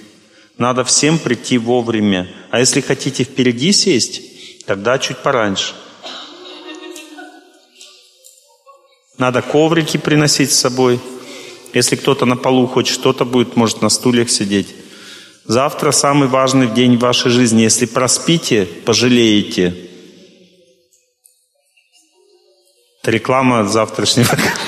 [0.58, 2.28] Надо всем прийти вовремя.
[2.50, 5.74] А если хотите впереди сесть, тогда чуть пораньше.
[9.18, 11.00] Надо коврики приносить с собой.
[11.72, 14.74] Если кто-то на полу хоть что-то будет, может на стульях сидеть.
[15.44, 17.62] Завтра самый важный день в вашей жизни.
[17.62, 19.74] Если проспите, пожалеете.
[23.02, 24.36] Это реклама завтрашнего.